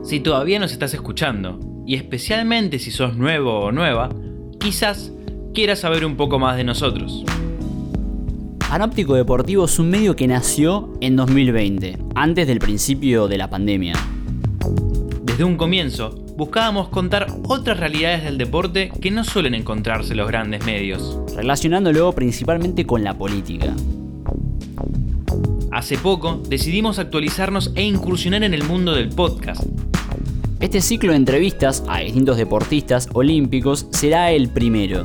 Si 0.04 0.20
todavía 0.20 0.60
nos 0.60 0.72
estás 0.72 0.94
escuchando, 0.94 1.60
y 1.86 1.96
especialmente 1.96 2.80
si 2.80 2.92
sos 2.92 3.16
nuevo 3.16 3.60
o 3.60 3.72
nueva, 3.72 4.10
quizás 4.60 5.12
quieras 5.54 5.80
saber 5.80 6.06
un 6.06 6.16
poco 6.16 6.40
más 6.40 6.58
de 6.58 6.64
nosotros. 6.64 7.24
Anóptico 8.70 9.14
Deportivo 9.14 9.66
es 9.66 9.78
un 9.78 9.90
medio 9.90 10.16
que 10.16 10.28
nació 10.28 10.94
en 11.00 11.16
2020, 11.16 11.98
antes 12.16 12.48
del 12.48 12.60
principio 12.60 13.28
de 13.28 13.38
la 13.38 13.50
pandemia. 13.50 13.94
Desde 15.22 15.44
un 15.44 15.58
comienzo, 15.58 16.10
buscábamos 16.36 16.90
contar 16.90 17.28
otras 17.48 17.80
realidades 17.80 18.24
del 18.24 18.38
deporte 18.38 18.92
que 19.00 19.12
no 19.12 19.24
suelen 19.24 19.54
encontrarse 19.54 20.14
en 20.14 20.18
los 20.18 20.28
grandes 20.28 20.66
medios. 20.66 21.20
relacionándolo 21.36 22.12
principalmente 22.14 22.86
con 22.86 23.04
la 23.04 23.18
política. 23.18 23.76
Hace 25.72 25.98
poco 25.98 26.42
decidimos 26.48 27.00
actualizarnos 27.00 27.72
e 27.76 27.84
incursionar 27.84 28.44
en 28.44 28.54
el 28.54 28.64
mundo 28.64 28.94
del 28.94 29.10
podcast. 29.10 29.64
Este 30.64 30.80
ciclo 30.80 31.12
de 31.12 31.18
entrevistas 31.18 31.84
a 31.90 32.00
distintos 32.00 32.38
deportistas 32.38 33.10
olímpicos 33.12 33.86
será 33.92 34.32
el 34.32 34.48
primero. 34.48 35.04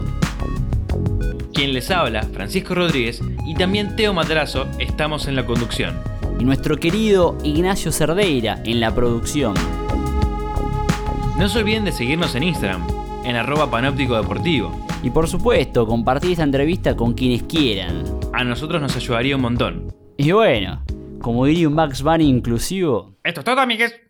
Quien 1.53 1.73
les 1.73 1.91
habla, 1.91 2.23
Francisco 2.23 2.77
Rodríguez, 2.77 3.21
y 3.45 3.57
también 3.57 3.97
Teo 3.97 4.15
Matrazo, 4.15 4.69
estamos 4.79 5.27
en 5.27 5.35
la 5.35 5.45
conducción. 5.45 5.99
Y 6.39 6.45
nuestro 6.45 6.77
querido 6.77 7.37
Ignacio 7.43 7.91
Cerdeira 7.91 8.63
en 8.65 8.79
la 8.79 8.95
producción. 8.95 9.55
No 11.37 11.49
se 11.49 11.59
olviden 11.59 11.85
de 11.85 11.91
seguirnos 11.91 12.37
en 12.37 12.45
Instagram. 12.45 12.87
en 13.25 13.35
arroba 13.35 13.69
panóptico 13.69 14.15
deportivo. 14.15 14.87
Y 15.03 15.11
por 15.11 15.27
supuesto, 15.27 15.89
compartir 15.89 16.31
esta 16.31 16.45
entrevista 16.45 16.95
con 16.95 17.15
quienes 17.15 17.43
quieran. 17.43 18.05
A 18.33 18.45
nosotros 18.45 18.81
nos 18.81 18.95
ayudaría 18.95 19.35
un 19.35 19.43
montón. 19.43 19.93
Y 20.17 20.31
bueno, 20.31 20.85
como 21.21 21.47
diría 21.47 21.67
un 21.67 21.75
Max 21.75 22.01
Bunny 22.01 22.29
inclusivo, 22.29 23.17
Esto 23.25 23.41
es 23.41 23.45
todo, 23.45 23.61
amigues. 23.61 24.08